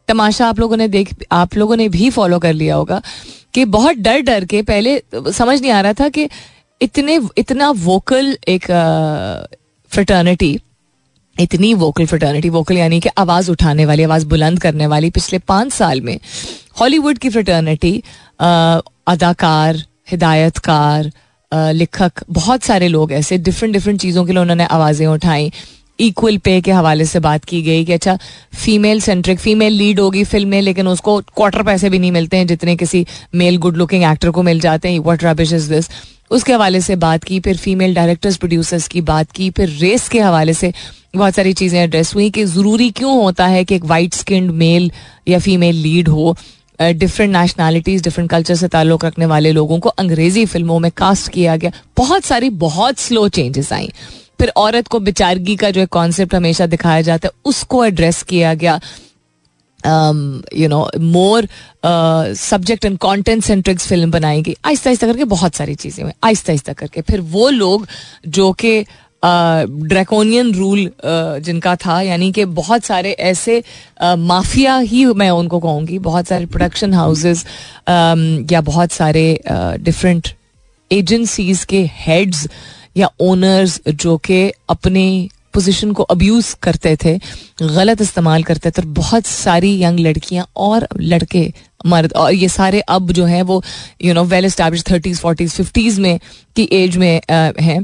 तमाशा 0.07 0.47
आप 0.47 0.59
लोगों 0.59 0.77
ने 0.77 0.87
देख, 0.87 1.13
आप 1.31 1.55
लोगों 1.57 1.75
ने 1.75 1.89
भी 1.89 2.09
फॉलो 2.09 2.39
कर 2.39 2.53
लिया 2.53 2.75
होगा 2.75 3.01
कि 3.57 3.63
बहुत 3.65 3.95
डर 3.97 4.19
डर 4.21 4.43
के 4.45 4.61
पहले 4.61 4.91
समझ 5.33 5.59
नहीं 5.61 5.71
आ 5.71 5.79
रहा 5.81 5.93
था 5.99 6.07
कि 6.09 6.27
इतने, 6.81 7.19
इतना 7.37 7.69
वोकल 7.71 8.37
एक 8.47 8.65
फ्रटर्निटी 9.91 10.59
इतनी 11.35 11.73
वोकल 11.73 12.05
फ्रटर्निटी 12.05 12.49
वोकल 12.49 12.77
यानी 12.77 12.99
कि 12.99 13.09
आवाज़ 13.17 13.49
उठाने 13.51 13.85
वाली, 13.85 14.03
आवाज़ 14.03 14.25
बुलंद 14.27 14.59
करने 14.61 14.87
वाली 14.87 15.09
पिछले 15.09 15.39
पाँच 15.39 15.71
साल 15.73 16.01
में 16.01 16.19
हॉलीवुड 16.79 17.17
की 17.17 17.29
फ्रटर्निटी 17.29 17.93
अदाकार, 18.39 19.83
हिदायतकार 20.11 21.11
लिखक, 21.51 22.23
बहुत 22.29 22.63
सारे 22.63 22.87
लोग 22.87 23.11
ऐसे 23.13 23.37
डिफरेंट 23.37 23.73
डिफरेंट 23.73 23.99
चीज़ों 24.01 24.25
के 24.25 24.31
लिए 24.33 24.41
उन्होंने 24.41 24.65
आवाज़ें 24.65 25.07
उठाई। 25.07 25.51
इक्वल 25.99 26.37
पे 26.37 26.59
के 26.61 26.71
हवाले 26.71 27.05
से 27.05 27.19
बात 27.19 27.45
की 27.45 27.61
गई 27.61 27.85
कि 27.85 27.93
अच्छा 27.93 28.17
फीमेल 28.55 28.99
सेंट्रिक 29.01 29.39
फीमेल 29.39 29.73
लीड 29.73 29.99
होगी 29.99 30.23
फ़िल्म 30.23 30.49
में, 30.49 30.61
लेकिन 30.61 30.87
उसको 30.87 31.19
क्वार्टर 31.27 31.63
पैसे 31.63 31.89
भी 31.89 31.99
नहीं 31.99 32.11
मिलते 32.11 32.37
हैं 32.37 32.47
जितने 32.47 32.75
किसी 32.75 33.05
मेल 33.35 33.57
गुड 33.57 33.77
लुकिंग 33.77 34.03
एक्टर 34.03 34.29
को 34.29 34.43
मिल 34.43 34.59
जाते 34.59 34.89
हैं। 34.89 34.99
वट 34.99 35.23
रबिश 35.23 35.53
इज़ 35.53 35.69
दिस 35.69 35.89
उसके 36.31 36.53
हवाले 36.53 36.81
से 36.81 36.95
बात 36.97 37.23
की, 37.23 37.39
फिर 37.39 37.57
फीमेल 37.57 37.93
डायरेक्टर्स 37.95 38.37
प्रोड्यूसर्स 38.37 38.87
की 38.87 39.01
बात 39.03 39.31
की, 39.31 39.49
फिर 39.49 39.69
रेस 39.71 40.07
के 40.09 40.19
हवाले 40.19 40.53
से 40.53 40.73
बहुत 41.15 41.35
सारी 41.35 41.53
चीज़ें 41.53 41.79
एड्रेस 41.79 42.13
हुई 42.15 42.29
कि 42.29 42.43
ज़रूरी 42.45 42.89
क्यों 42.91 43.15
होता 43.15 43.45
है 43.47 43.63
कि 43.65 43.75
एक 43.75 43.85
वाइट 43.85 44.13
स्किन 44.13 44.49
मेल 44.55 44.91
या 45.27 45.39
फीमेल 45.39 45.75
लीड 45.77 46.07
हो। 46.09 46.35
डिफरेंट 46.79 47.31
नेशनैलिटीज 47.31 48.03
डिफरेंट 48.03 48.29
कल्चर 48.29 48.55
से 48.55 48.67
ताल्लुक 48.67 49.05
रखने 49.05 49.25
वाले 49.25 49.51
लोगों 49.51 49.79
को 49.79 49.89
अंग्रेज़ी 49.91 50.45
फ़िल्मों 50.45 50.79
में 50.79 50.91
कास्ट 50.97 51.31
किया 51.31 51.55
गया। 51.55 51.71
बहुत 51.97 52.25
सारी, 52.25 52.49
बहुत 52.49 52.99
स्लो 52.99 53.27
चेंजेस 53.29 53.71
आई। 53.73 53.89
फिर 54.39 54.51
औरत 54.57 54.87
को 54.87 54.99
बेचारगी 54.99 55.55
का 55.55 55.69
जो 55.71 55.85
कॉन्सेप्ट 55.91 56.35
हमेशा 56.35 56.65
दिखाया 56.67 57.01
जाता 57.01 57.27
है, 57.27 57.31
उसको 57.45 57.83
एड्रेस 57.85 58.21
किया 58.23 58.53
गया। 58.53 58.79
You 60.57 60.67
know 60.67 60.89
more 60.99 61.47
subject 62.35 62.85
and 62.85 62.97
content 62.99 63.43
centrics 63.43 63.87
film 63.87 64.11
बनाई 64.11 64.41
गई। 64.41 64.55
आहिस्ता 64.65 64.89
आहिस्ता 64.89 65.07
करके 65.07 65.23
बहुत 65.25 65.55
सारी 65.55 65.75
चीज़ें 65.75 66.03
हुई। 66.03 66.13
आहिस्ता 66.23 66.51
आहिस्ता 66.51 66.73
करके। 66.73 67.01
फिर 67.01 67.21
वो 67.21 67.49
लोग 67.49 67.87
जो 68.27 68.51
कि 68.53 68.79
ड्रैकोनियन 69.23 70.53
रूल 70.53 70.89
जिनका 71.43 71.75
था, 71.75 72.01
यानी 72.01 72.31
कि 72.31 72.45
बहुत 72.45 72.83
सारे 72.85 73.11
ऐसे 73.11 73.61
माफिया 74.01 74.77
ही 74.79 75.05
मैं 75.05 75.29
उनको 75.31 75.59
कहूँगी। 75.59 75.99
बहुत 75.99 76.27
सारे 76.27 76.45
प्रोडक्शन 76.45 76.93
हाउसेस 76.93 77.45
या 78.51 78.61
बहुत 78.63 78.91
सारे 78.91 79.39
डिफरेंट 79.49 80.27
एजेंसीज 80.91 81.63
के 81.65 81.83
हेड्स 81.93 82.47
या 82.97 83.09
ओनर्स 83.21 83.79
जो 83.87 84.17
कि 84.19 84.51
अपने 84.69 85.07
पोजीशन 85.53 85.91
को 85.91 86.03
अब्यूज 86.05 86.53
करते 86.63 86.95
थे, 86.95 87.17
गलत 87.61 88.01
इस्तेमाल 88.01 88.43
करते 88.43 88.71
थे, 88.71 88.81
और 88.81 88.87
बहुत 88.93 89.25
सारी 89.25 89.71
यंग 89.83 89.99
लड़कियाँ 89.99 90.45
और 90.57 90.87
लड़के 91.01 91.51
मर्द, 91.85 92.13
और 92.13 92.33
ये 92.33 92.49
सारे 92.49 92.79
अब 92.81 93.11
जो 93.11 93.25
है 93.25 93.41
वो 93.43 93.61
you 94.03 94.13
know 94.13 94.23
well 94.25 94.45
establish 94.45 94.83
thirties 94.89 95.19
forties 95.19 95.53
fifties 95.53 95.99
में 95.99 96.19
की 96.55 96.67
एज 96.73 96.97
में 96.97 97.21
हैं। 97.61 97.83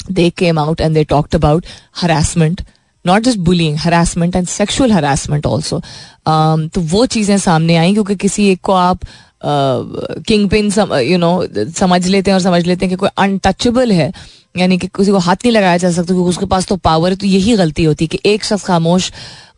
They 0.00 0.28
came 0.30 0.58
out 0.58 0.80
and 0.80 0.94
they 0.94 1.04
talked 1.06 1.34
about 1.34 1.66
harassment 1.96 2.62
not 3.04 3.22
just 3.22 3.38
bullying 3.40 3.76
harassment 3.78 4.36
and 4.36 4.46
sexual 4.48 4.92
harassment 4.92 5.46
also 5.46 5.80
तो 6.28 6.80
वो 6.82 7.04
चीज़ें 7.06 7.36
सामने 7.38 7.76
आई, 7.76 7.92
क्योंकि 7.92 8.16
किसी 8.16 8.48
एक 8.48 8.60
को 8.62 8.72
आप 8.72 9.00
किंग 9.42 10.48
पिन 10.50 10.70
यू 11.02 11.18
नो 11.18 11.46
समझ 11.76 12.06
लेते 12.06 12.30
हैं 12.30 12.34
और 12.36 12.42
समझ 12.42 12.64
लेते 12.66 12.86
हैं 12.86 12.90
कि 12.90 12.96
कोई 12.96 13.08
अनटचेबल 13.18 13.92
है, 13.92 14.12
यानी 14.54 14.78
कि 14.78 14.86
किसी 14.88 15.10
को 15.10 15.18
हाथ 15.18 15.36
नहीं 15.36 15.52
लगाया 15.52 15.76
जा 15.76 15.90
सकता, 15.90 16.04
क्योंकि 16.04 16.28
उसके 16.28 16.46
पास 16.46 16.66
तो 16.66 16.76
पावर 16.78 17.10
है 17.10 17.16
तो 17.16 17.26
यही 17.26 17.56
गलती 17.56 17.84
होती 17.84 18.04
है 18.04 18.08
कि 18.08 18.20
एक 18.26 18.44
शख्स 18.44 18.64
खामोश, 18.64 19.10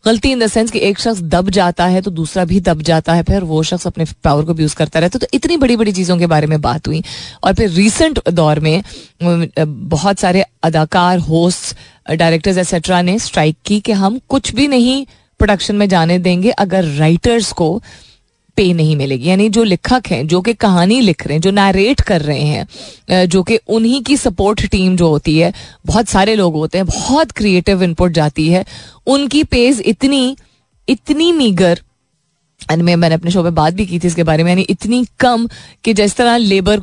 गलती 0.05 0.31
इन 0.31 0.39
द 0.39 0.47
सेंस 0.47 0.71
कि 0.71 0.79
एक 0.79 0.99
शख्स 0.99 1.21
दब 1.23 1.49
जाता 1.49 1.85
है 1.85 2.01
तो 2.01 2.11
दूसरा 2.11 2.45
भी 2.45 2.59
दब 2.61 2.81
जाता 2.81 3.13
है, 3.13 3.23
फिर 3.23 3.43
वो 3.43 3.61
शख्स 3.63 3.87
अपने 3.87 4.05
पावर 4.23 4.43
को 4.45 4.55
यूज़ 4.59 4.75
करता 4.75 4.99
रहता 4.99 5.17
है। 5.17 5.19
तो 5.21 5.37
इतनी 5.37 5.57
बड़ी 5.57 5.75
बड़ी 5.77 5.91
चीज़ों 5.91 6.17
के 6.17 6.27
बारे 6.27 6.47
में 6.47 6.59
बात 6.61 6.87
हुई, 6.87 7.03
और 7.43 7.53
फिर 7.53 7.69
रिसेंट 7.71 8.19
दौर 8.29 8.59
में 8.59 8.83
बहुत 9.61 10.19
सारे 10.19 10.43
अदाकार 10.63 11.19
होस्ट 11.21 11.75
डायरेक्टर्स 12.11 12.57
एक्सेट्रा 12.57 13.01
ने 13.01 13.17
स्ट्राइक 13.19 13.57
की 13.65 13.79
कि 13.79 13.91
हम 13.93 14.19
कुछ 14.29 14.53
भी 14.55 14.67
नहीं 14.67 15.05
प्रोडक्शन 15.39 15.75
में 15.75 15.87
जाने 15.89 16.17
देंगे, 16.19 16.49
अगर 16.51 16.85
राइटर्स 16.85 17.51
को 17.51 17.81
पे 18.57 18.71
नहीं 18.73 18.95
मिलेगी। 18.95 19.29
यानी 19.29 19.47
जो 19.49 19.63
लिखक 19.63 20.07
हैं, 20.07 20.25
जो 20.27 20.41
कि 20.41 20.53
कहानी 20.55 20.99
लिख 21.01 21.25
रहे 21.27 21.35
हैं, 21.35 21.41
जो 21.41 21.51
नरेट 21.51 22.01
कर 22.01 22.21
रहे 22.21 22.41
हैं 22.41 23.25
जो 23.27 23.43
कि 23.43 23.59
उन्हीं 23.69 24.01
की 24.03 24.17
सपोर्ट 24.17 24.65
टीम 24.67 24.95
जो 24.97 25.07
होती 25.07 25.37
है, 25.37 25.53
बहुत 25.85 26.07
सारे 26.07 26.35
लोग 26.35 26.55
होते 26.55 26.77
हैं, 26.77 26.87
बहुत 26.87 27.31
क्रिएटिव 27.31 27.83
इनपुट 27.83 28.11
जाती 28.11 28.47
है, 28.49 28.65
उनकी 29.07 29.43
पेज 29.45 29.81
इतनी 29.85 30.35
इतनी 30.87 31.31
मीगर 31.31 31.81
एंड 32.61 32.81
मैं, 32.83 32.95
मैंने 32.95 33.15
अपने 33.15 33.31
शो 33.31 33.43
में 33.43 33.53
बात 33.55 33.73
भी 33.73 33.85
की 33.85 33.99
थी 33.99 34.07
इसके 34.07 34.23
बारे 34.23 34.43
में, 34.43 34.51
यानी 34.51 34.61
इतनी 34.69 35.05
कम 35.19 35.47
कि 35.83 35.93
जिस 35.93 36.15
तरह 36.15 36.37
लेबर 36.37 36.81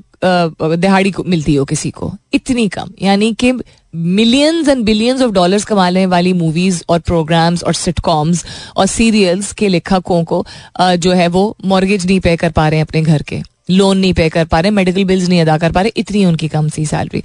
दिहाड़ी 0.77 1.11
को 1.11 1.25
मिलती 1.25 1.55
हो 1.55 1.65
किसी 1.65 1.91
को, 1.91 2.13
इतनी 2.33 2.69
कम। 2.69 2.91
यानी 3.03 3.33
कि 3.35 3.53
millions 3.99 4.69
and 4.69 4.85
billions 4.85 5.23
of 5.23 5.31
dollars 5.33 5.65
कमाने 5.65 6.05
वाली 6.07 6.33
मूवीज़ 6.33 6.83
और 6.89 6.99
प्रोग्राम्स 6.99 7.63
और 7.63 7.75
सिटकॉम्स 7.75 8.45
और 8.77 8.87
सीरियल्स 8.87 9.53
के 9.53 9.69
लेखकों 9.69 10.23
को 10.25 10.45
जो 10.81 11.13
है 11.13 11.29
वो 11.29 11.57
मॉर्गेज 11.65 12.07
नहीं 12.07 12.21
पे 12.21 12.37
कर 12.37 12.51
पा 12.51 12.69
रहे 12.69 12.79
हैं 12.79 12.87
अपने 12.87 13.03
घर 13.03 13.23
के। 13.23 13.41
लोन 13.71 13.99
नहीं 13.99 14.13
पे 14.15 14.29
कर 14.29 14.45
पा 14.45 14.61
रहे 14.61 14.71
मेडिकल 14.71 15.05
बिल्स 15.05 15.29
नहीं 15.29 15.41
अदा 15.41 15.57
कर 15.59 15.73
पा 15.73 15.81
रहे, 15.81 15.93
इतनी 15.97 16.25
उनकी 16.25 16.49
कम 16.49 16.69
सी 16.69 16.87
सैलरी 16.87 17.23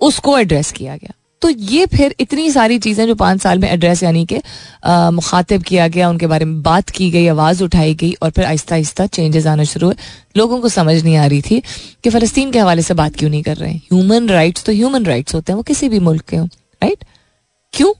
उसको 0.00 0.38
एड्रेस 0.38 0.72
किया 0.72 0.96
गया। 0.96 1.12
तो 1.42 1.48
ये 1.50 1.86
फिर 1.86 2.14
इतनी 2.20 2.50
सारी 2.50 2.78
चीज़ें 2.78 3.06
जो 3.06 3.14
पाँच 3.14 3.40
साल 3.42 3.58
में 3.58 3.68
एड्रेस 3.68 4.02
यानी 4.02 4.24
कि 4.26 4.36
मुखातिब 4.86 5.62
किया 5.62 5.88
गया, 5.88 6.08
उनके 6.10 6.26
बारे 6.26 6.44
में 6.44 6.60
बात 6.62 6.90
की 6.90 7.10
गई, 7.10 7.26
आवाज़ 7.28 7.62
उठाई 7.64 7.94
गई 7.94 8.12
और 8.22 8.30
फिर 8.30 8.44
आहिस्ता 8.44 8.74
आहिस्ता 8.74 9.06
चेंजेस 9.08 9.46
आना 9.46 9.64
शुरू 9.64 9.86
हुए। 9.86 9.96
लोगों 10.36 10.60
को 10.60 10.68
समझ 10.68 11.02
नहीं 11.04 11.16
आ 11.16 11.26
रही 11.26 11.42
थी 11.42 11.60
कि 12.04 12.10
फ़लस्तीन 12.10 12.50
के 12.52 12.58
हवाले 12.58 12.82
से 12.82 12.94
बात 12.94 13.16
क्यों 13.16 13.30
नहीं 13.30 13.42
कर 13.42 13.56
रहे 13.56 13.70
हैं। 13.72 13.82
ह्यूमन 13.92 14.28
राइट्स 14.28 14.64
तो 14.64 14.72
ह्यूमन 14.72 15.06
राइट्स 15.06 15.34
होते 15.34 15.52
हैं, 15.52 15.56
वो 15.56 15.62
किसी 15.62 15.88
भी 15.88 15.98
मुल्क 16.00 16.22
के 16.22 16.36
हों 16.36 16.46
राइट 16.46 17.04
क्यों? 17.74 17.92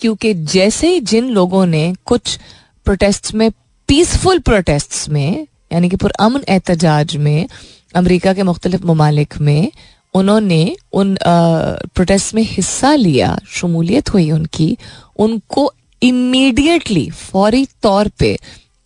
क्योंकि 0.00 0.34
जैसे 0.34 0.88
ही 0.88 1.00
जिन 1.02 1.28
लोगों 1.30 1.64
ने 1.66 1.92
कुछ 2.04 2.38
प्रोटेस्ट 2.86 3.34
में 3.34 3.50
पीसफुल 3.88 4.38
प्रोटेस्ट 4.40 5.08
में, 5.08 5.46
यानी 5.72 5.88
कि 5.88 5.96
पुरअमन 5.96 6.44
एहतजाज 6.48 7.16
में, 7.16 7.46
अमरीका 7.94 8.32
के 8.32 8.42
मुख्तलिफ़ 8.42 8.84
ममालिक 8.86 9.34
में 9.40 9.70
उन्होंने 10.14 10.76
उन 10.92 11.16
प्रोटेस्ट 11.24 12.34
में 12.34 12.42
हिस्सा 12.42 12.94
लिया, 12.94 13.38
शमूलियत 13.48 14.12
हुई 14.12 14.30
उनकी, 14.30 14.76
उनको 15.16 15.72
इमीडिएटली 16.02 17.08
फौरी 17.10 17.66
तौर 17.82 18.08
पे, 18.18 18.38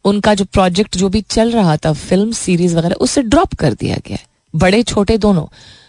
उनका 0.04 0.34
जो 0.34 0.44
प्रोजेक्ट 0.44 0.96
जो 0.96 1.08
भी 1.08 1.20
चल 1.20 1.50
रहा 1.50 1.76
था 1.76 1.92
फ़िल्म 1.92 2.32
सीरीज़ 2.32 2.76
वगैरह 2.76 2.94
उससे 3.00 3.22
ड्रॉप 3.22 3.54
कर 3.54 3.72
दिया 3.72 3.96
गया 4.06 4.18
बड़े, 4.54 4.82
छोटे 4.82 5.16
दोनों। 5.18 5.46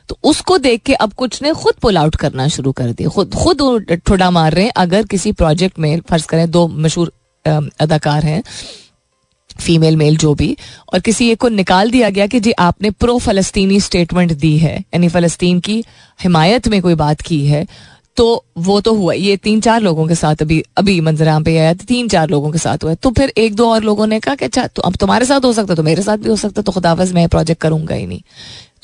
तो 0.10 0.18
उसको 0.24 0.58
देख 0.58 0.82
के 0.82 0.94
अब 0.96 1.14
कुछ 1.14 1.42
ने 1.42 1.52
खुद 1.54 1.74
पुल 1.82 1.98
आउट 1.98 2.16
करना 2.16 2.48
शुरू 2.48 2.72
कर 2.72 2.92
दिया। 2.92 3.10
खुद 3.10 3.34
खुद 3.36 4.00
ठुडा 4.06 4.30
मार 4.32 4.54
रहे 4.54 4.64
हैं। 4.64 4.72
अगर 4.78 5.06
किसी 5.06 5.32
प्रोजेक्ट 5.32 5.80
में, 5.80 6.00
फ़र्ज़ 6.02 6.26
करें, 6.28 6.50
दो 6.52 6.68
मशहूर 6.68 7.12
अदाकार 7.80 8.24
हैं 8.24 8.42
फीमेल 9.58 9.98
मेल 9.98 10.18
जो 10.18 10.34
भी, 10.34 10.56
और 10.94 11.00
किसी 11.00 11.30
एक 11.32 11.40
को 11.40 11.50
निकाल 11.50 11.92
दिया 11.92 12.10
गया 12.10 12.28
कि 12.28 12.40
जी 12.40 12.52
आपने 12.52 12.92
प्रो 12.92 13.18
फलस्तीनी 13.20 13.80
स्टेटमेंट 13.80 14.34
दी 14.34 14.58
है, 14.58 14.78
यानी 14.78 15.10
फलस्तीन 15.10 15.60
की 15.60 15.84
हिमायत 16.20 16.68
में 16.68 16.82
कोई 16.82 16.96
बात 16.96 17.22
की 17.22 17.46
है 17.48 17.66
तो 18.18 18.26
वो 18.58 18.80
तो 18.82 18.94
हुआ 18.96 19.14
ये 19.14 19.36
तीन 19.38 19.62
चार 19.62 19.82
लोगों 19.82 20.06
के 20.08 20.16
साथ 20.16 20.42
अभी 20.42 20.62
अभी 20.78 21.00
मंजराम 21.02 21.44
पे 21.44 21.58
आया, 21.58 21.74
तीन 21.74 22.08
चार 22.08 22.30
लोगों 22.30 22.52
के 22.52 22.58
साथ 22.58 22.84
हुआ 22.84 22.94
तो 22.94 23.10
फिर 23.12 23.34
एक 23.38 23.56
दो 23.56 23.70
और 23.70 23.84
लोगों 23.84 24.08
ने 24.08 24.20
कहा 24.20 24.36
कि 24.36 24.46
अच्छा 24.46 24.66
तो 24.68 24.82
अब 24.82 24.96
तुम्हारे 24.96 25.26
साथ 25.26 25.46
हो 25.46 25.52
सकता 25.54 25.76
तो 25.76 25.84
मेरे 25.84 26.02
साथ 26.02 26.18
भी 26.18 26.30
हो 26.30 26.36
सकता 26.36 26.62
तो 26.62 26.72
खुदाफज 26.72 27.12
मैं 27.14 27.28
प्रोजेक्ट 27.30 27.62
करूँगा 27.62 27.96
ही 27.96 28.06
नहीं। 28.08 28.22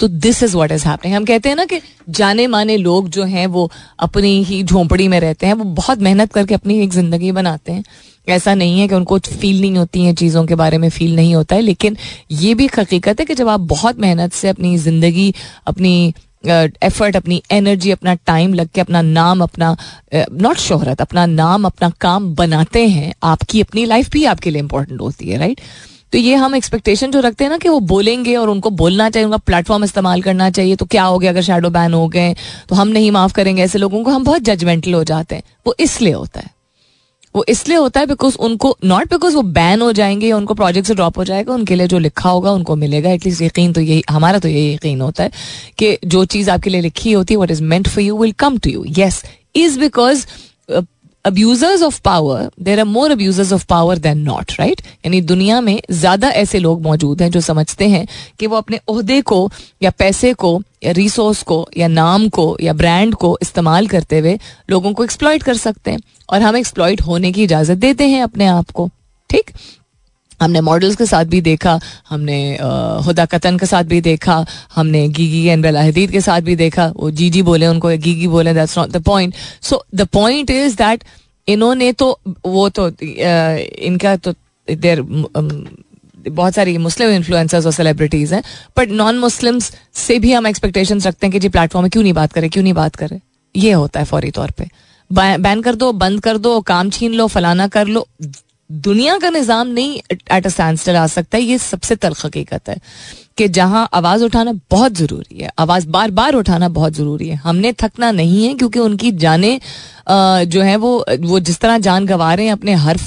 तो 0.01 0.07
this 0.07 0.41
is 0.43 0.55
what 0.57 0.71
is 0.71 0.87
happening 0.87 1.15
हम 1.15 1.25
कहते 1.25 1.49
हैं 1.49 1.55
ना 1.55 1.65
कि 1.65 1.79
जाने 2.09 2.45
माने 2.47 2.77
लोग 2.77 3.09
जो 3.09 3.23
हैं, 3.23 3.45
वो 3.47 3.69
अपनी 3.99 4.43
ही 4.43 4.63
झोंपड़ी 4.63 5.07
में 5.07 5.19
रहते 5.19 5.47
हैं, 5.47 5.53
वो 5.53 5.63
बहुत 5.75 5.99
मेहनत 5.99 6.33
करके 6.33 6.53
अपनी 6.53 6.79
एक 6.83 6.91
ज़िंदगी 6.91 7.31
बनाते 7.31 7.71
हैं। 7.71 7.83
ऐसा 8.27 8.53
नहीं 8.55 8.79
है 8.79 8.87
कि 8.87 8.95
उनको 8.95 9.19
फील 9.19 9.61
नहीं 9.61 9.77
होती 9.77 10.03
हैं, 10.03 10.13
चीज़ों 10.15 10.45
के 10.45 10.55
बारे 10.55 10.77
में 10.77 10.89
फील 10.89 11.15
नहीं 11.15 11.35
होता 11.35 11.55
है, 11.55 11.61
लेकिन 11.61 11.97
ये 12.31 12.53
भी 12.55 12.69
हकीकत 12.77 13.19
है 13.19 13.25
कि 13.25 13.35
जब 13.35 13.49
आप 13.49 13.59
बहुत 13.69 13.99
मेहनत 13.99 14.33
से 14.33 14.49
अपनी 14.49 14.77
ज़िंदगी, 14.77 15.33
अपनी 15.67 16.13
एफर्ट 16.43 17.15
अपनी 17.15 17.41
एनर्जी 17.51 17.91
अपना 17.91 18.13
टाइम 18.25 18.53
लग 18.53 18.69
के 18.75 18.81
अपना 18.81 19.01
नाम, 19.01 19.41
अपना 19.43 19.75
नॉट 20.15 20.57
शोहरत, 20.57 21.01
अपना 21.01 21.25
नाम, 21.25 21.65
अपना 21.65 21.89
काम 22.01 22.33
बनाते 22.35 22.87
हैं, 22.87 23.13
आपकी 23.23 23.61
अपनी 23.61 23.85
लाइफ 23.85 24.09
भी 24.11 24.25
आपके 24.25 24.51
लिए 24.51 24.61
इंपॉर्टेंट 24.61 25.01
होती 25.01 25.29
है 25.29 25.37
राइट 25.37 25.61
तो 26.13 26.17
ये 26.17 26.35
हम 26.35 26.55
एक्सपेक्टेशन 26.55 27.11
जो 27.11 27.19
रखते 27.19 27.43
हैं 27.43 27.51
ना 27.51 27.57
कि 27.57 27.69
वो 27.69 27.79
बोलेंगे 27.79 28.35
और 28.35 28.49
उनको 28.49 28.69
बोलना 28.71 29.09
चाहिए, 29.09 29.25
उनका 29.25 29.37
प्लेटफॉर्म 29.37 29.83
इस्तेमाल 29.83 30.21
करना 30.21 30.49
चाहिए 30.49 30.75
तो 30.75 30.85
क्या 30.85 31.03
हो 31.03 31.19
गया 31.19 31.31
अगर 31.31 31.41
शेडो 31.41 31.69
बैन 31.69 31.93
हो 31.93 32.07
गए 32.07 32.33
तो 32.69 32.75
हम 32.75 32.87
नहीं 32.87 33.11
माफ़ 33.11 33.33
करेंगे 33.33 33.63
ऐसे 33.63 33.79
लोगों 33.79 34.03
को 34.03 34.11
हम 34.11 34.23
बहुत 34.23 34.41
जजमेंटल 34.43 34.93
हो 34.93 35.03
जाते 35.03 35.35
हैं। 35.35 35.43
वो 35.67 35.75
इसलिए 35.79 36.13
होता 36.13 36.39
है। 36.39 36.49
वो 37.35 37.43
इसलिए 37.49 37.77
होता 37.77 37.99
है 37.99 38.05
बिकॉज़ 38.05 38.37
उनको 38.37 38.75
नॉट 38.85 39.09
बिकॉज़ 39.09 39.35
वो 39.35 39.41
बैन 39.53 39.81
हो 39.81 39.91
जाएँगे 39.91 40.27
या 40.27 40.37
उनको 40.37 40.53
प्रोजेक्ट 40.53 40.87
से 40.87 40.95
ड्रॉप 40.95 41.17
हो 41.17 41.23
जाएगा, 41.25 41.53
उनके 41.53 41.75
लिए 41.75 41.87
जो 41.87 41.99
लिखा 41.99 42.29
होगा 42.29 42.51
उनको 42.51 42.75
मिलेगा। 42.75 43.11
एटलीस्ट 43.11 43.41
यकीन 43.41 43.73
तो 43.73 43.81
यही, 43.81 44.03
हमारा 44.09 44.39
तो 44.39 44.47
यही 44.47 44.73
यकीन 44.73 45.01
होता 45.01 45.23
है 45.23 45.31
कि 45.77 45.97
जो 46.05 46.25
चीज़ 46.27 46.49
आपके 46.51 46.69
लिए 46.69 46.81
लिखी 46.81 47.11
होती 47.11 47.33
है 47.33 47.37
what 47.39 47.51
is 47.51 47.63
meant 47.63 47.87
for 47.87 48.03
you 48.03 48.17
will 48.17 48.31
come 48.39 48.57
to 48.57 48.69
you 48.69 48.83
yes 48.97 49.23
is 49.55 49.79
because 49.79 50.25
abusers 51.25 51.81
of 51.83 51.99
power 52.01 52.49
there 52.59 52.79
are 52.79 52.85
more 52.85 53.11
abusers 53.11 53.51
of 53.53 53.65
power 53.65 53.97
than 53.97 54.17
not 54.19 54.51
right 54.59 54.81
यानी 55.05 55.21
दुनिया 55.21 55.59
में 55.61 55.79
ज़्यादा 55.91 56.29
ऐसे 56.35 56.59
लोग 56.59 56.81
मौजूद 56.81 57.21
हैं 57.21 57.29
जो 57.31 57.41
समझते 57.41 57.87
हैं 57.89 58.05
कि 58.39 58.47
वो 58.47 58.57
अपने 58.57 58.77
अहदे 58.79 59.21
को 59.21 59.49
या 59.83 59.89
पैसे 59.89 60.33
को 60.33 60.61
या 60.83 60.91
रिसोर्स 60.91 61.41
को 61.43 61.65
या 61.77 61.87
नाम 61.87 62.27
को 62.29 62.55
या 62.61 62.73
ब्रांड 62.73 63.15
को 63.15 63.37
इस्तेमाल 63.41 63.87
करते 63.87 64.19
हुए 64.19 64.37
लोगों 64.69 64.93
को 64.93 65.03
एक्सप्लॉयट 65.03 65.43
कर 65.43 65.57
सकते 65.57 65.91
हैं 65.91 65.99
और 66.29 66.41
हम 66.41 66.57
एक्सप्लॉयट 66.57 67.01
होने 67.01 67.31
की 67.31 67.43
इजाज़त 67.43 67.77
देते 67.77 68.07
हैं 68.07 68.23
अपने 68.23 68.45
आप 68.47 68.69
को, 68.71 68.89
ठीक? 69.29 69.51
हमने 70.41 70.61
मॉडल्स 70.61 70.95
के 70.95 71.05
साथ 71.05 71.25
भी 71.25 71.41
देखा, 71.41 71.79
हमने 72.09 72.37
हुदा 73.05 73.25
कतन 73.27 73.57
के 73.57 73.65
साथ 73.65 73.83
भी 73.85 74.01
देखा, 74.01 74.45
हमने 74.75 75.07
गीगी 75.09 75.45
एंड 75.45 75.63
बेला 75.63 75.81
हदीद 75.83 76.11
के 76.11 76.21
साथ 76.21 76.41
भी 76.41 76.55
देखा, 76.55 76.91
वो 76.95 77.11
जीजी 77.11 77.41
बोले, 77.43 77.67
उनको 77.67 77.89
गीगी 77.89 78.27
बोले 78.27 78.53
that's 78.53 78.77
not 78.77 78.89
the 78.91 79.03
point 79.03 79.35
so 79.61 79.83
the 79.95 80.07
point 80.13 80.49
is 80.49 80.75
that 80.77 81.03
इन्होंने 81.47 81.91
तो 81.93 82.19
वो 82.45 82.69
तो 82.69 82.87
इनका 82.89 84.15
तो 84.17 84.33
देर 84.67 85.01
बहुत 85.01 86.53
सारी 86.53 86.77
मुस्लिम 86.77 87.09
इन्फ्लुएंसर्स 87.09 87.65
और 87.65 87.71
सेलिब्रिटीज 87.73 88.33
हैं 88.33 88.41
बट 88.77 88.89
नॉन 88.91 89.17
मुस्लिम्स 89.19 89.71
से 89.97 90.17
भी 90.19 90.31
हम 90.33 90.47
एक्सपेक्टेशन 90.47 91.01
रखते 91.01 91.27
हैं 91.27 91.31
कि 91.33 91.39
जी 91.39 91.49
प्लेटफॉर्म 91.49 91.83
में 91.83 91.89
क्यों 91.91 92.03
नहीं 92.03 92.13
बात 92.13 92.33
करें, 92.33 92.49
क्यों 92.49 92.63
नहीं 92.63 92.73
बात 92.73 92.95
करें? 92.95 93.19
ये 93.55 93.71
होता 93.71 93.99
है 93.99 94.05
फौरी 94.05 94.31
तौर 94.31 94.51
पे। 94.51 94.67
बैन 95.11 95.61
कर 95.61 95.75
दो, 95.75 95.91
बंद 95.93 96.19
कर 96.23 96.37
दो, 96.37 96.59
काम 96.61 96.89
छीन 96.89 97.13
लो, 97.13 97.27
फलाना 97.27 97.67
कर 97.67 97.87
लो 97.87 98.07
दुनिया 98.79 99.17
का 99.17 99.29
निज़ाम 99.29 99.67
नहीं 99.69 99.99
एट 100.11 100.45
अ 100.45 100.49
स्टैंड 100.49 100.89
आ 100.89 101.05
सकता 101.07 101.37
है, 101.37 101.43
ये 101.43 101.57
सबसे 101.59 101.95
तल्ख 101.97 102.25
हकीकत 102.25 102.69
है 102.69 102.79
कि 103.37 103.47
जहाँ 103.49 103.87
आवाज़ 103.93 104.23
उठाना 104.23 104.53
बहुत 104.71 104.93
ज़रूरी 104.93 105.39
है, 105.39 105.49
आवाज़ 105.59 105.87
बार 105.89 106.11
बार 106.11 106.35
उठाना 106.35 106.69
बहुत 106.71 106.93
ज़रूरी 106.93 107.27
है। 107.29 107.35
हमने 107.37 107.73
थकना 107.73 108.11
नहीं 108.11 108.45
है 108.45 108.53
क्योंकि 108.55 108.79
उनकी 108.79 109.11
जाने 109.13 109.59
जो 110.09 110.61
है 110.61 110.75
वो 110.77 110.93
वो 111.21 111.39
जिस 111.41 111.59
तरह 111.59 111.77
जान 111.79 112.05
गंवा 112.05 112.33
रहे 112.33 112.45
हैं 112.45 112.53
अपने 112.53 112.73
हर 112.75 112.99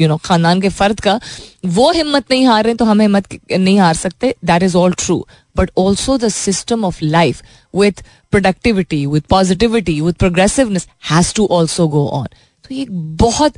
यू 0.00 0.08
नो 0.08 0.16
खानदान 0.24 0.60
के 0.60 0.68
फर्द 0.70 1.00
का, 1.00 1.18
वो 1.66 1.90
हिम्मत 1.92 2.30
नहीं 2.30 2.46
हार 2.46 2.64
रहे 2.64 2.74
तो 2.74 2.84
हम 2.84 3.00
हिम्मत 3.00 3.38
नहीं 3.52 3.78
हार 3.78 3.94
सकते। 3.96 4.34
That 4.44 4.62
is 4.62 4.76
all 4.76 4.92
true 4.94 5.26
but 5.56 5.70
also 5.78 6.16
the 6.18 6.28
system 6.30 6.84
of 6.84 6.98
life 7.02 7.42
with 7.74 8.02
productivity 8.32 9.04
with 9.06 9.20
positivity 9.30 10.00
with 10.00 10.14
progressiveness 10.18 10.88
has 11.10 11.34
to 11.36 11.46
also 11.52 11.88
go 11.88 12.06
on 12.14 12.26
तो 12.64 12.74
ये 12.74 12.86
बहुत 12.90 13.54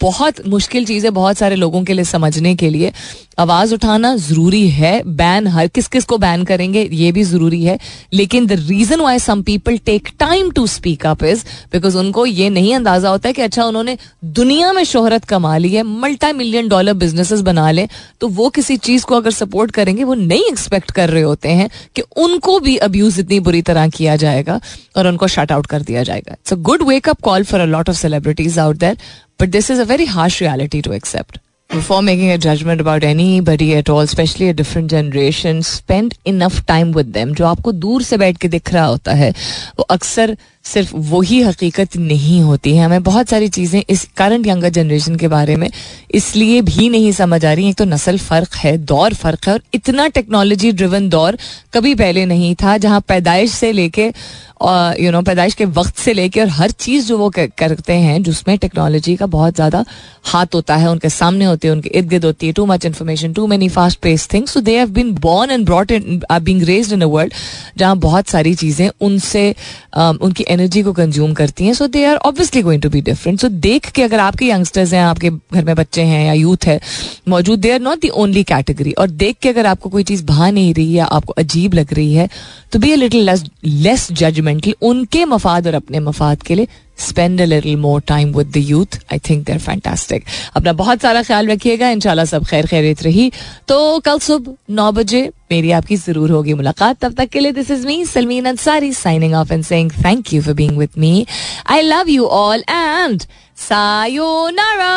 बहुत 0.00 0.46
मुश्किल 0.48 0.84
चीज़ 0.86 1.04
है 1.04 1.10
बहुत 1.12 1.38
सारे 1.38 1.56
लोगों 1.56 1.82
के 1.84 1.92
लिए 1.92 2.04
समझने 2.04 2.54
के 2.56 2.68
लिए। 2.70 2.92
आवाज़ 3.38 3.74
उठाना 3.74 4.14
ज़रूरी 4.16 4.68
है 4.70 5.02
बैन 5.06 5.46
हर 5.46 5.66
किस 5.68 5.88
किस 5.88 6.04
को 6.04 6.18
बैन 6.18 6.44
करेंगे, 6.44 6.82
ये 6.84 7.10
भी 7.12 7.22
ज़रूरी 7.24 7.62
है। 7.64 7.78
लेकिन 8.12 8.46
the 8.46 8.52
reason 8.60 9.00
why 9.00 9.18
some 9.18 9.42
people 9.42 9.76
take 9.86 10.08
time 10.18 10.50
to 10.50 10.66
speak 10.66 11.06
up 11.06 11.24
is 11.24 11.44
because 11.72 11.98
उनको 11.98 12.24
ये 12.26 12.48
नहीं 12.50 12.74
अंदाज़ा 12.74 13.08
होता 13.08 13.28
है 13.28 13.32
कि 13.32 13.42
अच्छा 13.42 13.64
उन्होंने 13.64 13.96
दुनिया 14.24 14.72
में 14.72 14.82
शोहरत 14.84 15.24
कमा 15.24 15.56
ली 15.58 15.74
है 15.74 15.82
मल्टी 15.82 16.32
मिलियन 16.32 16.68
डॉलर 16.68 16.94
बिज़नेस 16.94 17.32
बना 17.42 17.70
ले 17.70 17.86
तो 18.20 18.28
वो 18.30 18.48
किसी 18.50 18.76
चीज़ 18.78 19.04
को 19.04 19.16
अगर 19.16 19.30
सपोर्ट 19.32 19.70
करेंगे, 19.70 20.04
वो 20.04 20.14
नहीं 20.14 20.48
एक्सपेक्ट 20.48 20.90
कर 20.90 21.10
रहे 21.10 21.22
होते 21.22 21.48
हैं 21.50 21.68
कि 21.96 22.02
उनको 22.18 22.58
भी 22.60 22.76
अब्यूज़ 22.78 23.20
इतनी 23.20 23.40
बुरी 23.40 23.62
तरह 23.62 23.88
किया 23.90 24.16
जाएगा 24.16 24.60
और 24.96 25.06
उनको 25.06 25.26
शट 25.28 25.52
आउट 25.52 25.66
कर 25.66 25.82
दिया 25.82 26.02
जाएगा। 26.02 26.32
It's 26.32 26.52
a 26.52 26.56
good 26.62 26.82
wake up 26.88 27.20
call 27.22 27.44
for 27.44 27.60
a 27.60 27.64
lot 27.66 27.88
of 27.88 27.96
celebrities 27.96 28.58
out 28.58 28.76
there 28.76 28.96
but 29.40 29.48
this 29.48 29.70
is 29.70 29.80
a 29.80 29.84
very 29.84 30.04
harsh 30.14 30.40
reality 30.42 30.80
to 30.82 30.92
accept 30.92 31.38
before 31.70 32.02
making 32.02 32.30
a 32.30 32.36
judgement 32.42 32.80
about 32.80 33.04
anybody 33.42 33.70
at 33.74 33.88
all 33.90 34.06
specially 34.06 34.52
different 34.52 34.90
generation 34.90 35.60
spend 35.68 36.14
enough 36.26 36.60
time 36.66 36.92
with 36.94 37.06
them 37.14 37.32
जो 37.34 37.46
आपको 37.46 37.72
दूर 37.74 38.02
से 38.02 38.16
बैठ 38.16 38.36
के 38.38 38.48
दिख 38.48 38.72
रहा 38.72 38.84
होता 38.84 39.12
है, 39.14 39.30
वो 39.78 39.82
अक्सर 39.90 40.36
सिर्फ़ 40.64 40.94
वही 41.08 41.40
हकीकत 41.42 41.96
नहीं 41.96 42.40
होती 42.42 42.74
है। 42.76 42.84
हमें 42.84 43.02
बहुत 43.02 43.28
सारी 43.28 43.48
चीज़ें 43.48 43.82
इस 43.90 44.06
करंट 44.16 44.46
यंगर 44.46 44.68
जनरेशन 44.68 45.16
के 45.16 45.28
बारे 45.28 45.56
में 45.56 45.68
इसलिए 46.14 46.62
भी 46.62 46.88
नहीं 46.88 47.12
समझ 47.12 47.44
आ 47.44 47.52
रही 47.52 47.68
एक 47.68 47.76
तो 47.76 47.84
नस्ल 47.84 48.18
फ़र्क 48.18 48.54
है, 48.56 48.76
दौर 48.78 49.14
फ़र्क 49.14 49.46
है, 49.48 49.52
और 49.52 49.62
इतना 49.74 50.06
टेक्नोलॉजी 50.08 50.72
ड्रिवन 50.72 51.08
दौर 51.08 51.38
कभी 51.74 51.94
पहले 51.94 52.26
नहीं 52.26 52.54
था, 52.54 52.76
जहाँ 52.78 53.00
पैदाइश 53.08 53.52
से 53.52 53.72
लेके 53.72 54.12
यू 55.00 55.10
नो 55.12 55.20
पैदाइश 55.22 55.54
के 55.54 55.64
वक्त 55.76 55.96
से 55.96 56.12
लेके 56.12 56.40
और 56.40 56.48
हर 56.48 56.70
चीज़ 56.70 57.06
जो 57.08 57.18
वो 57.18 57.30
करते 57.30 57.92
हैं 57.92 58.22
जिसमें 58.22 58.56
टेक्नोलॉजी 58.58 59.16
का 59.16 59.26
बहुत 59.28 59.54
ज़्यादा 59.54 59.84
हाथ 60.24 60.54
होता 60.54 60.76
है 60.76 60.90
उनके 60.90 61.08
सामने 61.08 61.44
होती 61.44 61.68
है 61.68 61.74
उनके 61.74 61.88
इर्द 61.88 62.08
गिर्द 62.08 62.24
होती 62.24 62.46
है 62.46 62.52
too 62.52 62.66
much 62.66 62.86
information 62.86 63.32
too 63.32 63.46
many 63.46 63.68
fast 63.68 64.00
pace 64.00 64.28
things 64.32 64.52
so 64.52 64.60
they 64.60 64.76
have 64.78 64.90
been 64.90 65.12
born 65.20 65.50
and 65.50 65.64
brought 65.66 65.90
in 65.90 66.20
being 66.32 66.62
raised 66.62 66.92
in 66.92 67.02
a 67.02 67.06
world 67.06 67.34
जहाँ 67.78 67.96
बहुत 67.98 68.28
सारी 68.28 68.54
चीज़ें 68.54 68.88
उनसे 69.00 69.54
um, 69.98 70.20
उनकी 70.22 70.44
एनर्जी 70.48 70.82
को 70.82 70.92
कंज्यूम 70.92 71.32
करती 71.34 71.64
हैं. 71.64 71.74
So 71.74 71.86
they 71.88 72.04
are 72.04 72.16
obviously 72.26 72.62
going 72.62 72.82
to 72.82 72.90
be 72.90 73.00
different 73.00 73.40
so 73.40 73.48
देख 73.48 73.90
के 73.90 74.02
अगर 74.02 74.20
आपके 74.20 74.46
यंगस्टर्स 74.46 74.92
हैं 74.92 75.02
आपके 75.02 75.30
घर 75.30 75.64
में 75.64 75.74
बच्चे 75.74 76.02
हैं 76.02 76.24
या 76.26 76.32
यूथ 76.32 76.66
है 76.66 76.80
मौजूद 77.28 77.58
they 77.58 77.72
are 77.72 77.80
not 77.80 78.00
the 78.00 78.08
only 78.16 78.42
category 78.44 78.92
और 78.92 79.10
देख 79.22 79.36
के 79.42 79.48
अगर 79.48 79.66
आपको 79.66 79.90
कोई 79.90 80.04
चीज़ 80.04 80.24
भा 80.24 80.50
नहीं 80.50 80.74
रही 80.74 80.92
या 80.92 81.04
आपको 81.18 81.32
अजीब 81.38 81.74
लग 81.74 81.94
रही 81.94 82.14
है 82.14 82.28
तो 82.72 82.78
be 82.78 82.92
a 82.92 82.96
little 82.96 83.30
less 83.66 84.08
judgemental 84.46 84.74
उनके 84.82 85.24
मफाद 85.24 85.66
और 85.66 85.74
अपने 85.74 86.00
मफाद 86.00 86.42
के 86.42 86.54
लिए 86.54 86.68
spend 86.98 87.40
a 87.40 87.44
little 87.44 87.76
more 87.76 88.00
time 88.08 88.32
with 88.34 88.50
the 88.52 88.56
youth 88.56 88.98
I 89.12 89.18
think 89.28 89.44
they're 89.46 89.58
fantastic 89.58 90.24
अपना 90.56 90.72
बहुत 90.72 91.00
सारा 91.00 91.22
ख्याल 91.22 91.48
रखिएगा. 91.48 91.88
इंशाल्लाह 91.90 92.24
सब 92.24 92.44
खैर 92.46 92.66
खैरित 92.66 93.02
रही. 93.02 93.30
तो 93.68 93.98
कल 94.04 94.18
सुबह 94.18 94.74
नौ 94.74 94.90
बजे 94.92 95.22
मेरी 95.50 95.70
आपकी 95.70 95.96
ज़रूर 95.96 96.30
होगी 96.30 96.54
मुलाकात. 96.54 96.98
तब 97.00 97.12
तक 97.14 97.28
के 97.28 97.40
लिए 97.40 97.52
this 97.52 97.70
is 97.70 97.86
me 97.86 98.04
Salmeen 98.04 98.46
Ansari 98.46 98.92
signing 98.92 99.34
off 99.34 99.52
and 99.52 99.64
saying 99.64 99.90
thank 100.04 100.32
you 100.34 100.42
for 100.42 100.54
being 100.54 100.78
with 100.78 100.90
me 100.98 101.26
I 101.66 101.80
love 101.82 102.10
you 102.10 102.26
all 102.26 102.64
and 102.68 103.22
sayonara 103.58 104.94